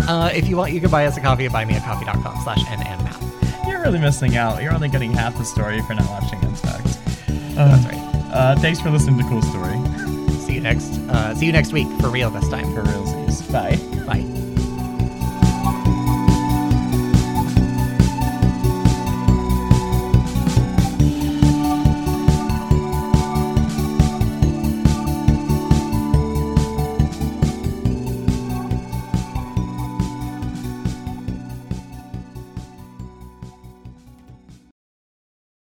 Uh, 0.07 0.31
if 0.33 0.47
you 0.47 0.55
want, 0.55 0.71
you 0.71 0.79
can 0.79 0.89
buy 0.89 1.05
us 1.05 1.17
a 1.17 1.21
copy 1.21 1.45
at 1.45 1.51
buymeacoffee.com 1.51 2.41
slash 2.43 2.59
nnmap. 2.59 3.67
You're 3.67 3.81
really 3.81 3.99
missing 3.99 4.37
out. 4.37 4.63
You're 4.63 4.73
only 4.73 4.87
getting 4.87 5.11
half 5.11 5.37
the 5.37 5.43
story 5.43 5.77
if 5.77 5.85
you're 5.89 5.97
not 5.97 6.09
watching 6.09 6.41
Untucked. 6.41 6.97
That's 7.55 7.85
right. 7.85 8.31
Uh, 8.31 8.55
thanks 8.59 8.79
for 8.79 8.89
listening 8.89 9.17
to 9.17 9.23
Cool 9.25 9.41
Story. 9.41 9.77
See 10.45 10.53
you 10.53 10.61
next. 10.61 10.99
Uh, 11.09 11.35
see 11.35 11.45
you 11.45 11.51
next 11.51 11.73
week 11.73 11.87
for 11.99 12.09
real 12.09 12.29
this 12.29 12.47
time. 12.47 12.73
For 12.73 12.83
realsies. 12.83 13.51
Bye. 13.51 13.75
Bye. 14.05 14.36